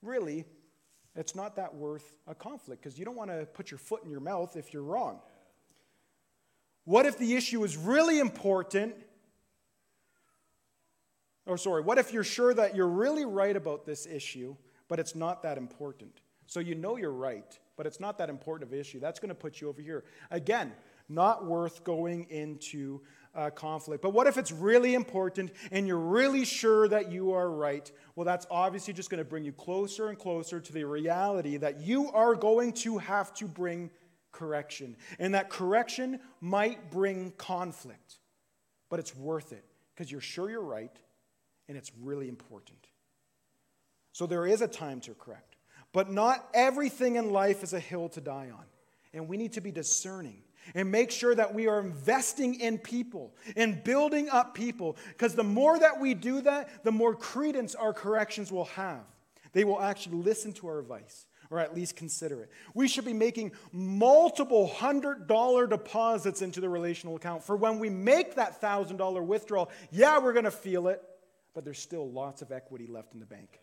really, 0.02 0.44
it's 1.14 1.36
not 1.36 1.54
that 1.54 1.72
worth 1.72 2.14
a 2.26 2.34
conflict 2.34 2.82
because 2.82 2.98
you 2.98 3.04
don't 3.04 3.16
want 3.16 3.30
to 3.30 3.46
put 3.46 3.70
your 3.70 3.78
foot 3.78 4.02
in 4.02 4.10
your 4.10 4.18
mouth 4.18 4.56
if 4.56 4.74
you're 4.74 4.82
wrong. 4.82 5.20
What 6.84 7.06
if 7.06 7.16
the 7.16 7.36
issue 7.36 7.62
is 7.62 7.76
really 7.76 8.18
important, 8.18 8.96
or 11.46 11.56
sorry, 11.56 11.82
what 11.82 11.98
if 11.98 12.12
you're 12.12 12.24
sure 12.24 12.52
that 12.54 12.74
you're 12.74 12.88
really 12.88 13.24
right 13.24 13.54
about 13.54 13.86
this 13.86 14.04
issue, 14.04 14.56
but 14.88 14.98
it's 14.98 15.14
not 15.14 15.42
that 15.42 15.58
important? 15.58 16.20
So 16.46 16.60
you 16.60 16.74
know 16.74 16.96
you're 16.96 17.12
right, 17.12 17.58
but 17.76 17.86
it's 17.86 18.00
not 18.00 18.18
that 18.18 18.30
important 18.30 18.68
of 18.68 18.72
an 18.72 18.80
issue. 18.80 19.00
That's 19.00 19.18
going 19.18 19.28
to 19.30 19.34
put 19.34 19.60
you 19.60 19.68
over 19.68 19.82
here. 19.82 20.04
Again, 20.30 20.72
not 21.08 21.46
worth 21.46 21.84
going 21.84 22.26
into 22.30 23.00
uh, 23.34 23.50
conflict. 23.50 24.02
But 24.02 24.12
what 24.12 24.26
if 24.26 24.38
it's 24.38 24.50
really 24.50 24.94
important 24.94 25.52
and 25.70 25.86
you're 25.86 25.98
really 25.98 26.44
sure 26.44 26.88
that 26.88 27.12
you 27.12 27.32
are 27.32 27.50
right? 27.50 27.90
Well, 28.14 28.24
that's 28.24 28.46
obviously 28.50 28.94
just 28.94 29.10
going 29.10 29.18
to 29.18 29.24
bring 29.24 29.44
you 29.44 29.52
closer 29.52 30.08
and 30.08 30.18
closer 30.18 30.58
to 30.58 30.72
the 30.72 30.84
reality 30.84 31.56
that 31.58 31.80
you 31.80 32.10
are 32.12 32.34
going 32.34 32.72
to 32.72 32.98
have 32.98 33.34
to 33.34 33.46
bring 33.46 33.90
correction. 34.32 34.96
And 35.18 35.34
that 35.34 35.50
correction 35.50 36.20
might 36.40 36.90
bring 36.90 37.32
conflict, 37.32 38.16
but 38.88 38.98
it's 38.98 39.14
worth 39.14 39.52
it 39.52 39.64
because 39.94 40.10
you're 40.10 40.20
sure 40.20 40.50
you're 40.50 40.60
right 40.62 40.96
and 41.68 41.76
it's 41.76 41.92
really 42.00 42.28
important. 42.28 42.86
So 44.16 44.26
there 44.26 44.46
is 44.46 44.62
a 44.62 44.66
time 44.66 45.00
to 45.00 45.12
correct, 45.12 45.56
but 45.92 46.10
not 46.10 46.48
everything 46.54 47.16
in 47.16 47.32
life 47.32 47.62
is 47.62 47.74
a 47.74 47.78
hill 47.78 48.08
to 48.08 48.20
die 48.22 48.48
on. 48.50 48.64
And 49.12 49.28
we 49.28 49.36
need 49.36 49.52
to 49.52 49.60
be 49.60 49.70
discerning 49.70 50.38
and 50.74 50.90
make 50.90 51.10
sure 51.10 51.34
that 51.34 51.52
we 51.52 51.68
are 51.68 51.80
investing 51.80 52.58
in 52.58 52.78
people 52.78 53.34
and 53.56 53.84
building 53.84 54.30
up 54.30 54.54
people. 54.54 54.96
Because 55.08 55.34
the 55.34 55.44
more 55.44 55.78
that 55.78 56.00
we 56.00 56.14
do 56.14 56.40
that, 56.40 56.82
the 56.82 56.92
more 56.92 57.14
credence 57.14 57.74
our 57.74 57.92
corrections 57.92 58.50
will 58.50 58.64
have. 58.64 59.04
They 59.52 59.64
will 59.64 59.82
actually 59.82 60.22
listen 60.22 60.54
to 60.54 60.68
our 60.68 60.78
advice 60.78 61.26
or 61.50 61.58
at 61.58 61.74
least 61.74 61.94
consider 61.94 62.40
it. 62.40 62.50
We 62.72 62.88
should 62.88 63.04
be 63.04 63.12
making 63.12 63.52
multiple 63.70 64.66
hundred 64.66 65.26
dollar 65.26 65.66
deposits 65.66 66.40
into 66.40 66.62
the 66.62 66.70
relational 66.70 67.16
account 67.16 67.44
for 67.44 67.54
when 67.54 67.78
we 67.78 67.90
make 67.90 68.36
that 68.36 68.62
thousand 68.62 68.96
dollar 68.96 69.22
withdrawal. 69.22 69.70
Yeah, 69.90 70.20
we're 70.20 70.32
going 70.32 70.46
to 70.46 70.50
feel 70.50 70.88
it, 70.88 71.02
but 71.52 71.66
there's 71.66 71.80
still 71.80 72.10
lots 72.10 72.40
of 72.40 72.50
equity 72.50 72.86
left 72.86 73.12
in 73.12 73.20
the 73.20 73.26
bank. 73.26 73.60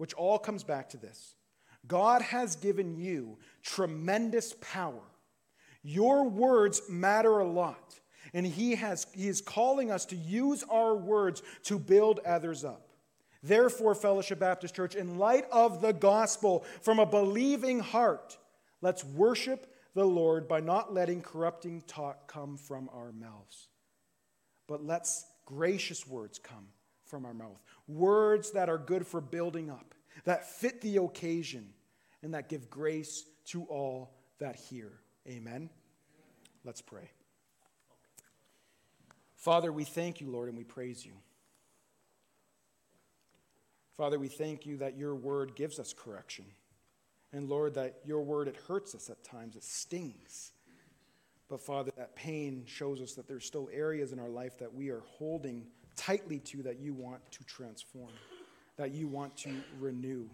Which 0.00 0.14
all 0.14 0.38
comes 0.38 0.64
back 0.64 0.88
to 0.90 0.96
this 0.96 1.34
God 1.86 2.22
has 2.22 2.56
given 2.56 2.96
you 2.96 3.36
tremendous 3.62 4.54
power 4.62 5.02
your 5.82 6.28
words 6.28 6.82
matter 6.88 7.38
a 7.38 7.46
lot. 7.46 7.98
And 8.34 8.46
he, 8.46 8.76
has, 8.76 9.06
he 9.12 9.28
is 9.28 9.40
calling 9.40 9.90
us 9.90 10.04
to 10.06 10.16
use 10.16 10.62
our 10.70 10.94
words 10.94 11.42
to 11.64 11.78
build 11.78 12.20
others 12.24 12.64
up. 12.64 12.88
Therefore, 13.42 13.94
Fellowship 13.94 14.38
Baptist 14.38 14.74
Church, 14.74 14.94
in 14.94 15.18
light 15.18 15.46
of 15.50 15.80
the 15.80 15.92
gospel 15.92 16.64
from 16.82 16.98
a 16.98 17.06
believing 17.06 17.80
heart, 17.80 18.36
let's 18.82 19.04
worship 19.04 19.74
the 19.94 20.04
Lord 20.04 20.46
by 20.46 20.60
not 20.60 20.94
letting 20.94 21.22
corrupting 21.22 21.82
talk 21.86 22.26
come 22.30 22.56
from 22.56 22.88
our 22.92 23.12
mouths. 23.12 23.68
But 24.66 24.84
let's 24.84 25.24
gracious 25.46 26.06
words 26.06 26.38
come 26.38 26.68
from 27.10 27.26
our 27.26 27.34
mouth. 27.34 27.60
Words 27.88 28.52
that 28.52 28.68
are 28.68 28.78
good 28.78 29.06
for 29.06 29.20
building 29.20 29.68
up, 29.68 29.94
that 30.24 30.48
fit 30.48 30.80
the 30.80 30.98
occasion, 30.98 31.68
and 32.22 32.34
that 32.34 32.48
give 32.48 32.70
grace 32.70 33.24
to 33.46 33.64
all 33.64 34.14
that 34.38 34.56
hear. 34.56 34.92
Amen. 35.28 35.68
Let's 36.64 36.80
pray. 36.80 37.10
Father, 39.36 39.72
we 39.72 39.84
thank 39.84 40.20
you, 40.20 40.30
Lord, 40.30 40.48
and 40.48 40.56
we 40.56 40.64
praise 40.64 41.04
you. 41.04 41.12
Father, 43.96 44.18
we 44.18 44.28
thank 44.28 44.64
you 44.64 44.78
that 44.78 44.96
your 44.96 45.14
word 45.14 45.54
gives 45.56 45.78
us 45.78 45.92
correction. 45.92 46.44
And 47.32 47.48
Lord, 47.48 47.74
that 47.74 48.00
your 48.04 48.22
word, 48.22 48.48
it 48.48 48.56
hurts 48.68 48.94
us 48.94 49.08
at 49.10 49.22
times, 49.22 49.56
it 49.56 49.64
stings. 49.64 50.52
But 51.48 51.60
Father, 51.60 51.90
that 51.96 52.14
pain 52.16 52.64
shows 52.66 53.00
us 53.00 53.14
that 53.14 53.26
there's 53.28 53.44
still 53.44 53.68
areas 53.72 54.12
in 54.12 54.18
our 54.18 54.28
life 54.28 54.58
that 54.58 54.72
we 54.72 54.90
are 54.90 55.02
holding 55.18 55.66
tightly 56.00 56.38
to 56.38 56.62
that 56.62 56.80
you 56.80 56.94
want 56.94 57.20
to 57.30 57.44
transform, 57.44 58.10
that 58.78 58.92
you 58.92 59.06
want 59.06 59.36
to 59.36 59.50
renew. 59.78 60.24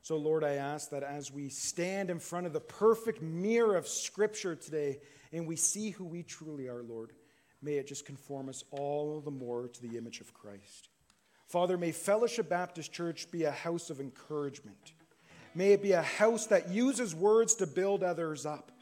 So, 0.00 0.16
Lord, 0.16 0.42
I 0.42 0.54
ask 0.54 0.88
that 0.90 1.02
as 1.02 1.30
we 1.30 1.50
stand 1.50 2.08
in 2.08 2.18
front 2.18 2.46
of 2.46 2.54
the 2.54 2.60
perfect 2.60 3.20
mirror 3.20 3.76
of 3.76 3.86
Scripture 3.86 4.56
today 4.56 5.00
and 5.30 5.46
we 5.46 5.56
see 5.56 5.90
who 5.90 6.06
we 6.06 6.22
truly 6.22 6.68
are, 6.68 6.82
Lord, 6.82 7.12
may 7.60 7.74
it 7.74 7.86
just 7.86 8.06
conform 8.06 8.48
us 8.48 8.64
all 8.70 9.20
the 9.20 9.30
more 9.30 9.68
to 9.68 9.82
the 9.82 9.98
image 9.98 10.22
of 10.22 10.32
Christ. 10.32 10.88
Father, 11.46 11.76
may 11.76 11.92
Fellowship 11.92 12.48
Baptist 12.48 12.90
Church 12.90 13.30
be 13.30 13.44
a 13.44 13.50
house 13.50 13.90
of 13.90 14.00
encouragement. 14.00 14.92
May 15.54 15.72
it 15.72 15.82
be 15.82 15.92
a 15.92 16.02
house 16.02 16.46
that 16.46 16.70
uses 16.70 17.14
words 17.14 17.54
to 17.56 17.66
build 17.66 18.02
others 18.02 18.46
up. 18.46 18.72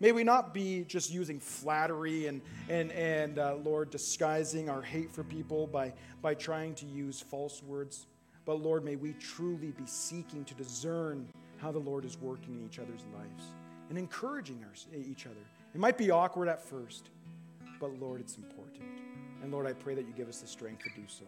May 0.00 0.12
we 0.12 0.24
not 0.24 0.52
be 0.52 0.84
just 0.84 1.12
using 1.12 1.38
flattery 1.38 2.26
and, 2.26 2.40
and, 2.68 2.90
and 2.92 3.38
uh, 3.38 3.56
Lord, 3.64 3.90
disguising 3.90 4.68
our 4.68 4.82
hate 4.82 5.10
for 5.10 5.22
people 5.22 5.66
by, 5.66 5.92
by 6.20 6.34
trying 6.34 6.74
to 6.76 6.86
use 6.86 7.20
false 7.20 7.62
words. 7.62 8.06
But 8.44 8.60
Lord, 8.60 8.84
may 8.84 8.96
we 8.96 9.12
truly 9.14 9.70
be 9.70 9.86
seeking 9.86 10.44
to 10.44 10.54
discern 10.54 11.28
how 11.58 11.70
the 11.72 11.78
Lord 11.78 12.04
is 12.04 12.20
working 12.20 12.54
in 12.54 12.66
each 12.66 12.78
other's 12.78 13.04
lives 13.14 13.44
and 13.88 13.96
encouraging 13.96 14.64
our, 14.64 14.98
each 14.98 15.26
other. 15.26 15.36
It 15.74 15.80
might 15.80 15.96
be 15.96 16.10
awkward 16.10 16.48
at 16.48 16.62
first, 16.62 17.10
but 17.80 17.98
Lord, 18.00 18.20
it's 18.20 18.36
important. 18.36 18.82
And 19.42 19.52
Lord, 19.52 19.66
I 19.66 19.72
pray 19.72 19.94
that 19.94 20.06
you 20.06 20.12
give 20.16 20.28
us 20.28 20.40
the 20.40 20.46
strength 20.46 20.82
to 20.84 20.90
do 21.00 21.06
so. 21.06 21.24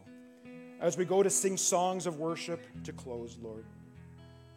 As 0.81 0.99
we 0.99 1.05
go 1.05 1.23
to 1.23 1.31
sing 1.31 1.57
songs 1.57 2.07
of 2.07 2.19
worship 2.19 2.67
to 2.85 2.93
close, 2.93 3.39
Lord, 3.41 3.64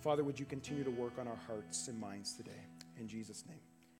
Father, 0.01 0.23
would 0.23 0.39
you 0.39 0.45
continue 0.45 0.83
to 0.83 0.91
work 0.91 1.13
on 1.19 1.27
our 1.27 1.39
hearts 1.47 1.87
and 1.87 1.99
minds 1.99 2.33
today? 2.33 2.51
In 2.99 3.07
Jesus' 3.07 3.43
name. 3.47 3.59